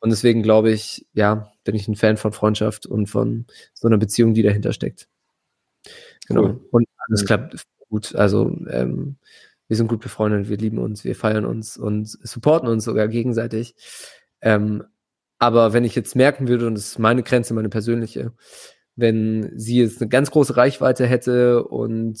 Und 0.00 0.10
deswegen 0.10 0.42
glaube 0.42 0.70
ich, 0.70 1.06
ja, 1.12 1.50
bin 1.64 1.74
ich 1.74 1.88
ein 1.88 1.96
Fan 1.96 2.16
von 2.16 2.32
Freundschaft 2.32 2.86
und 2.86 3.06
von 3.06 3.46
so 3.72 3.88
einer 3.88 3.98
Beziehung, 3.98 4.34
die 4.34 4.42
dahinter 4.42 4.72
steckt. 4.72 5.08
Genau. 6.28 6.42
Cool. 6.42 6.68
Und 6.70 6.88
alles 7.08 7.24
klappt 7.24 7.64
gut. 7.88 8.14
Also 8.14 8.56
ähm, 8.70 9.16
wir 9.68 9.76
sind 9.76 9.88
gut 9.88 10.00
befreundet, 10.00 10.48
wir 10.48 10.56
lieben 10.56 10.78
uns, 10.78 11.04
wir 11.04 11.16
feiern 11.16 11.44
uns 11.44 11.76
und 11.76 12.06
supporten 12.06 12.68
uns 12.68 12.84
sogar 12.84 13.08
gegenseitig. 13.08 13.74
Ähm, 14.40 14.84
aber 15.38 15.72
wenn 15.72 15.84
ich 15.84 15.94
jetzt 15.94 16.16
merken 16.16 16.48
würde, 16.48 16.66
und 16.66 16.74
das 16.74 16.86
ist 16.86 16.98
meine 16.98 17.22
Grenze, 17.22 17.54
meine 17.54 17.68
persönliche, 17.68 18.32
wenn 18.96 19.52
sie 19.58 19.78
jetzt 19.78 20.00
eine 20.00 20.08
ganz 20.08 20.30
große 20.30 20.56
Reichweite 20.56 21.06
hätte 21.06 21.64
und 21.64 22.18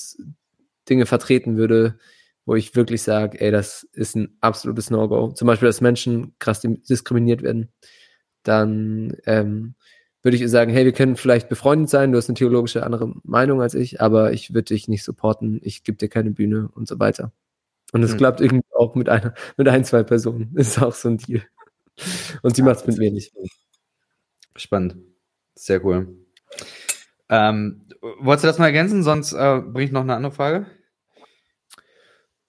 Dinge 0.88 1.06
vertreten 1.06 1.56
würde, 1.56 1.98
wo 2.46 2.54
ich 2.54 2.76
wirklich 2.76 3.02
sage, 3.02 3.40
ey, 3.40 3.50
das 3.50 3.84
ist 3.92 4.16
ein 4.16 4.36
absolutes 4.40 4.90
No-Go. 4.90 5.32
Zum 5.32 5.46
Beispiel, 5.46 5.68
dass 5.68 5.80
Menschen 5.80 6.34
krass 6.38 6.60
diskriminiert 6.60 7.42
werden. 7.42 7.72
Dann 8.42 9.16
ähm, 9.24 9.74
würde 10.24 10.36
ich 10.36 10.50
sagen, 10.50 10.72
hey, 10.72 10.84
wir 10.84 10.92
können 10.92 11.16
vielleicht 11.16 11.48
befreundet 11.48 11.90
sein, 11.90 12.10
du 12.10 12.18
hast 12.18 12.28
eine 12.28 12.34
theologische 12.34 12.82
andere 12.82 13.14
Meinung 13.22 13.60
als 13.60 13.74
ich, 13.74 14.00
aber 14.00 14.32
ich 14.32 14.54
würde 14.54 14.74
dich 14.74 14.88
nicht 14.88 15.04
supporten, 15.04 15.60
ich 15.62 15.84
gebe 15.84 15.98
dir 15.98 16.08
keine 16.08 16.30
Bühne 16.30 16.68
und 16.74 16.88
so 16.88 16.98
weiter. 16.98 17.32
Und 17.92 18.02
es 18.02 18.14
mhm. 18.14 18.16
klappt 18.16 18.40
irgendwie 18.40 18.66
auch 18.74 18.94
mit 18.94 19.08
einer, 19.08 19.34
mit 19.56 19.68
ein, 19.68 19.84
zwei 19.84 20.02
Personen. 20.02 20.50
Ist 20.56 20.82
auch 20.82 20.94
so 20.94 21.10
ein 21.10 21.18
Deal. 21.18 21.42
Und 22.42 22.56
sie 22.56 22.62
ja, 22.62 22.66
macht 22.66 22.80
es 22.80 22.86
mit 22.86 22.98
mir 22.98 23.12
nicht. 23.12 23.32
Spannend. 24.56 24.96
Sehr 25.54 25.84
cool. 25.84 26.16
Ähm, 27.28 27.86
wolltest 28.20 28.44
du 28.44 28.48
das 28.48 28.58
mal 28.58 28.66
ergänzen? 28.66 29.02
Sonst 29.02 29.32
äh, 29.32 29.60
bringe 29.60 29.84
ich 29.84 29.92
noch 29.92 30.00
eine 30.02 30.16
andere 30.16 30.32
Frage. 30.32 30.66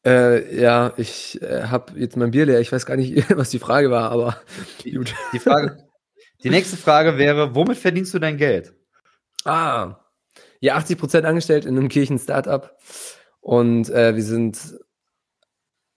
Äh, 0.06 0.60
ja, 0.60 0.94
ich 0.98 1.42
äh, 1.42 1.64
habe 1.64 2.00
jetzt 2.00 2.16
mein 2.16 2.32
Bier 2.32 2.46
leer. 2.46 2.60
Ich 2.60 2.72
weiß 2.72 2.86
gar 2.86 2.96
nicht, 2.96 3.30
was 3.38 3.50
die 3.50 3.60
Frage 3.60 3.92
war, 3.92 4.12
aber 4.12 4.38
gut. 4.84 5.14
Die, 5.34 5.40
Frage, 5.40 5.78
die 6.46 6.52
nächste 6.52 6.78
Frage 6.78 7.18
wäre, 7.18 7.56
womit 7.56 7.78
verdienst 7.78 8.14
du 8.14 8.20
dein 8.20 8.38
Geld? 8.38 8.74
Ah, 9.44 9.98
ja, 10.60 10.76
80 10.76 10.98
Prozent 10.98 11.26
angestellt 11.26 11.66
in 11.66 11.78
einem 11.78 11.90
Kirchen-Startup 11.90 12.78
und 13.42 13.90
äh, 13.90 14.16
wir 14.16 14.24
sind 14.24 14.78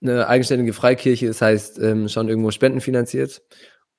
eine 0.01 0.27
eigenständige 0.27 0.73
Freikirche, 0.73 1.27
das 1.27 1.43
heißt 1.43 1.79
ähm, 1.81 2.09
schon 2.09 2.29
irgendwo 2.29 2.51
spendenfinanziert 2.51 3.43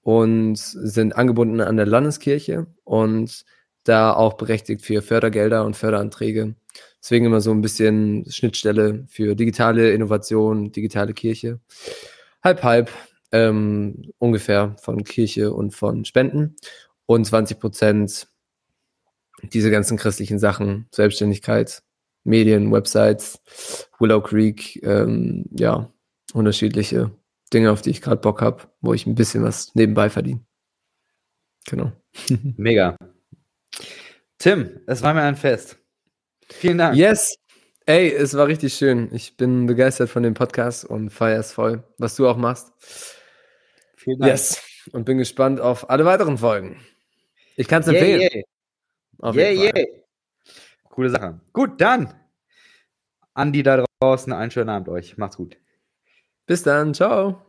und 0.02 0.58
sind 0.58 1.16
angebunden 1.16 1.62
an 1.62 1.78
der 1.78 1.86
Landeskirche 1.86 2.66
und 2.84 3.46
da 3.84 4.14
auch 4.14 4.34
berechtigt 4.34 4.82
für 4.82 5.02
Fördergelder 5.02 5.66
und 5.66 5.76
Förderanträge. 5.76 6.56
Deswegen 7.02 7.26
immer 7.26 7.42
so 7.42 7.52
ein 7.52 7.62
bisschen 7.62 8.26
Schnittstelle 8.30 9.06
für 9.08 9.36
digitale 9.36 9.92
Innovation, 9.92 10.72
digitale 10.72 11.14
Kirche. 11.14 11.60
Halb, 12.44 12.64
halb, 12.64 12.92
ähm, 13.32 14.12
ungefähr 14.18 14.76
von 14.82 15.04
Kirche 15.04 15.54
und 15.54 15.72
von 15.72 16.06
Spenden. 16.06 16.56
Und 17.06 17.26
20 17.26 17.60
Prozent 17.60 18.28
diese 19.44 19.72
ganzen 19.72 19.98
christlichen 19.98 20.40
Sachen, 20.40 20.88
Selbstständigkeit, 20.92 21.82
Medien, 22.24 22.72
Websites, 22.72 23.40
Willow 24.00 24.22
Creek, 24.22 24.82
ähm, 24.84 25.46
ja, 25.52 25.92
unterschiedliche 26.34 27.12
Dinge, 27.54 27.72
auf 27.72 27.82
die 27.82 27.90
ich 27.90 28.02
gerade 28.02 28.22
Bock 28.22 28.42
habe, 28.42 28.64
wo 28.82 28.94
ich 28.94 29.08
ein 29.08 29.16
bisschen 29.16 29.44
was 29.44 29.74
nebenbei 29.76 30.10
verdiene. 30.10 30.42
Genau. 31.68 31.92
Mega. 32.58 32.96
Tim, 34.38 34.82
es 34.88 35.02
war 35.02 35.14
mir 35.14 35.22
ein 35.22 35.36
Fest. 35.36 35.78
Vielen 36.48 36.78
Dank. 36.78 36.96
Yes. 36.96 37.36
Ey, 37.86 38.14
es 38.14 38.36
war 38.36 38.48
richtig 38.48 38.76
schön. 38.76 39.10
Ich 39.14 39.36
bin 39.36 39.66
begeistert 39.66 40.10
von 40.10 40.24
dem 40.24 40.36
Podcast 40.36 40.86
und 40.86 41.10
feiere 41.10 41.40
es 41.40 41.52
voll, 41.52 41.84
was 41.98 42.16
du 42.16 42.28
auch 42.28 42.38
machst. 42.38 42.72
Vielen 44.00 44.20
Dank. 44.20 44.32
Yes. 44.32 44.64
Und 44.94 45.04
bin 45.06 45.18
gespannt 45.18 45.60
auf 45.60 45.90
alle 45.90 46.06
weiteren 46.06 46.38
Folgen. 46.38 46.80
Ich 47.58 47.68
kann 47.68 47.82
es 47.82 47.88
empfehlen. 47.90 48.22
Yeah, 48.22 49.34
yeah. 49.36 49.52
yeah, 49.52 49.76
yeah. 49.76 49.86
Coole 50.86 51.10
Sache. 51.10 51.42
Gut, 51.52 51.82
dann. 51.82 52.14
Andi 53.34 53.62
da 53.62 53.86
draußen, 54.02 54.32
einen 54.32 54.52
schönen 54.52 54.70
Abend 54.70 54.88
euch. 54.88 55.18
Macht's 55.18 55.36
gut. 55.36 55.58
Bis 56.46 56.64
dann. 56.64 56.94
Ciao. 56.94 57.49